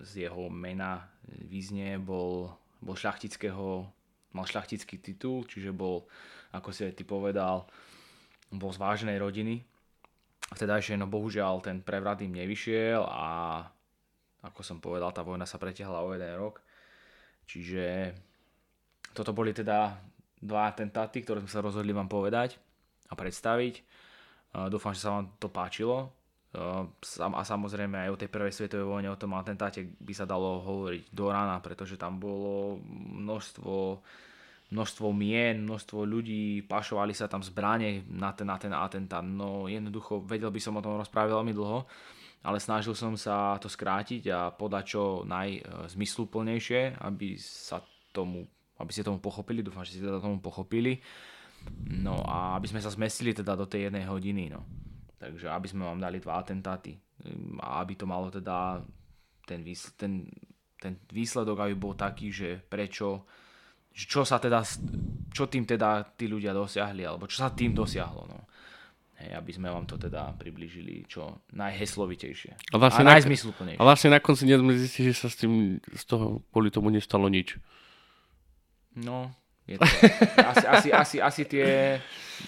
z 0.05 0.29
jeho 0.29 0.51
mena 0.53 1.09
význie, 1.25 1.97
bol 1.97 2.53
bol 2.87 2.95
šľachtického, 2.95 3.83
mal 4.31 4.47
šľachtický 4.47 5.03
titul, 5.03 5.43
čiže 5.43 5.75
bol, 5.75 6.07
ako 6.55 6.71
si 6.71 6.87
aj 6.87 6.95
ty 6.95 7.03
povedal, 7.03 7.67
bol 8.55 8.71
z 8.71 8.79
vážnej 8.79 9.19
rodiny. 9.19 9.59
Vtedajšie, 10.55 10.95
no 10.95 11.11
bohužiaľ, 11.11 11.59
ten 11.59 11.83
prevrat 11.83 12.23
im 12.23 12.31
nevyšiel 12.31 13.03
a 13.03 13.67
ako 14.47 14.63
som 14.63 14.79
povedal, 14.79 15.11
tá 15.11 15.27
vojna 15.27 15.43
sa 15.43 15.59
pretiahla 15.59 16.07
o 16.07 16.15
jeden 16.15 16.31
rok. 16.39 16.63
Čiže 17.51 18.15
toto 19.11 19.35
boli 19.35 19.51
teda 19.51 19.99
dva 20.39 20.71
atentáty, 20.71 21.27
ktoré 21.27 21.43
sme 21.43 21.51
sa 21.51 21.59
rozhodli 21.59 21.91
vám 21.91 22.07
povedať 22.07 22.55
a 23.11 23.19
predstaviť. 23.19 23.83
Dúfam, 24.71 24.95
že 24.95 25.03
sa 25.03 25.19
vám 25.19 25.35
to 25.43 25.51
páčilo. 25.51 26.16
A 26.57 27.43
samozrejme 27.45 28.09
aj 28.09 28.11
o 28.11 28.21
tej 28.21 28.33
prvej 28.33 28.53
svetovej 28.53 28.89
vojne, 28.89 29.13
o 29.13 29.21
tom 29.21 29.37
atentáte 29.37 29.85
by 30.01 30.13
sa 30.17 30.25
dalo 30.25 30.65
hovoriť 30.65 31.13
do 31.13 31.27
rána, 31.29 31.61
pretože 31.61 32.01
tam 32.01 32.17
bolo 32.17 32.81
množstvo 33.21 34.01
množstvo 34.67 35.15
mien, 35.15 35.63
množstvo 35.63 36.03
ľudí, 36.03 36.67
pašovali 36.67 37.15
sa 37.15 37.31
tam 37.31 37.39
zbranie 37.39 38.03
na 38.11 38.35
ten, 38.35 38.51
na 38.51 38.59
ten 38.59 38.75
atentát. 38.75 39.23
No 39.23 39.71
jednoducho 39.71 40.27
vedel 40.27 40.51
by 40.51 40.59
som 40.59 40.75
o 40.75 40.83
tom 40.83 40.99
rozprávať 40.99 41.39
veľmi 41.39 41.55
dlho, 41.55 41.87
ale 42.43 42.59
snažil 42.59 42.95
som 42.99 43.15
sa 43.15 43.59
to 43.63 43.71
skrátiť 43.71 44.27
a 44.31 44.51
podať 44.51 44.85
čo 44.99 45.03
najzmysluplnejšie, 45.23 46.99
aby 46.99 47.39
sa 47.39 47.79
tomu, 48.11 48.43
aby 48.83 48.91
ste 48.91 49.07
tomu 49.07 49.23
pochopili, 49.23 49.63
dúfam, 49.63 49.87
že 49.87 49.99
ste 49.99 50.03
teda 50.03 50.19
tomu 50.19 50.43
pochopili. 50.43 50.99
No 51.87 52.23
a 52.27 52.59
aby 52.59 52.71
sme 52.71 52.83
sa 52.83 52.95
zmestili 52.95 53.35
teda 53.35 53.59
do 53.59 53.67
tej 53.67 53.91
jednej 53.91 54.07
hodiny, 54.07 54.55
no. 54.55 54.63
Takže 55.17 55.49
aby 55.49 55.67
sme 55.69 55.89
vám 55.89 56.01
dali 56.01 56.21
dva 56.21 56.45
atentáty 56.45 56.93
a 57.65 57.81
aby 57.81 57.97
to 57.97 58.05
malo 58.05 58.29
teda 58.29 58.85
ten, 59.49 59.65
výsledok, 59.65 59.97
ten, 59.97 60.13
ten 60.77 60.95
výsledok, 61.09 61.57
aby 61.65 61.75
bol 61.75 61.97
taký, 61.97 62.29
že 62.29 62.61
prečo 62.61 63.25
čo 63.97 64.29
sa 64.29 64.37
teda, 64.37 64.61
čo 65.33 65.49
tým 65.49 65.65
teda 65.65 66.05
tí 66.13 66.29
ľudia 66.29 66.53
dosiahli, 66.53 67.01
alebo 67.09 67.25
čo 67.25 67.41
sa 67.41 67.49
tým 67.49 67.73
dosiahlo, 67.73 68.29
no. 68.29 68.45
Hej, 69.17 69.33
aby 69.33 69.49
sme 69.57 69.73
vám 69.73 69.89
to 69.89 69.97
teda 69.97 70.37
približili 70.37 71.09
čo 71.09 71.49
najheslovitejšie. 71.57 72.69
A, 72.69 72.77
vlastne 72.77 73.09
a 73.09 73.17
najzmysluplnejšie. 73.17 73.81
A 73.81 73.89
vlastne 73.89 74.13
na 74.13 74.21
konci 74.21 74.45
dňa 74.45 74.61
sme 74.61 74.73
zistili, 74.77 75.17
že 75.17 75.25
sa 75.25 75.33
s 75.33 75.41
tým, 75.41 75.81
z 75.81 76.05
toho, 76.05 76.45
kvôli 76.53 76.69
tomu 76.69 76.93
nestalo 76.93 77.33
nič. 77.33 77.57
No, 79.01 79.33
je 79.67 79.77
to, 79.79 79.87
asi, 80.47 80.67
asi, 80.67 80.89
asi, 80.95 81.17
asi, 81.19 81.43
tie, 81.45 81.99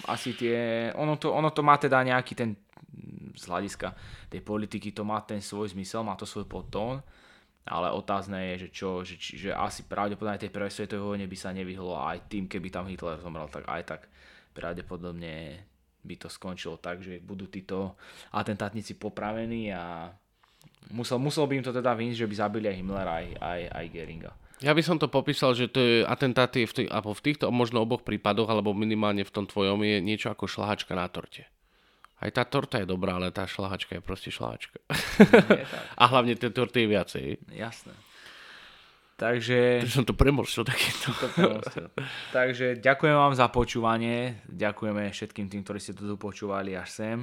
asi 0.07 0.31
tie, 0.39 0.89
ono 0.95 1.19
to, 1.19 1.35
ono 1.35 1.51
to 1.51 1.59
má 1.59 1.75
teda 1.75 1.99
nejaký 1.99 2.33
ten, 2.35 2.55
z 3.35 3.43
hľadiska 3.47 3.91
tej 4.31 4.41
politiky, 4.43 4.95
to 4.95 5.03
má 5.03 5.19
ten 5.23 5.43
svoj 5.43 5.75
zmysel, 5.75 6.03
má 6.03 6.15
to 6.15 6.23
svoj 6.23 6.47
podtón, 6.47 7.03
ale 7.67 7.91
otázne 7.91 8.55
je, 8.55 8.65
že 8.65 8.69
čo, 8.71 8.89
že, 9.03 9.19
že 9.19 9.51
asi 9.51 9.83
pravdepodobne 9.85 10.39
tej 10.39 10.49
prvej 10.51 10.71
svetovej 10.71 11.05
vojne 11.05 11.27
by 11.27 11.37
sa 11.37 11.51
nevyhlo 11.51 11.99
aj 11.99 12.31
tým, 12.31 12.47
keby 12.47 12.71
tam 12.71 12.87
Hitler 12.87 13.19
zomrel, 13.19 13.51
tak 13.51 13.67
aj 13.67 13.83
tak 13.83 14.01
pravdepodobne 14.55 15.63
by 15.99 16.15
to 16.15 16.31
skončilo 16.31 16.79
tak, 16.79 17.03
že 17.03 17.19
budú 17.19 17.51
títo 17.51 17.99
atentátnici 18.31 18.95
popravení 18.95 19.75
a 19.75 20.09
musel, 20.95 21.19
musel 21.19 21.45
by 21.45 21.59
im 21.59 21.65
to 21.67 21.75
teda 21.75 21.91
vyniť, 21.93 22.15
že 22.15 22.29
by 22.29 22.35
zabili 22.35 22.65
aj 22.71 22.77
Himmlera, 22.79 23.13
aj, 23.19 23.27
aj, 23.37 23.61
aj 23.75 23.85
Geringa. 23.91 24.31
Ja 24.59 24.75
by 24.75 24.83
som 24.83 24.99
to 24.99 25.07
popísal, 25.07 25.55
že 25.55 25.71
to 25.71 25.79
je 25.79 25.95
atentáty 26.03 26.67
v, 26.67 26.73
tých, 26.83 26.89
v 26.91 27.21
týchto 27.23 27.47
možno 27.47 27.79
oboch 27.79 28.03
prípadoch, 28.03 28.51
alebo 28.51 28.75
minimálne 28.75 29.23
v 29.23 29.31
tom 29.31 29.47
tvojom, 29.47 29.79
je 29.87 30.03
niečo 30.03 30.27
ako 30.35 30.51
šlahačka 30.51 30.99
na 30.99 31.07
torte. 31.07 31.47
Aj 32.19 32.27
tá 32.35 32.43
torta 32.43 32.83
je 32.83 32.87
dobrá, 32.87 33.15
ale 33.15 33.31
tá 33.31 33.47
šlahačka 33.47 33.95
je 33.95 34.03
proste 34.03 34.27
šlahačka. 34.27 34.83
a 36.01 36.03
hlavne 36.11 36.35
tie 36.35 36.51
torty 36.51 36.83
je 36.83 36.87
viacej. 36.91 37.25
Jasné. 37.55 37.95
Takže... 39.15 39.83
Takže 39.83 39.95
som 39.95 40.07
to 40.07 40.15
premostil 40.15 40.67
takéto. 40.67 41.11
Takže 42.35 42.79
ďakujem 42.83 43.15
vám 43.15 43.35
za 43.35 43.47
počúvanie. 43.47 44.43
Ďakujeme 44.47 45.11
všetkým 45.11 45.47
tým, 45.47 45.61
ktorí 45.63 45.79
ste 45.79 45.95
to 45.95 46.03
tu 46.03 46.15
počúvali 46.19 46.75
až 46.75 46.89
sem. 46.91 47.17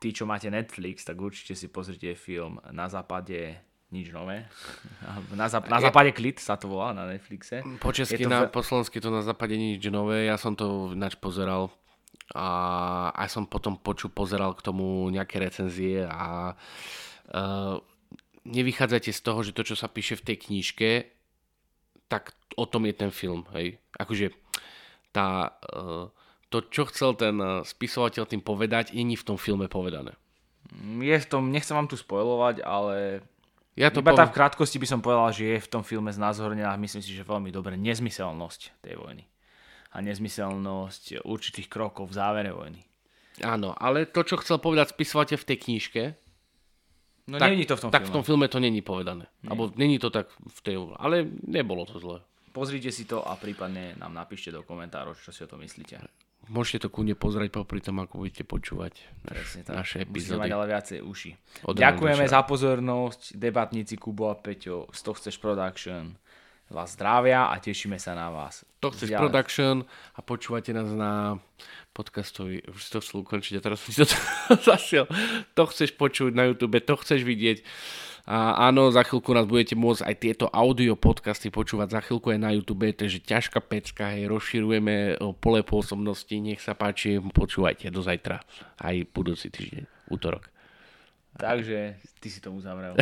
Tí, 0.00 0.12
čo 0.12 0.24
máte 0.24 0.48
Netflix, 0.48 1.04
tak 1.04 1.20
určite 1.20 1.52
si 1.52 1.68
pozrite 1.68 2.16
film 2.16 2.60
Na 2.72 2.88
západe 2.88 3.67
nič 3.88 4.12
nové. 4.12 4.44
Na, 5.38 5.48
zap- 5.48 5.68
na 5.68 5.80
západe 5.80 6.12
klid 6.12 6.36
sa 6.40 6.60
to 6.60 6.68
volá 6.68 6.92
na 6.92 7.08
Netflixe. 7.08 7.64
Po 7.80 7.92
česky, 7.92 8.24
to... 8.24 8.30
na, 8.30 8.48
po 8.48 8.60
slovensky 8.60 9.00
to 9.00 9.08
na 9.08 9.24
západe 9.24 9.56
nič 9.56 9.80
nové. 9.88 10.28
Ja 10.28 10.36
som 10.36 10.52
to 10.52 10.92
ináč 10.92 11.16
pozeral 11.16 11.72
a 12.36 12.46
aj 13.16 13.28
som 13.32 13.44
potom 13.48 13.80
počul, 13.80 14.12
pozeral 14.12 14.52
k 14.52 14.60
tomu 14.60 15.08
nejaké 15.08 15.40
recenzie 15.40 16.04
a 16.04 16.52
uh, 16.52 17.80
nevychádzate 18.44 19.08
z 19.08 19.20
toho, 19.24 19.40
že 19.40 19.56
to, 19.56 19.64
čo 19.64 19.76
sa 19.80 19.88
píše 19.88 20.20
v 20.20 20.26
tej 20.28 20.36
knižke, 20.36 20.90
tak 22.12 22.36
o 22.60 22.68
tom 22.68 22.84
je 22.84 22.94
ten 22.96 23.08
film. 23.08 23.48
Hej? 23.56 23.80
Akože 23.96 24.36
tá, 25.12 25.56
uh, 25.72 26.12
to, 26.52 26.68
čo 26.68 26.84
chcel 26.92 27.16
ten 27.16 27.40
uh, 27.40 27.64
spisovateľ 27.64 28.28
tým 28.28 28.44
povedať, 28.44 28.92
je 28.92 29.16
v 29.16 29.24
tom 29.24 29.40
filme 29.40 29.64
povedané. 29.64 30.12
Je 31.00 31.16
v 31.16 31.28
tom, 31.28 31.48
nechcem 31.48 31.72
vám 31.72 31.88
tu 31.88 31.96
spojovať, 31.96 32.60
ale 32.60 33.24
ja 33.78 33.94
to 33.94 34.02
iba 34.02 34.10
poved... 34.10 34.20
tak 34.26 34.30
v 34.34 34.36
krátkosti 34.42 34.76
by 34.82 34.86
som 34.90 35.00
povedal, 35.00 35.30
že 35.30 35.44
je 35.54 35.58
v 35.62 35.70
tom 35.70 35.86
filme 35.86 36.10
znázornená, 36.10 36.74
myslím 36.74 37.02
si, 37.02 37.14
že 37.14 37.22
veľmi 37.22 37.54
dobre, 37.54 37.78
nezmyselnosť 37.78 38.82
tej 38.82 38.98
vojny 38.98 39.24
a 39.94 40.02
nezmyselnosť 40.02 41.22
určitých 41.24 41.70
krokov 41.70 42.10
v 42.10 42.18
závere 42.18 42.50
vojny. 42.52 42.82
Áno, 43.40 43.72
ale 43.78 44.04
to, 44.10 44.26
čo 44.26 44.36
chcel 44.42 44.58
povedať 44.58 44.92
spisovateľ 44.92 45.38
v 45.38 45.48
tej 45.48 45.58
knižke, 45.62 46.02
No 47.28 47.36
tak, 47.36 47.52
není 47.52 47.68
to 47.68 47.76
v 47.76 47.80
tom 47.84 47.90
tak 47.92 48.08
filme. 48.08 48.08
v 48.08 48.14
tom 48.16 48.24
filme 48.24 48.46
to 48.48 48.56
není 48.56 48.80
povedané. 48.80 49.28
Nie. 49.44 49.52
Alebo 49.52 49.68
není 49.76 50.00
to 50.00 50.08
tak 50.08 50.32
v 50.32 50.60
tej... 50.64 50.80
Ale 50.96 51.28
nebolo 51.44 51.84
to 51.84 52.00
zle. 52.00 52.24
Pozrite 52.56 52.88
si 52.88 53.04
to 53.04 53.20
a 53.20 53.36
prípadne 53.36 53.92
nám 54.00 54.16
napíšte 54.16 54.48
do 54.48 54.64
komentárov, 54.64 55.12
čo 55.20 55.28
si 55.28 55.44
o 55.44 55.48
to 55.48 55.60
myslíte. 55.60 56.00
Môžete 56.48 56.84
to 56.84 56.88
kúne 56.88 57.12
pozrieť 57.12 57.52
popri 57.52 57.84
tom, 57.84 58.00
ako 58.00 58.24
budete 58.24 58.44
počúvať 58.44 58.96
naš, 59.28 59.60
naše 59.68 60.04
epizódy. 60.04 60.36
Musíte 60.36 60.42
mať 60.42 60.52
ale 60.56 60.66
viacej 60.68 60.98
uši. 61.04 61.30
Od 61.68 61.74
Ďakujeme 61.76 62.24
za 62.24 62.40
pozornosť, 62.44 63.20
debatníci 63.36 64.00
Kubo 64.00 64.32
a 64.32 64.36
Peťo 64.36 64.88
z 64.88 65.00
To 65.04 65.12
Chceš 65.12 65.36
Production 65.38 66.16
vás 66.68 66.92
zdravia 66.92 67.48
a 67.48 67.56
tešíme 67.56 67.96
sa 67.96 68.12
na 68.12 68.28
vás. 68.28 68.64
To 68.84 68.92
chceš 68.92 69.08
Zďalej. 69.08 69.22
production 69.24 69.74
a 69.88 70.20
počúvate 70.20 70.76
nás 70.76 70.92
na 70.92 71.40
podcastovi, 71.96 72.60
už 72.68 72.80
to 72.92 73.00
chcel 73.00 73.24
ukončiť 73.24 73.58
a 73.58 73.64
teraz 73.64 73.80
som 73.80 73.90
si 73.96 74.04
to 74.04 74.16
zasiel. 74.68 75.08
To 75.56 75.64
chceš 75.66 75.96
počuť 75.96 76.36
na 76.36 76.52
YouTube, 76.52 76.76
to 76.84 76.94
chceš 77.00 77.24
vidieť. 77.24 77.64
A 78.28 78.68
áno, 78.68 78.92
za 78.92 79.08
chvíľku 79.08 79.32
nás 79.32 79.48
budete 79.48 79.72
môcť 79.72 80.04
aj 80.04 80.14
tieto 80.20 80.46
audio 80.52 81.00
podcasty 81.00 81.48
počúvať 81.48 81.96
za 81.96 82.00
chvíľku 82.04 82.28
aj 82.28 82.40
na 82.44 82.52
YouTube, 82.52 82.92
takže 82.92 83.24
ťažká 83.24 83.64
pecka, 83.64 84.12
hej, 84.12 84.28
rozširujeme 84.28 85.16
pole 85.40 85.64
pôsobnosti, 85.64 86.36
nech 86.36 86.60
sa 86.60 86.76
páči, 86.76 87.16
počúvajte 87.24 87.88
do 87.88 88.04
zajtra, 88.04 88.44
aj 88.84 89.08
budúci 89.16 89.48
týždeň, 89.48 90.12
útorok. 90.12 90.44
Takže 91.40 91.96
ty 92.20 92.28
si 92.28 92.44
to 92.44 92.52
uzavrel. 92.52 93.00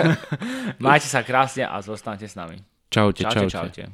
Majte 0.84 1.10
sa 1.10 1.26
krásne 1.26 1.66
a 1.66 1.74
zostanete 1.82 2.30
s 2.30 2.38
nami. 2.38 2.62
Čaute, 2.94 3.26
čaute. 3.26 3.50
čaute. 3.50 3.82
čaute. 3.82 3.84